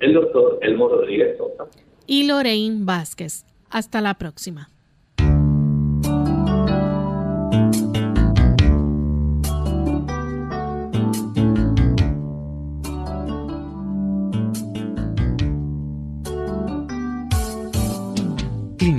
el 0.00 0.12
doctor 0.12 0.58
Elmo 0.62 0.88
Rodríguez 0.88 1.38
Sosa 1.38 1.64
y 2.06 2.26
Lorraine 2.26 2.84
Vázquez. 2.84 3.46
Hasta 3.70 4.00
la 4.00 4.14
próxima. 4.14 4.70